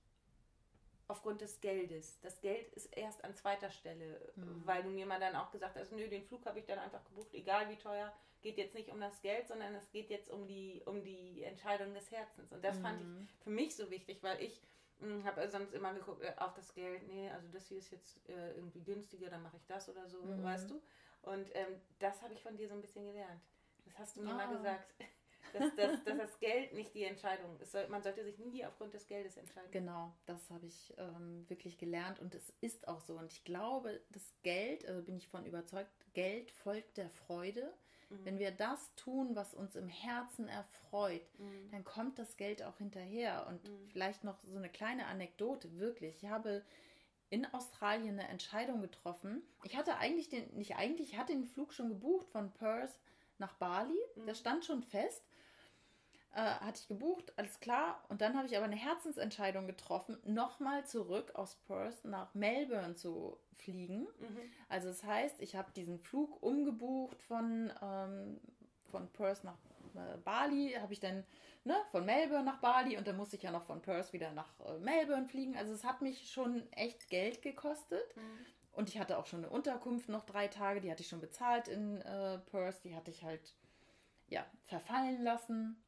aufgrund 1.10 1.40
des 1.40 1.60
Geldes. 1.60 2.20
Das 2.20 2.40
Geld 2.40 2.72
ist 2.74 2.86
erst 2.96 3.24
an 3.24 3.34
zweiter 3.34 3.70
Stelle, 3.70 4.32
mhm. 4.36 4.62
weil 4.64 4.82
du 4.84 4.90
mir 4.90 5.06
mal 5.06 5.18
dann 5.18 5.34
auch 5.34 5.50
gesagt 5.50 5.76
hast, 5.76 5.90
nö, 5.92 6.08
den 6.08 6.22
Flug 6.22 6.46
habe 6.46 6.60
ich 6.60 6.66
dann 6.66 6.78
einfach 6.78 7.04
gebucht, 7.04 7.34
egal 7.34 7.68
wie 7.68 7.76
teuer, 7.76 8.12
geht 8.42 8.56
jetzt 8.56 8.74
nicht 8.74 8.90
um 8.90 9.00
das 9.00 9.20
Geld, 9.20 9.48
sondern 9.48 9.74
es 9.74 9.90
geht 9.90 10.08
jetzt 10.08 10.30
um 10.30 10.46
die, 10.46 10.82
um 10.86 11.02
die 11.02 11.42
Entscheidung 11.42 11.92
des 11.94 12.10
Herzens. 12.10 12.52
Und 12.52 12.64
das 12.64 12.78
mhm. 12.78 12.82
fand 12.82 13.00
ich 13.00 13.06
mhm. 13.06 13.28
für 13.42 13.50
mich 13.50 13.74
so 13.74 13.90
wichtig, 13.90 14.22
weil 14.22 14.40
ich 14.40 14.62
hm, 15.00 15.24
habe 15.24 15.46
sonst 15.48 15.74
immer 15.74 15.92
geguckt 15.92 16.22
äh, 16.22 16.32
auf 16.36 16.54
das 16.54 16.72
Geld, 16.74 17.06
nee, 17.08 17.28
also 17.30 17.48
das 17.48 17.66
hier 17.66 17.78
ist 17.78 17.90
jetzt 17.90 18.28
äh, 18.28 18.54
irgendwie 18.54 18.82
günstiger, 18.82 19.28
dann 19.30 19.42
mache 19.42 19.56
ich 19.56 19.66
das 19.66 19.88
oder 19.88 20.06
so, 20.06 20.22
mhm. 20.22 20.44
weißt 20.44 20.70
du? 20.70 20.80
Und 21.22 21.50
ähm, 21.54 21.80
das 21.98 22.22
habe 22.22 22.34
ich 22.34 22.42
von 22.42 22.56
dir 22.56 22.68
so 22.68 22.74
ein 22.74 22.80
bisschen 22.80 23.04
gelernt. 23.04 23.42
Das 23.84 23.98
hast 23.98 24.16
du 24.16 24.22
mir 24.22 24.30
ah. 24.30 24.34
mal 24.34 24.48
gesagt 24.56 24.94
dass, 25.52 25.74
dass, 25.76 26.04
dass 26.04 26.18
das 26.18 26.38
Geld 26.40 26.72
nicht 26.74 26.94
die 26.94 27.04
Entscheidung 27.04 27.58
ist. 27.60 27.76
Man 27.88 28.02
sollte 28.02 28.24
sich 28.24 28.38
nie 28.38 28.64
aufgrund 28.64 28.94
des 28.94 29.06
Geldes 29.06 29.36
entscheiden. 29.36 29.70
Genau, 29.70 30.12
das 30.26 30.50
habe 30.50 30.66
ich 30.66 30.94
ähm, 30.98 31.44
wirklich 31.48 31.78
gelernt 31.78 32.20
und 32.20 32.34
es 32.34 32.52
ist 32.60 32.88
auch 32.88 33.00
so. 33.00 33.14
Und 33.18 33.32
ich 33.32 33.44
glaube, 33.44 34.00
das 34.10 34.34
Geld, 34.42 34.86
also 34.86 35.02
bin 35.02 35.16
ich 35.16 35.28
von 35.28 35.46
überzeugt, 35.46 35.90
Geld 36.14 36.50
folgt 36.50 36.96
der 36.96 37.10
Freude. 37.10 37.72
Mhm. 38.10 38.24
Wenn 38.24 38.38
wir 38.38 38.50
das 38.50 38.94
tun, 38.96 39.36
was 39.36 39.54
uns 39.54 39.76
im 39.76 39.88
Herzen 39.88 40.48
erfreut, 40.48 41.22
mhm. 41.38 41.70
dann 41.70 41.84
kommt 41.84 42.18
das 42.18 42.36
Geld 42.36 42.62
auch 42.62 42.76
hinterher. 42.78 43.46
Und 43.48 43.68
mhm. 43.68 43.88
vielleicht 43.92 44.24
noch 44.24 44.40
so 44.42 44.56
eine 44.56 44.68
kleine 44.68 45.06
Anekdote, 45.06 45.78
wirklich. 45.78 46.22
Ich 46.22 46.28
habe 46.28 46.64
in 47.30 47.46
Australien 47.46 48.18
eine 48.18 48.28
Entscheidung 48.28 48.80
getroffen. 48.80 49.42
Ich 49.62 49.76
hatte 49.76 49.96
eigentlich 49.96 50.28
den, 50.28 50.52
nicht 50.56 50.76
eigentlich, 50.76 51.12
ich 51.12 51.18
hatte 51.18 51.32
den 51.32 51.46
Flug 51.46 51.72
schon 51.72 51.88
gebucht 51.88 52.28
von 52.28 52.52
Perth 52.52 52.98
nach 53.38 53.54
Bali. 53.54 53.98
Mhm. 54.16 54.34
stand 54.34 54.64
schon 54.64 54.82
fest 54.82 55.24
äh, 56.32 56.40
hatte 56.40 56.80
ich 56.80 56.88
gebucht, 56.88 57.32
alles 57.36 57.60
klar. 57.60 58.04
Und 58.08 58.20
dann 58.20 58.36
habe 58.36 58.46
ich 58.46 58.56
aber 58.56 58.66
eine 58.66 58.76
Herzensentscheidung 58.76 59.66
getroffen, 59.66 60.18
nochmal 60.24 60.86
zurück 60.86 61.32
aus 61.34 61.56
Perth 61.66 62.04
nach 62.04 62.34
Melbourne 62.34 62.94
zu 62.94 63.38
fliegen. 63.56 64.02
Mhm. 64.02 64.40
Also 64.68 64.88
das 64.88 65.04
heißt, 65.04 65.40
ich 65.40 65.56
habe 65.56 65.72
diesen 65.72 65.98
Flug 65.98 66.42
umgebucht 66.42 67.22
von, 67.22 67.72
ähm, 67.82 68.40
von 68.90 69.08
Perth 69.08 69.44
nach 69.44 69.58
äh, 69.94 70.18
Bali, 70.18 70.76
habe 70.80 70.92
ich 70.92 71.00
dann 71.00 71.24
ne, 71.64 71.76
von 71.90 72.04
Melbourne 72.04 72.44
nach 72.44 72.60
Bali 72.60 72.96
und 72.96 73.06
dann 73.06 73.16
musste 73.16 73.36
ich 73.36 73.42
ja 73.42 73.50
noch 73.50 73.64
von 73.64 73.82
Perth 73.82 74.12
wieder 74.12 74.32
nach 74.32 74.48
äh, 74.60 74.78
Melbourne 74.78 75.28
fliegen. 75.28 75.56
Also 75.56 75.72
es 75.72 75.84
hat 75.84 76.00
mich 76.00 76.30
schon 76.30 76.70
echt 76.72 77.08
Geld 77.10 77.42
gekostet. 77.42 78.16
Mhm. 78.16 78.46
Und 78.72 78.88
ich 78.88 78.98
hatte 78.98 79.18
auch 79.18 79.26
schon 79.26 79.40
eine 79.40 79.50
Unterkunft 79.50 80.08
noch 80.08 80.24
drei 80.24 80.46
Tage, 80.46 80.80
die 80.80 80.90
hatte 80.90 81.02
ich 81.02 81.08
schon 81.08 81.20
bezahlt 81.20 81.66
in 81.66 82.00
äh, 82.02 82.38
Perth, 82.38 82.84
die 82.84 82.94
hatte 82.94 83.10
ich 83.10 83.24
halt 83.24 83.54
ja 84.28 84.46
verfallen 84.64 85.22
lassen. 85.22 85.82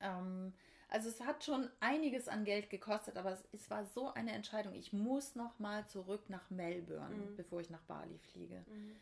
Ähm, 0.00 0.52
also 0.88 1.08
es 1.08 1.20
hat 1.20 1.44
schon 1.44 1.68
einiges 1.80 2.28
an 2.28 2.44
Geld 2.44 2.70
gekostet, 2.70 3.16
aber 3.16 3.32
es, 3.32 3.44
es, 3.52 3.70
war 3.70 3.84
so 3.84 4.12
eine 4.14 4.32
Entscheidung. 4.32 4.74
Ich 4.74 4.92
muss 4.92 5.34
noch 5.34 5.58
mal 5.58 5.86
zurück 5.86 6.30
nach 6.30 6.48
Melbourne, 6.50 7.14
mhm. 7.14 7.36
bevor 7.36 7.60
ich 7.60 7.70
nach 7.70 7.82
Bali 7.82 8.18
fliege. 8.18 8.64
Mhm. 8.68 8.96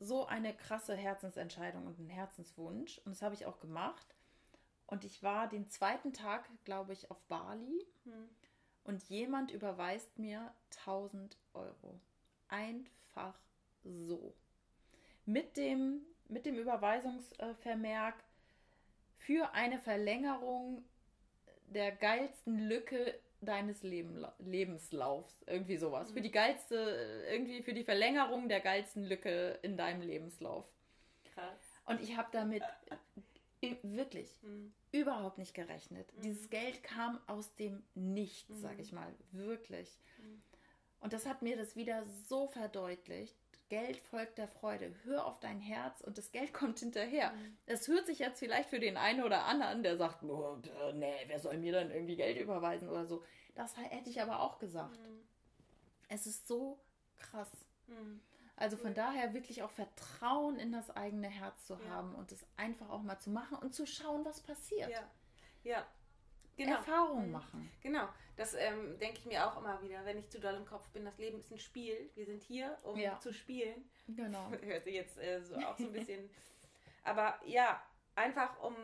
So 0.00 0.26
eine 0.26 0.54
krasse 0.54 0.96
Herzensentscheidung 0.96 1.86
und 1.86 1.98
ein 1.98 2.08
Herzenswunsch. 2.08 2.98
Und 3.04 3.12
das 3.12 3.22
habe 3.22 3.34
ich 3.34 3.46
auch 3.46 3.60
gemacht. 3.60 4.14
Und 4.86 5.04
ich 5.04 5.22
war 5.22 5.48
den 5.48 5.68
zweiten 5.68 6.12
Tag, 6.12 6.48
glaube 6.64 6.92
ich, 6.92 7.10
auf 7.10 7.20
Bali. 7.24 7.86
Mhm. 8.04 8.28
Und 8.84 9.02
jemand 9.04 9.50
überweist 9.50 10.18
mir 10.18 10.52
1000 10.78 11.36
Euro. 11.52 12.00
Einfach 12.48 13.38
so. 13.84 14.34
Mit 15.26 15.56
dem, 15.56 16.00
mit 16.28 16.46
dem 16.46 16.56
Überweisungsvermerk, 16.56 18.14
für 19.28 19.52
eine 19.52 19.78
Verlängerung 19.78 20.82
der 21.66 21.92
geilsten 21.92 22.66
Lücke 22.66 23.14
deines 23.42 23.82
Leben, 23.82 24.24
Lebenslaufs. 24.38 25.44
Irgendwie 25.46 25.76
sowas. 25.76 26.08
Mhm. 26.08 26.14
Für 26.14 26.20
die 26.22 26.30
geilste, 26.30 27.26
irgendwie 27.30 27.62
für 27.62 27.74
die 27.74 27.84
Verlängerung 27.84 28.48
der 28.48 28.60
geilsten 28.60 29.04
Lücke 29.04 29.58
in 29.60 29.76
deinem 29.76 30.00
Lebenslauf. 30.00 30.64
Krass. 31.34 31.60
Und 31.84 32.00
ich 32.00 32.16
habe 32.16 32.28
damit 32.32 32.62
wirklich 33.82 34.42
mhm. 34.42 34.72
überhaupt 34.92 35.36
nicht 35.36 35.52
gerechnet. 35.52 36.10
Mhm. 36.16 36.22
Dieses 36.22 36.48
Geld 36.48 36.82
kam 36.82 37.20
aus 37.26 37.54
dem 37.56 37.82
Nichts, 37.94 38.48
mhm. 38.48 38.62
sag 38.62 38.78
ich 38.78 38.92
mal. 38.92 39.14
Wirklich. 39.32 39.98
Mhm. 40.22 40.42
Und 41.00 41.12
das 41.12 41.26
hat 41.26 41.42
mir 41.42 41.58
das 41.58 41.76
wieder 41.76 42.02
so 42.06 42.48
verdeutlicht, 42.48 43.36
Geld 43.68 43.98
folgt 43.98 44.38
der 44.38 44.48
Freude. 44.48 44.94
Hör 45.04 45.26
auf 45.26 45.40
dein 45.40 45.60
Herz 45.60 46.00
und 46.00 46.18
das 46.18 46.32
Geld 46.32 46.52
kommt 46.54 46.80
hinterher. 46.80 47.32
Mhm. 47.32 47.56
Es 47.66 47.88
hört 47.88 48.06
sich 48.06 48.18
jetzt 48.18 48.38
vielleicht 48.38 48.70
für 48.70 48.80
den 48.80 48.96
einen 48.96 49.22
oder 49.22 49.44
anderen, 49.44 49.82
der 49.82 49.96
sagt, 49.96 50.22
oh, 50.22 50.58
nee, 50.94 51.24
wer 51.26 51.40
soll 51.40 51.58
mir 51.58 51.72
dann 51.72 51.90
irgendwie 51.90 52.16
Geld 52.16 52.38
überweisen 52.38 52.88
oder 52.88 53.06
so. 53.06 53.24
Das 53.54 53.76
hätte 53.76 54.10
ich 54.10 54.20
aber 54.20 54.40
auch 54.40 54.58
gesagt. 54.58 54.98
Mhm. 54.98 55.22
Es 56.08 56.26
ist 56.26 56.46
so 56.46 56.78
krass. 57.16 57.50
Mhm. 57.86 58.20
Also 58.56 58.76
von 58.76 58.92
daher 58.92 59.34
wirklich 59.34 59.62
auch 59.62 59.70
Vertrauen 59.70 60.58
in 60.58 60.72
das 60.72 60.90
eigene 60.90 61.28
Herz 61.28 61.66
zu 61.66 61.74
ja. 61.74 61.90
haben 61.90 62.14
und 62.16 62.32
es 62.32 62.44
einfach 62.56 62.90
auch 62.90 63.02
mal 63.02 63.18
zu 63.18 63.30
machen 63.30 63.56
und 63.58 63.74
zu 63.74 63.86
schauen, 63.86 64.24
was 64.24 64.40
passiert. 64.40 64.90
Ja, 64.90 65.08
ja 65.62 65.86
genau. 66.64 66.76
Erfahrungen 66.76 67.26
mhm. 67.26 67.32
machen. 67.32 67.70
Genau, 67.82 68.08
das 68.36 68.54
ähm, 68.54 68.98
denke 68.98 69.18
ich 69.18 69.26
mir 69.26 69.46
auch 69.46 69.56
immer 69.58 69.80
wieder, 69.82 70.04
wenn 70.04 70.18
ich 70.18 70.28
zu 70.28 70.38
doll 70.40 70.54
im 70.54 70.66
Kopf 70.66 70.88
bin. 70.90 71.04
Das 71.04 71.18
Leben 71.18 71.38
ist 71.38 71.50
ein 71.50 71.58
Spiel. 71.58 72.10
Wir 72.14 72.26
sind 72.26 72.42
hier, 72.42 72.78
um 72.82 72.98
ja. 72.98 73.18
zu 73.20 73.32
spielen. 73.32 73.88
Genau. 74.08 74.50
Hört 74.62 74.84
sich 74.84 74.94
jetzt 74.94 75.18
äh, 75.18 75.42
so 75.42 75.56
auch 75.56 75.78
so 75.78 75.84
ein 75.84 75.92
bisschen. 75.92 76.28
Aber 77.04 77.40
ja, 77.46 77.82
einfach 78.14 78.60
um 78.62 78.74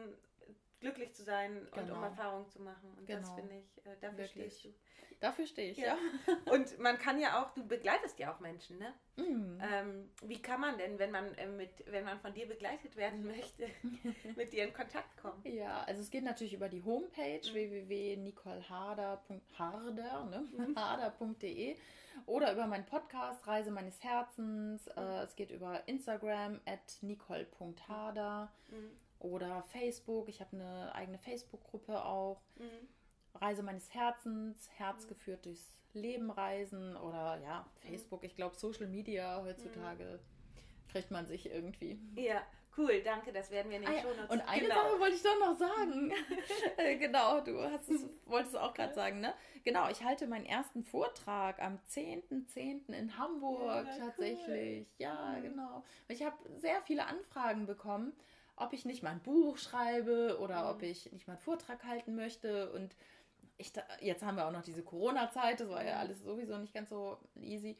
glücklich 0.80 1.14
zu 1.14 1.22
sein 1.22 1.54
genau. 1.54 1.70
und 1.72 1.82
um 1.82 1.86
genau. 1.86 2.02
Erfahrungen 2.02 2.48
zu 2.48 2.62
machen. 2.62 2.94
Und 2.96 3.06
genau. 3.06 3.20
das 3.20 3.30
finde 3.32 3.56
ich, 3.56 3.86
äh, 3.86 3.96
dafür 4.00 4.18
Wirklich. 4.18 4.30
stehst 4.30 4.64
du. 4.64 4.74
Dafür 5.20 5.46
stehe 5.46 5.70
ich, 5.70 5.78
ja. 5.78 5.86
ja. 5.86 5.96
Und 6.52 6.76
man 6.78 6.98
kann 6.98 7.18
ja 7.18 7.42
auch, 7.42 7.54
du 7.54 7.66
begleitest 7.66 8.18
ja 8.18 8.34
auch 8.34 8.40
Menschen, 8.40 8.76
ne? 8.78 8.92
Mm. 9.16 9.58
Ähm, 9.62 10.10
wie 10.22 10.42
kann 10.42 10.60
man 10.60 10.76
denn, 10.76 10.98
wenn 10.98 11.12
man 11.12 11.32
äh, 11.34 11.46
mit, 11.46 11.70
wenn 11.86 12.04
man 12.04 12.20
von 12.20 12.34
dir 12.34 12.46
begleitet 12.46 12.96
werden 12.96 13.24
möchte, 13.26 13.70
mit 14.36 14.52
dir 14.52 14.64
in 14.64 14.74
Kontakt 14.74 15.16
kommen? 15.16 15.40
Ja, 15.44 15.82
also 15.84 16.02
es 16.02 16.10
geht 16.10 16.24
natürlich 16.24 16.52
über 16.52 16.68
die 16.68 16.82
Homepage 16.82 17.40
mhm. 17.42 17.54
www.nicoleharder.harder, 17.54 20.24
ne? 20.24 20.46
Mhm. 20.58 20.76
harder.de 20.76 21.78
oder 22.26 22.52
über 22.52 22.66
meinen 22.66 22.86
Podcast 22.86 23.46
Reise 23.46 23.70
meines 23.70 24.02
Herzens. 24.02 24.86
Mhm. 24.86 25.02
Äh, 25.02 25.22
es 25.22 25.36
geht 25.36 25.50
über 25.50 25.88
Instagram 25.88 26.60
at 26.66 26.98
nicole.harder 27.00 28.52
mhm. 28.68 28.90
Oder 29.24 29.62
Facebook. 29.64 30.28
Ich 30.28 30.40
habe 30.40 30.54
eine 30.56 30.94
eigene 30.94 31.18
Facebook-Gruppe 31.18 32.04
auch. 32.04 32.42
Mhm. 32.56 32.88
Reise 33.40 33.62
meines 33.64 33.92
Herzens, 33.92 34.70
Herz 34.76 35.08
geführt 35.08 35.44
durchs 35.44 35.74
Leben 35.92 36.30
reisen 36.30 36.96
oder 36.96 37.40
ja, 37.42 37.66
Facebook, 37.80 38.22
ich 38.24 38.36
glaube 38.36 38.54
Social 38.56 38.86
Media 38.86 39.42
heutzutage. 39.42 40.20
kriegt 40.88 41.10
man 41.10 41.26
sich 41.26 41.46
irgendwie. 41.50 41.98
Ja, 42.14 42.42
cool, 42.78 43.02
danke, 43.02 43.32
das 43.32 43.50
werden 43.50 43.70
wir 43.70 43.78
in 43.78 43.82
den 43.82 43.90
Ah, 43.90 43.94
ja. 43.96 44.02
Shownotes. 44.02 44.30
Und 44.30 44.40
eine 44.42 44.62
genau. 44.62 44.74
Sache 44.76 45.00
wollte 45.00 45.16
ich 45.16 45.22
doch 45.22 45.38
noch 45.40 45.58
sagen. 45.58 46.12
Äh, 46.76 46.96
genau, 46.96 47.40
du 47.40 47.60
hast 47.62 47.88
es, 47.88 48.06
wolltest 48.26 48.54
es 48.54 48.60
auch 48.60 48.74
gerade 48.74 48.94
sagen, 48.94 49.20
ne? 49.20 49.32
Genau, 49.64 49.88
ich 49.88 50.02
halte 50.04 50.26
meinen 50.26 50.46
ersten 50.46 50.82
Vortrag 50.84 51.60
am 51.62 51.78
10.10. 51.88 52.92
in 52.92 53.16
Hamburg 53.18 53.86
Ja, 53.86 53.96
tatsächlich. 53.98 54.86
Ja, 54.98 55.36
Mhm. 55.38 55.42
genau. 55.42 55.84
Ich 56.08 56.22
habe 56.24 56.36
sehr 56.58 56.80
viele 56.82 57.06
Anfragen 57.06 57.66
bekommen, 57.66 58.12
ob 58.56 58.72
ich 58.72 58.84
nicht 58.84 59.02
mal 59.02 59.10
ein 59.10 59.22
Buch 59.22 59.56
schreibe 59.58 60.38
oder 60.40 60.64
Mhm. 60.64 60.70
ob 60.70 60.82
ich 60.82 61.10
nicht 61.12 61.26
mal 61.26 61.34
einen 61.34 61.42
Vortrag 61.42 61.84
halten 61.84 62.14
möchte. 62.14 62.72
Und 62.72 62.94
ich, 63.56 63.72
jetzt 64.00 64.22
haben 64.22 64.36
wir 64.36 64.46
auch 64.46 64.52
noch 64.52 64.62
diese 64.62 64.82
Corona-Zeit, 64.82 65.60
das 65.60 65.68
war 65.68 65.84
ja 65.84 65.94
Mhm. 65.94 66.00
alles 66.00 66.20
sowieso 66.22 66.56
nicht 66.58 66.74
ganz 66.74 66.90
so 66.90 67.18
easy. 67.40 67.76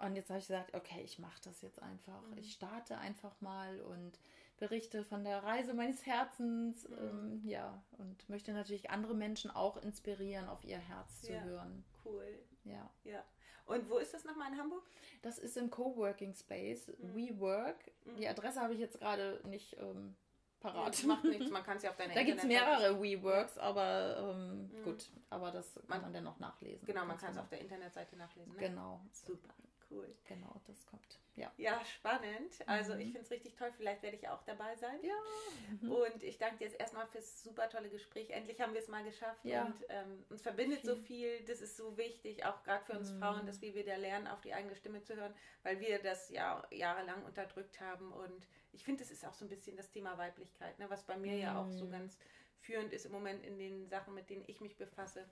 Und 0.00 0.14
jetzt 0.14 0.30
habe 0.30 0.38
ich 0.38 0.46
gesagt, 0.46 0.74
okay, 0.74 1.00
ich 1.02 1.18
mache 1.18 1.40
das 1.42 1.60
jetzt 1.62 1.82
einfach. 1.82 2.22
Mhm. 2.30 2.38
Ich 2.38 2.52
starte 2.52 2.98
einfach 2.98 3.40
mal 3.40 3.80
und 3.80 4.20
berichte 4.58 5.02
von 5.04 5.24
der 5.24 5.42
Reise 5.42 5.74
meines 5.74 6.06
Herzens. 6.06 6.88
Mhm. 6.88 6.96
Ähm, 6.98 7.40
ja, 7.44 7.82
und 7.98 8.28
möchte 8.28 8.52
natürlich 8.52 8.90
andere 8.90 9.14
Menschen 9.14 9.50
auch 9.50 9.76
inspirieren, 9.76 10.48
auf 10.48 10.62
ihr 10.64 10.78
Herz 10.78 11.22
zu 11.22 11.32
Ja. 11.32 11.42
hören. 11.42 11.84
Cool, 12.04 12.38
Ja. 12.64 12.88
ja. 13.04 13.24
Und 13.68 13.88
wo 13.90 13.98
ist 13.98 14.14
das 14.14 14.24
nochmal 14.24 14.50
in 14.52 14.58
Hamburg? 14.58 14.82
Das 15.22 15.38
ist 15.38 15.56
im 15.56 15.70
Coworking 15.70 16.34
Space, 16.34 16.88
Mhm. 16.98 17.14
WeWork. 17.14 17.76
Mhm. 18.04 18.16
Die 18.16 18.28
Adresse 18.28 18.60
habe 18.60 18.72
ich 18.74 18.80
jetzt 18.80 18.98
gerade 18.98 19.40
nicht 19.46 19.76
ähm, 19.78 20.16
parat. 20.60 20.88
Das 20.88 21.02
macht 21.04 21.24
nichts, 21.24 21.50
man 21.50 21.62
kann 21.62 21.76
es 21.76 21.82
ja 21.82 21.90
auf 21.90 21.96
deiner 21.96 22.14
Da 22.14 22.22
gibt 22.22 22.38
es 22.38 22.44
mehrere 22.44 23.00
WeWorks, 23.00 23.58
aber 23.58 24.16
ähm, 24.34 24.70
Mhm. 24.72 24.84
gut, 24.84 25.10
aber 25.30 25.50
das 25.50 25.74
kann 25.74 25.84
Man- 25.88 26.00
man 26.02 26.12
dann 26.14 26.24
noch 26.24 26.38
nachlesen. 26.40 26.84
Genau, 26.86 27.04
man 27.04 27.18
kann 27.18 27.28
es 27.28 27.34
genau. 27.34 27.42
auf 27.42 27.48
der 27.50 27.60
Internetseite 27.60 28.16
nachlesen. 28.16 28.52
Ne? 28.54 28.58
Genau, 28.58 29.00
Super, 29.12 29.54
cool. 29.90 30.14
genau, 30.26 30.60
das 30.66 30.86
kommt. 30.86 31.18
Ja. 31.36 31.52
Ja, 31.56 31.84
spannend. 31.84 32.52
Also 32.66 32.94
Mhm. 32.94 33.00
ich 33.00 33.06
finde 33.12 33.20
es 33.22 33.30
richtig 33.30 33.54
toll. 33.54 33.70
Vielleicht 33.76 34.02
werde 34.02 34.16
ich 34.16 34.28
auch 34.28 34.42
dabei 34.42 34.74
sein. 34.76 34.98
Ja. 35.02 35.88
Und 35.88 36.22
ich 36.24 36.38
danke 36.38 36.58
dir 36.58 36.64
jetzt 36.64 36.80
erstmal 36.80 37.06
fürs 37.06 37.42
super 37.42 37.68
tolle 37.68 37.88
Gespräch. 37.90 38.30
Endlich 38.30 38.60
haben 38.60 38.72
wir 38.72 38.80
es 38.80 38.88
mal 38.88 39.04
geschafft. 39.04 39.44
Ja. 39.44 39.64
Und 39.66 39.84
ähm, 39.88 40.24
uns 40.30 40.42
verbindet 40.42 40.84
so 40.84 40.94
Vielen- 40.96 41.04
viel. 41.38 41.44
Das 41.44 41.60
ist 41.60 41.76
so 41.76 41.96
wichtig, 41.96 42.44
auch 42.44 42.62
gerade 42.64 42.84
für 42.84 42.92
uns 42.98 43.12
Mhm. 43.12 43.18
Frauen, 43.20 43.46
dass 43.46 43.60
wir 43.62 43.74
wieder 43.74 43.96
lernen, 43.98 44.26
auf 44.26 44.40
die 44.40 44.52
eigene 44.52 44.74
Stimme 44.74 45.02
zu 45.02 45.14
hören, 45.16 45.34
weil 45.62 45.78
wir 45.80 46.00
das 46.02 46.28
ja 46.30 46.66
jahrelang 46.72 47.24
unterdrückt 47.24 47.80
haben. 47.80 48.12
Und 48.12 48.48
ich 48.72 48.82
finde, 48.84 49.02
das 49.04 49.12
ist 49.12 49.24
auch 49.24 49.34
so 49.34 49.44
ein 49.44 49.48
bisschen 49.48 49.76
das 49.76 49.90
Thema 49.90 50.18
Weiblichkeit, 50.18 50.78
ne? 50.80 50.90
was 50.90 51.04
bei 51.04 51.16
mir 51.16 51.36
ja 51.36 51.60
auch 51.62 51.70
so 51.70 51.84
Mhm. 51.86 51.92
ganz 51.92 52.18
führend 52.60 52.92
ist 52.92 53.06
im 53.06 53.12
Moment 53.12 53.44
in 53.44 53.58
den 53.58 53.86
Sachen, 53.88 54.14
mit 54.14 54.28
denen 54.28 54.42
ich 54.48 54.60
mich 54.60 54.76
befasse. 54.76 55.24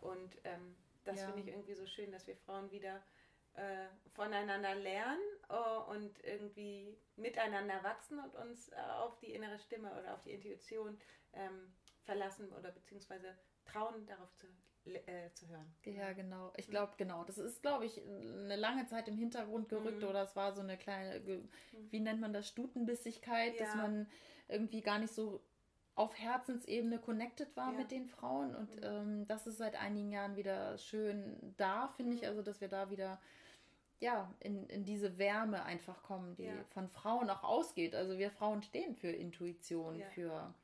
Und 0.00 0.38
ähm, 0.44 0.74
das 1.04 1.18
Ja. 1.20 1.26
finde 1.26 1.42
ich 1.42 1.48
irgendwie 1.48 1.74
so 1.74 1.84
schön, 1.86 2.10
dass 2.12 2.26
wir 2.26 2.36
Frauen 2.36 2.70
wieder 2.70 3.02
äh, 3.54 3.86
voneinander 4.12 4.74
lernen 4.74 5.20
äh, 5.48 5.90
und 5.90 6.22
irgendwie 6.24 6.96
miteinander 7.16 7.82
wachsen 7.82 8.18
und 8.18 8.34
uns 8.36 8.68
äh, 8.70 8.76
auf 8.76 9.18
die 9.18 9.32
innere 9.32 9.58
Stimme 9.58 9.90
oder 9.98 10.14
auf 10.14 10.22
die 10.22 10.32
Intuition 10.32 10.98
ähm, 11.32 11.72
verlassen 12.04 12.52
oder 12.52 12.70
beziehungsweise 12.70 13.36
trauen, 13.64 14.06
darauf 14.06 14.32
zu, 14.36 14.46
äh, 14.86 15.32
zu 15.34 15.48
hören. 15.48 15.74
Ja, 15.84 16.12
genau. 16.12 16.52
Ich 16.56 16.68
glaube, 16.68 16.94
genau. 16.96 17.24
Das 17.24 17.38
ist, 17.38 17.62
glaube 17.62 17.86
ich, 17.86 18.00
eine 18.02 18.56
lange 18.56 18.86
Zeit 18.86 19.08
im 19.08 19.16
Hintergrund 19.16 19.68
gerückt 19.68 20.02
Mhm. 20.02 20.08
oder 20.08 20.22
es 20.22 20.36
war 20.36 20.52
so 20.52 20.60
eine 20.60 20.76
kleine, 20.76 21.20
ge- 21.20 21.42
wie 21.90 22.00
nennt 22.00 22.20
man 22.20 22.32
das, 22.32 22.48
Stutenbissigkeit, 22.48 23.58
dass 23.60 23.74
Ja. 23.74 23.76
man 23.82 24.10
irgendwie 24.48 24.80
gar 24.80 24.98
nicht 24.98 25.12
so 25.14 25.42
auf 26.00 26.18
Herzensebene 26.18 26.98
connected 26.98 27.54
war 27.56 27.72
Ja. 27.72 27.78
mit 27.78 27.90
den 27.90 28.06
Frauen 28.06 28.54
und 28.56 28.74
Mhm. 28.76 28.82
ähm, 28.82 29.26
das 29.28 29.46
ist 29.46 29.58
seit 29.58 29.76
einigen 29.76 30.10
Jahren 30.12 30.34
wieder 30.36 30.78
schön 30.78 31.54
da, 31.58 31.88
finde 31.96 32.14
ich, 32.16 32.22
Mhm. 32.22 32.28
also 32.28 32.42
dass 32.42 32.60
wir 32.60 32.68
da 32.68 32.90
wieder 32.90 33.20
ja, 34.02 34.32
in, 34.40 34.66
in 34.68 34.86
diese 34.86 35.18
Wärme 35.18 35.62
einfach 35.64 36.02
kommen, 36.02 36.34
die 36.36 36.44
Ja. 36.44 36.64
von 36.70 36.88
Frauen 36.88 37.28
auch 37.28 37.42
ausgeht. 37.44 37.94
Also 37.94 38.16
wir 38.18 38.30
Frauen 38.30 38.62
stehen 38.62 38.96
für 38.96 39.10
Intuition, 39.10 39.96
Ja. 39.98 40.06
für, 40.14 40.54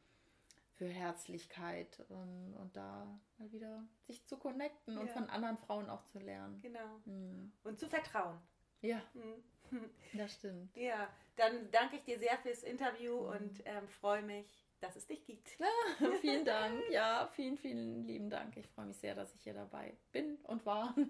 für 0.76 0.86
Herzlichkeit 0.88 2.02
ähm, 2.10 2.54
und 2.58 2.74
da 2.74 3.06
mal 3.36 3.52
wieder 3.52 3.84
sich 4.06 4.24
zu 4.24 4.38
connecten 4.38 4.96
und 4.96 5.08
Ja. 5.08 5.12
von 5.12 5.28
anderen 5.28 5.58
Frauen 5.58 5.90
auch 5.90 6.02
zu 6.06 6.18
lernen. 6.18 6.58
Genau. 6.62 6.98
Hm. 7.04 7.52
Und 7.62 7.78
zu 7.78 7.88
vertrauen. 7.90 8.38
Ja, 8.80 9.02
Mhm. 9.12 9.90
das 10.14 10.32
stimmt. 10.32 10.74
Ja, 10.76 11.06
dann 11.36 11.70
danke 11.72 11.96
ich 11.96 12.04
dir 12.04 12.18
sehr 12.18 12.38
fürs 12.38 12.62
Interview 12.62 13.20
Mhm. 13.20 13.26
und 13.36 13.62
ähm, 13.66 13.86
freue 14.00 14.22
mich, 14.22 14.65
dass 14.80 14.96
es 14.96 15.06
dich 15.06 15.24
gibt. 15.24 15.48
vielen 16.20 16.44
Dank. 16.44 16.74
Ja, 16.90 17.30
vielen, 17.34 17.56
vielen 17.56 18.06
lieben 18.06 18.30
Dank. 18.30 18.56
Ich 18.56 18.66
freue 18.68 18.86
mich 18.86 18.98
sehr, 18.98 19.14
dass 19.14 19.34
ich 19.34 19.42
hier 19.42 19.54
dabei 19.54 19.94
bin 20.12 20.36
und 20.44 20.64
war. 20.66 20.94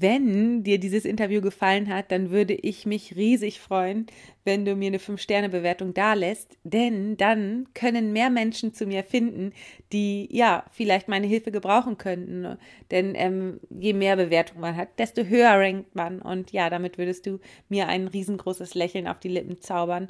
Wenn 0.00 0.62
dir 0.62 0.80
dieses 0.80 1.04
Interview 1.04 1.42
gefallen 1.42 1.94
hat, 1.94 2.10
dann 2.10 2.30
würde 2.30 2.54
ich 2.54 2.86
mich 2.86 3.16
riesig 3.16 3.60
freuen, 3.60 4.06
wenn 4.44 4.64
du 4.64 4.74
mir 4.74 4.86
eine 4.86 4.96
5-Sterne-Bewertung 4.96 5.92
dalässt, 5.92 6.56
denn 6.64 7.18
dann 7.18 7.68
können 7.74 8.14
mehr 8.14 8.30
Menschen 8.30 8.72
zu 8.72 8.86
mir 8.86 9.04
finden, 9.04 9.52
die 9.92 10.26
ja 10.34 10.64
vielleicht 10.70 11.08
meine 11.08 11.26
Hilfe 11.26 11.52
gebrauchen 11.52 11.98
könnten. 11.98 12.56
Denn 12.90 13.14
ähm, 13.14 13.60
je 13.68 13.92
mehr 13.92 14.16
Bewertungen 14.16 14.62
man 14.62 14.76
hat, 14.76 14.98
desto 14.98 15.24
höher 15.24 15.50
rankt 15.50 15.94
man. 15.94 16.22
Und 16.22 16.50
ja, 16.50 16.70
damit 16.70 16.96
würdest 16.96 17.26
du 17.26 17.38
mir 17.68 17.86
ein 17.88 18.08
riesengroßes 18.08 18.74
Lächeln 18.74 19.06
auf 19.06 19.20
die 19.20 19.28
Lippen 19.28 19.60
zaubern. 19.60 20.08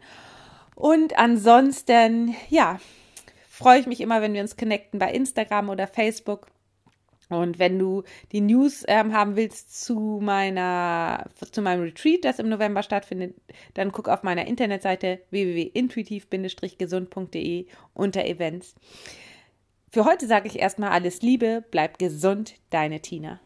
Und 0.75 1.19
ansonsten, 1.19 2.35
ja, 2.49 2.81
freue 3.49 3.81
ich 3.81 3.87
mich 3.87 4.01
immer, 4.01 4.23
wenn 4.23 4.33
wir 4.33 4.41
uns 4.41 4.57
connecten 4.57 4.99
bei 4.99 5.13
Instagram 5.13 5.69
oder 5.69 5.87
Facebook. 5.87 6.47
Und 7.29 7.59
wenn 7.61 7.79
du 7.79 8.03
die 8.33 8.41
News 8.41 8.83
ähm, 8.89 9.13
haben 9.13 9.37
willst 9.37 9.85
zu 9.85 10.19
meiner, 10.21 11.27
zu 11.53 11.63
meinem 11.63 11.83
Retreat, 11.83 12.25
das 12.25 12.41
im 12.41 12.49
November 12.49 12.83
stattfindet, 12.83 13.37
dann 13.75 13.93
guck 13.93 14.09
auf 14.09 14.25
meiner 14.25 14.49
Internetseite 14.49 15.21
www.intuitiv-gesund.de 15.31 17.67
unter 17.95 18.25
Events. 18.25 18.75
Für 19.93 20.05
heute 20.05 20.27
sage 20.27 20.49
ich 20.49 20.59
erstmal 20.59 20.91
alles 20.91 21.23
Liebe, 21.23 21.65
bleib 21.71 22.01
gesund, 22.01 22.55
deine 22.71 22.99
Tina. 23.01 23.39